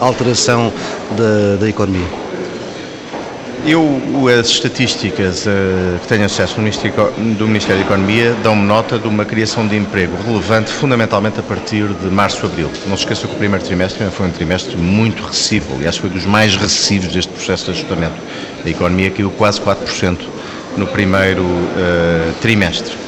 a 0.00 0.04
alteração 0.04 0.70
da, 1.16 1.56
da 1.58 1.66
economia? 1.66 2.33
Eu, 3.66 4.28
as 4.28 4.48
estatísticas 4.48 5.46
uh, 5.46 5.98
que 6.02 6.06
tenho 6.06 6.26
acesso 6.26 6.56
do 6.56 6.60
Ministério, 6.60 7.78
da 7.78 7.80
Economia 7.80 8.36
dão-me 8.42 8.62
nota 8.62 8.98
de 8.98 9.08
uma 9.08 9.24
criação 9.24 9.66
de 9.66 9.74
emprego 9.74 10.14
relevante, 10.22 10.70
fundamentalmente 10.70 11.40
a 11.40 11.42
partir 11.42 11.88
de 11.88 12.06
março-abril. 12.08 12.70
Não 12.86 12.94
se 12.94 13.04
esqueça 13.04 13.26
que 13.26 13.34
o 13.34 13.38
primeiro 13.38 13.64
trimestre 13.64 14.04
foi 14.10 14.26
um 14.26 14.30
trimestre 14.30 14.76
muito 14.76 15.22
recessivo, 15.22 15.76
aliás, 15.76 15.96
foi 15.96 16.10
dos 16.10 16.26
mais 16.26 16.54
recessivos 16.56 17.14
deste 17.14 17.32
processo 17.32 17.64
de 17.64 17.70
ajustamento. 17.70 18.16
A 18.66 18.68
economia 18.68 19.10
caiu 19.10 19.30
quase 19.30 19.62
4% 19.62 20.18
no 20.76 20.86
primeiro 20.86 21.42
uh, 21.42 22.34
trimestre. 22.42 23.03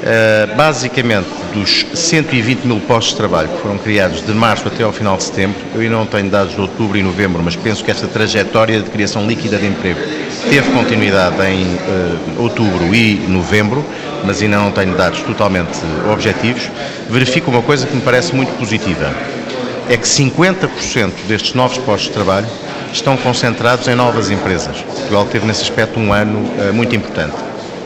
Uh, 0.00 0.56
basicamente, 0.56 1.28
dos 1.52 1.84
120 1.92 2.64
mil 2.64 2.80
postos 2.80 3.10
de 3.10 3.16
trabalho 3.18 3.48
que 3.50 3.58
foram 3.58 3.76
criados 3.76 4.24
de 4.24 4.32
março 4.32 4.66
até 4.66 4.82
ao 4.82 4.92
final 4.92 5.18
de 5.18 5.24
setembro, 5.24 5.58
eu 5.74 5.82
ainda 5.82 5.94
não 5.94 6.06
tenho 6.06 6.30
dados 6.30 6.54
de 6.54 6.60
outubro 6.60 6.96
e 6.96 7.02
novembro, 7.02 7.42
mas 7.42 7.54
penso 7.54 7.84
que 7.84 7.90
esta 7.90 8.06
trajetória 8.06 8.80
de 8.80 8.88
criação 8.88 9.26
líquida 9.26 9.58
de 9.58 9.66
emprego 9.66 10.00
teve 10.48 10.70
continuidade 10.70 11.36
em 11.42 11.64
uh, 11.64 12.42
outubro 12.42 12.94
e 12.94 13.16
novembro, 13.28 13.84
mas 14.24 14.40
ainda 14.40 14.56
não 14.56 14.70
tenho 14.70 14.96
dados 14.96 15.20
totalmente 15.20 15.78
objetivos. 16.10 16.70
Verifico 17.10 17.50
uma 17.50 17.60
coisa 17.60 17.86
que 17.86 17.94
me 17.94 18.00
parece 18.00 18.34
muito 18.34 18.56
positiva: 18.58 19.14
é 19.86 19.98
que 19.98 20.06
50% 20.06 21.12
destes 21.28 21.52
novos 21.52 21.76
postos 21.76 22.08
de 22.08 22.14
trabalho 22.14 22.46
estão 22.90 23.18
concentrados 23.18 23.86
em 23.86 23.94
novas 23.94 24.30
empresas. 24.30 24.78
Portugal 24.78 25.26
teve 25.26 25.46
nesse 25.46 25.60
aspecto 25.60 26.00
um 26.00 26.10
ano 26.10 26.38
uh, 26.38 26.72
muito 26.72 26.96
importante. 26.96 27.36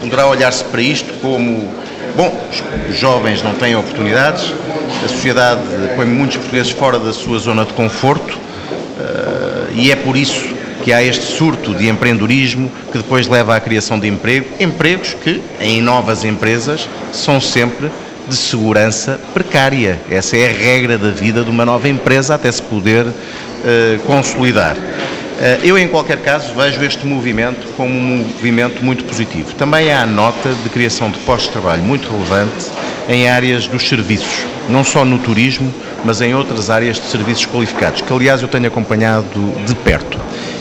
Poderá 0.01 0.29
olhar-se 0.29 0.63
para 0.65 0.81
isto 0.81 1.13
como 1.15 1.83
Bom, 2.17 2.49
os 2.89 2.97
jovens 2.97 3.43
não 3.43 3.55
têm 3.55 3.75
oportunidades, 3.75 4.55
a 5.05 5.09
sociedade 5.09 5.63
põe 5.97 6.07
muitos 6.07 6.37
portugueses 6.37 6.71
fora 6.71 6.97
da 6.97 7.13
sua 7.13 7.41
zona 7.41 7.65
de 7.65 7.73
conforto 7.73 8.35
uh, 8.35 9.73
e 9.75 9.91
é 9.91 9.97
por 9.97 10.17
isso 10.17 10.55
que 10.85 10.93
há 10.93 11.03
este 11.03 11.25
surto 11.25 11.75
de 11.75 11.89
empreendedorismo 11.89 12.71
que 12.93 12.99
depois 12.99 13.27
leva 13.27 13.57
à 13.57 13.61
criação 13.61 13.99
de 13.99 14.07
emprego, 14.07 14.47
empregos 14.61 15.13
que, 15.15 15.43
em 15.61 15.83
novas 15.83 16.25
empresas, 16.25 16.89
são 17.13 17.41
sempre 17.41 17.91
de 18.29 18.37
segurança 18.37 19.19
precária. 19.33 19.99
Essa 20.09 20.37
é 20.37 20.49
a 20.49 20.53
regra 20.53 20.97
da 20.97 21.11
vida 21.11 21.43
de 21.43 21.51
uma 21.51 21.65
nova 21.65 21.89
empresa 21.89 22.37
até 22.37 22.53
se 22.53 22.63
poder 22.63 23.07
uh, 23.07 23.13
consolidar. 24.07 24.77
Eh, 25.45 25.59
eu, 25.63 25.79
em 25.79 25.87
qualquer 25.87 26.23
caso, 26.23 26.55
vejo 26.55 26.83
este 26.83 27.07
movimento 27.07 27.67
como 27.77 27.95
um 27.95 28.25
movimento 28.25 28.83
muito 28.83 29.05
positivo. 29.05 29.53
Também 29.57 29.93
há 29.93 30.01
a 30.01 30.07
nota 30.07 30.55
de 30.63 30.71
criação 30.71 31.11
de 31.11 31.19
postos 31.19 31.49
de 31.49 31.53
trabalho 31.53 31.83
muito 31.83 32.11
relevante 32.11 32.71
em 33.11 33.29
áreas 33.29 33.67
dos 33.67 33.87
serviços, 33.87 34.47
não 34.71 34.83
só 34.83 35.05
no 35.05 35.19
turismo, 35.19 35.71
mas 36.03 36.23
em 36.23 36.35
outras 36.35 36.71
áreas 36.71 36.97
de 36.97 37.07
serviços 37.09 37.45
qualificados, 37.45 38.01
que 38.01 38.11
aliás 38.11 38.41
eu 38.41 38.49
tenho 38.49 38.67
acompanhado 38.67 39.55
de 39.67 39.75
perto. 39.75 40.19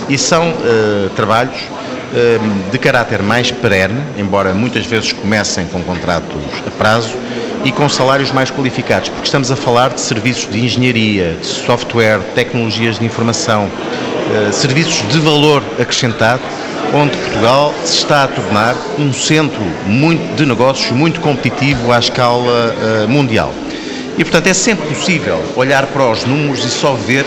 E 0.10 0.18
são 0.18 0.50
uh, 0.50 1.10
trabalhos 1.16 1.62
uh, 1.62 2.70
de 2.70 2.78
caráter 2.78 3.24
mais 3.24 3.52
perene, 3.52 4.02
embora 4.18 4.54
muitas 4.54 4.86
vezes 4.86 5.14
comecem 5.14 5.66
com 5.68 5.82
contratos 5.82 6.36
a 6.68 6.72
prazo, 6.72 7.16
e 7.64 7.72
com 7.72 7.88
salários 7.88 8.34
mais 8.34 8.52
qualificados, 8.52 9.08
porque 9.08 9.26
estamos 9.26 9.50
a 9.50 9.56
falar 9.56 9.92
de 9.92 10.02
serviços 10.02 10.52
de 10.52 10.60
engenharia, 10.60 11.38
de 11.40 11.48
software, 11.48 12.20
tecnologias 12.36 13.00
de 13.00 13.06
informação, 13.06 13.70
serviços 14.52 15.08
de 15.10 15.20
valor 15.20 15.64
acrescentado, 15.80 16.42
onde 16.94 17.18
Portugal 17.18 17.74
se 17.84 17.98
está 17.98 18.24
a 18.26 18.28
tornar 18.28 18.76
um 19.00 19.12
centro 19.12 19.62
muito, 19.86 20.36
de 20.36 20.46
negócios 20.46 20.92
muito 20.92 21.20
competitivo 21.20 21.92
à 21.92 22.00
escala 22.00 22.76
uh, 22.76 23.08
mundial. 23.08 23.54
E, 24.18 24.24
portanto, 24.24 24.48
é 24.48 24.54
sempre 24.54 24.88
possível 24.88 25.44
olhar 25.56 25.88
para 25.88 26.12
os 26.12 26.24
números 26.24 26.64
e 26.64 26.70
só 26.70 26.94
ver 26.94 27.26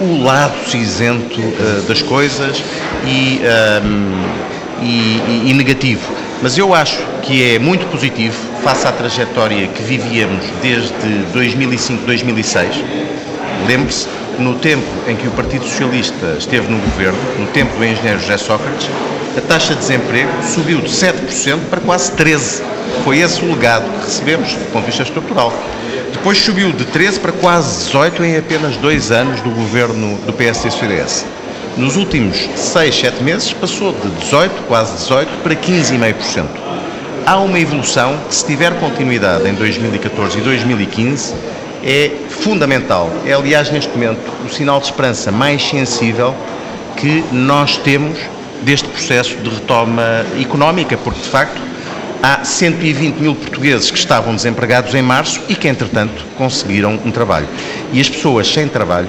o 0.00 0.22
lado 0.22 0.54
cinzento 0.68 1.40
uh, 1.40 1.82
das 1.88 2.02
coisas 2.02 2.62
e, 3.06 3.40
um, 3.82 4.82
e, 4.82 5.50
e, 5.50 5.54
negativo. 5.54 6.12
Mas 6.42 6.58
eu 6.58 6.74
acho 6.74 6.98
que 7.22 7.54
é 7.54 7.58
muito 7.58 7.86
positivo, 7.86 8.36
face 8.62 8.86
à 8.86 8.92
trajetória 8.92 9.66
que 9.68 9.82
vivíamos 9.82 10.44
desde 10.60 10.92
2005, 11.32 12.04
2006. 12.04 12.76
Lembre-se, 13.66 14.06
no 14.38 14.54
tempo 14.54 14.86
em 15.06 15.16
que 15.16 15.26
o 15.26 15.30
Partido 15.32 15.64
Socialista 15.64 16.36
esteve 16.38 16.70
no 16.70 16.78
governo, 16.78 17.18
no 17.38 17.46
tempo 17.48 17.76
do 17.76 17.84
engenheiro 17.84 18.20
José 18.20 18.36
Sócrates, 18.36 18.88
a 19.36 19.40
taxa 19.40 19.74
de 19.74 19.80
desemprego 19.80 20.30
subiu 20.42 20.80
de 20.80 20.88
7% 20.88 21.58
para 21.68 21.80
quase 21.80 22.12
13%. 22.12 22.62
Foi 23.04 23.18
esse 23.18 23.44
o 23.44 23.52
legado 23.52 23.84
que 23.98 24.06
recebemos 24.06 24.52
do 24.54 24.72
ponto 24.72 24.84
de 24.84 24.90
vista 24.90 25.02
estrutural. 25.02 25.52
Depois 26.12 26.38
subiu 26.38 26.72
de 26.72 26.84
13% 26.86 27.20
para 27.20 27.32
quase 27.32 27.90
18% 27.90 28.20
em 28.20 28.36
apenas 28.36 28.76
dois 28.76 29.10
anos 29.10 29.40
do 29.40 29.50
governo 29.50 30.16
do 30.26 30.32
PSD-CDS. 30.32 31.26
Nos 31.76 31.96
últimos 31.96 32.48
6, 32.56 32.94
7 32.94 33.22
meses 33.22 33.52
passou 33.52 33.92
de 33.92 34.08
18%, 34.26 34.50
quase 34.66 35.04
18%, 35.04 35.26
para 35.42 35.54
15,5%. 35.54 36.46
Há 37.26 37.38
uma 37.38 37.60
evolução 37.60 38.18
que, 38.28 38.34
se 38.34 38.46
tiver 38.46 38.72
continuidade 38.80 39.48
em 39.48 39.54
2014 39.54 40.38
e 40.38 40.40
2015, 40.40 41.34
é 41.88 42.10
fundamental. 42.28 43.10
É, 43.24 43.32
aliás, 43.32 43.70
neste 43.70 43.90
momento, 43.90 44.20
o 44.44 44.50
sinal 44.50 44.78
de 44.78 44.86
esperança 44.86 45.32
mais 45.32 45.66
sensível 45.66 46.34
que 46.98 47.24
nós 47.32 47.78
temos 47.78 48.18
deste 48.60 48.86
processo 48.88 49.36
de 49.36 49.48
retoma 49.48 50.26
económica, 50.38 50.98
porque, 50.98 51.20
de 51.20 51.28
facto, 51.28 51.58
há 52.22 52.44
120 52.44 53.16
mil 53.16 53.34
portugueses 53.34 53.90
que 53.90 53.96
estavam 53.96 54.34
desempregados 54.34 54.94
em 54.94 55.00
março 55.00 55.40
e 55.48 55.54
que, 55.54 55.66
entretanto, 55.66 56.26
conseguiram 56.36 57.00
um 57.06 57.10
trabalho. 57.10 57.48
E 57.90 57.98
as 57.98 58.08
pessoas 58.08 58.52
sem 58.52 58.68
trabalho, 58.68 59.08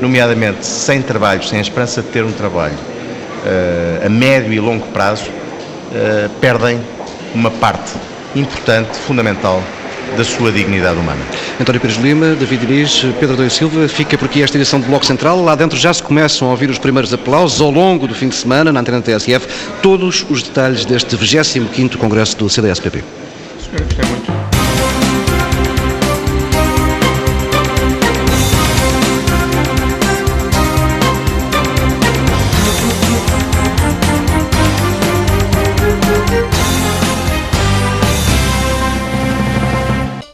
nomeadamente 0.00 0.64
sem 0.64 1.02
trabalho, 1.02 1.42
sem 1.42 1.58
a 1.58 1.62
esperança 1.62 2.00
de 2.00 2.08
ter 2.10 2.22
um 2.22 2.32
trabalho 2.32 2.74
uh, 2.74 4.06
a 4.06 4.08
médio 4.08 4.52
e 4.52 4.60
longo 4.60 4.86
prazo, 4.88 5.28
uh, 5.28 6.30
perdem 6.40 6.80
uma 7.34 7.50
parte 7.50 7.90
importante, 8.36 8.96
fundamental 8.98 9.60
da 10.16 10.24
sua 10.24 10.50
dignidade 10.52 10.98
humana. 10.98 11.20
António 11.60 11.80
Pires 11.80 11.96
Lima, 11.96 12.34
David 12.34 12.66
Diniz, 12.66 13.04
Pedro 13.18 13.36
Dois 13.36 13.52
Silva, 13.52 13.88
fica 13.88 14.16
por 14.16 14.26
aqui 14.26 14.42
esta 14.42 14.56
edição 14.56 14.80
do 14.80 14.86
Bloco 14.86 15.06
Central. 15.06 15.42
Lá 15.42 15.54
dentro 15.54 15.78
já 15.78 15.92
se 15.92 16.02
começam 16.02 16.48
a 16.48 16.50
ouvir 16.50 16.70
os 16.70 16.78
primeiros 16.78 17.12
aplausos 17.12 17.60
ao 17.60 17.70
longo 17.70 18.06
do 18.06 18.14
fim 18.14 18.28
de 18.28 18.34
semana 18.34 18.72
na 18.72 18.80
antena 18.80 19.00
TSF. 19.00 19.46
Todos 19.82 20.24
os 20.28 20.42
detalhes 20.42 20.84
deste 20.84 21.16
25º 21.16 21.96
Congresso 21.96 22.36
do 22.36 22.48
CDSPP. 22.48 23.02